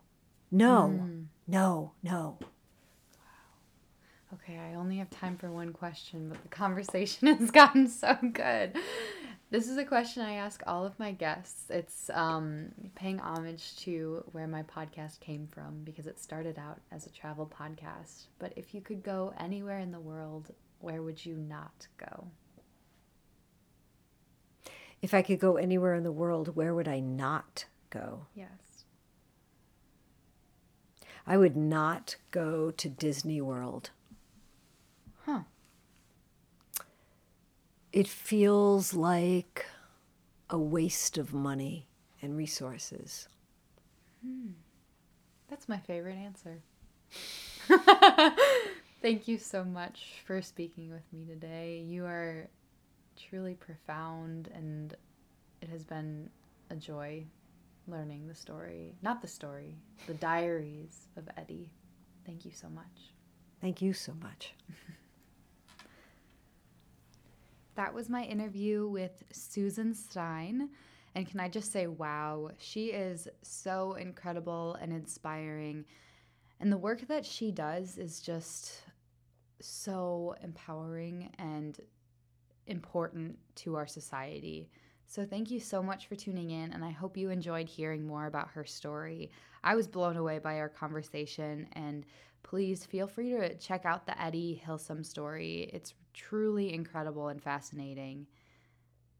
no, 0.50 0.88
hmm. 0.88 1.22
no, 1.46 1.92
no. 2.02 2.38
Okay, 4.32 4.58
I 4.58 4.74
only 4.74 4.96
have 4.96 5.10
time 5.10 5.36
for 5.36 5.50
one 5.50 5.72
question, 5.72 6.28
but 6.28 6.42
the 6.42 6.48
conversation 6.48 7.28
has 7.38 7.50
gotten 7.50 7.86
so 7.86 8.16
good. 8.32 8.76
This 9.54 9.68
is 9.68 9.78
a 9.78 9.84
question 9.84 10.20
I 10.20 10.32
ask 10.32 10.64
all 10.66 10.84
of 10.84 10.98
my 10.98 11.12
guests. 11.12 11.70
It's 11.70 12.10
um, 12.12 12.72
paying 12.96 13.20
homage 13.20 13.76
to 13.84 14.24
where 14.32 14.48
my 14.48 14.64
podcast 14.64 15.20
came 15.20 15.46
from 15.46 15.84
because 15.84 16.08
it 16.08 16.18
started 16.18 16.58
out 16.58 16.80
as 16.90 17.06
a 17.06 17.10
travel 17.10 17.48
podcast. 17.56 18.24
But 18.40 18.52
if 18.56 18.74
you 18.74 18.80
could 18.80 19.04
go 19.04 19.32
anywhere 19.38 19.78
in 19.78 19.92
the 19.92 20.00
world, 20.00 20.52
where 20.80 21.02
would 21.02 21.24
you 21.24 21.36
not 21.36 21.86
go? 21.98 22.26
If 25.00 25.14
I 25.14 25.22
could 25.22 25.38
go 25.38 25.56
anywhere 25.56 25.94
in 25.94 26.02
the 26.02 26.10
world, 26.10 26.56
where 26.56 26.74
would 26.74 26.88
I 26.88 26.98
not 26.98 27.66
go? 27.90 28.26
Yes. 28.34 28.84
I 31.28 31.36
would 31.36 31.56
not 31.56 32.16
go 32.32 32.72
to 32.72 32.88
Disney 32.88 33.40
World. 33.40 33.90
Huh. 35.24 35.42
It 37.94 38.08
feels 38.08 38.92
like 38.92 39.66
a 40.50 40.58
waste 40.58 41.16
of 41.16 41.32
money 41.32 41.86
and 42.20 42.36
resources. 42.36 43.28
Hmm. 44.20 44.54
That's 45.48 45.68
my 45.68 45.78
favorite 45.78 46.16
answer. 46.16 46.60
Thank 49.00 49.28
you 49.28 49.38
so 49.38 49.62
much 49.62 50.22
for 50.26 50.42
speaking 50.42 50.90
with 50.90 51.04
me 51.12 51.24
today. 51.24 51.84
You 51.86 52.04
are 52.04 52.48
truly 53.16 53.54
profound, 53.54 54.50
and 54.52 54.96
it 55.62 55.68
has 55.68 55.84
been 55.84 56.28
a 56.70 56.74
joy 56.74 57.24
learning 57.86 58.26
the 58.26 58.34
story. 58.34 58.96
Not 59.02 59.22
the 59.22 59.28
story, 59.28 59.76
the 60.08 60.14
diaries 60.14 61.06
of 61.16 61.28
Etty. 61.36 61.70
Thank 62.26 62.44
you 62.44 62.50
so 62.50 62.68
much. 62.70 63.12
Thank 63.60 63.80
you 63.80 63.92
so 63.92 64.14
much. 64.20 64.52
That 67.74 67.92
was 67.92 68.08
my 68.08 68.22
interview 68.22 68.86
with 68.86 69.24
Susan 69.32 69.94
Stein. 69.94 70.70
And 71.14 71.28
can 71.28 71.40
I 71.40 71.48
just 71.48 71.72
say, 71.72 71.86
wow, 71.86 72.50
she 72.58 72.86
is 72.86 73.28
so 73.42 73.94
incredible 73.94 74.76
and 74.80 74.92
inspiring. 74.92 75.84
And 76.60 76.72
the 76.72 76.78
work 76.78 77.06
that 77.08 77.24
she 77.24 77.50
does 77.50 77.98
is 77.98 78.20
just 78.20 78.82
so 79.60 80.34
empowering 80.42 81.30
and 81.38 81.78
important 82.66 83.38
to 83.56 83.76
our 83.76 83.86
society. 83.86 84.70
So, 85.06 85.24
thank 85.24 85.50
you 85.50 85.60
so 85.60 85.82
much 85.82 86.06
for 86.06 86.16
tuning 86.16 86.50
in, 86.50 86.72
and 86.72 86.84
I 86.84 86.90
hope 86.90 87.16
you 87.16 87.30
enjoyed 87.30 87.68
hearing 87.68 88.06
more 88.06 88.26
about 88.26 88.48
her 88.48 88.64
story. 88.64 89.30
I 89.62 89.74
was 89.76 89.86
blown 89.86 90.16
away 90.16 90.38
by 90.38 90.58
our 90.58 90.68
conversation, 90.68 91.68
and 91.74 92.06
please 92.42 92.86
feel 92.86 93.06
free 93.06 93.30
to 93.30 93.54
check 93.56 93.84
out 93.84 94.06
the 94.06 94.20
Etty 94.20 94.62
Hillesum 94.66 95.04
story. 95.04 95.70
It's 95.72 95.94
truly 96.14 96.72
incredible 96.72 97.28
and 97.28 97.42
fascinating. 97.42 98.26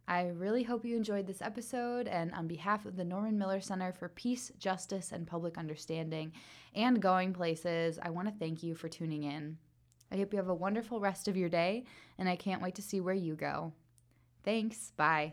I 0.06 0.28
really 0.28 0.62
hope 0.62 0.84
you 0.84 0.96
enjoyed 0.96 1.26
this 1.26 1.42
episode, 1.42 2.08
and 2.08 2.32
on 2.32 2.46
behalf 2.46 2.84
of 2.84 2.96
the 2.96 3.04
Norman 3.04 3.38
Miller 3.38 3.60
Center 3.60 3.92
for 3.92 4.08
Peace, 4.10 4.52
Justice, 4.58 5.12
and 5.12 5.26
Public 5.26 5.56
Understanding 5.56 6.32
and 6.74 7.00
Going 7.00 7.32
Places, 7.32 7.98
I 8.02 8.10
want 8.10 8.28
to 8.28 8.34
thank 8.34 8.62
you 8.62 8.74
for 8.74 8.88
tuning 8.88 9.24
in. 9.24 9.56
I 10.12 10.16
hope 10.16 10.32
you 10.32 10.38
have 10.38 10.48
a 10.48 10.54
wonderful 10.54 11.00
rest 11.00 11.26
of 11.26 11.36
your 11.36 11.48
day, 11.48 11.84
and 12.18 12.28
I 12.28 12.36
can't 12.36 12.62
wait 12.62 12.74
to 12.76 12.82
see 12.82 13.00
where 13.00 13.14
you 13.14 13.34
go. 13.34 13.72
Thanks. 14.44 14.92
Bye. 14.96 15.32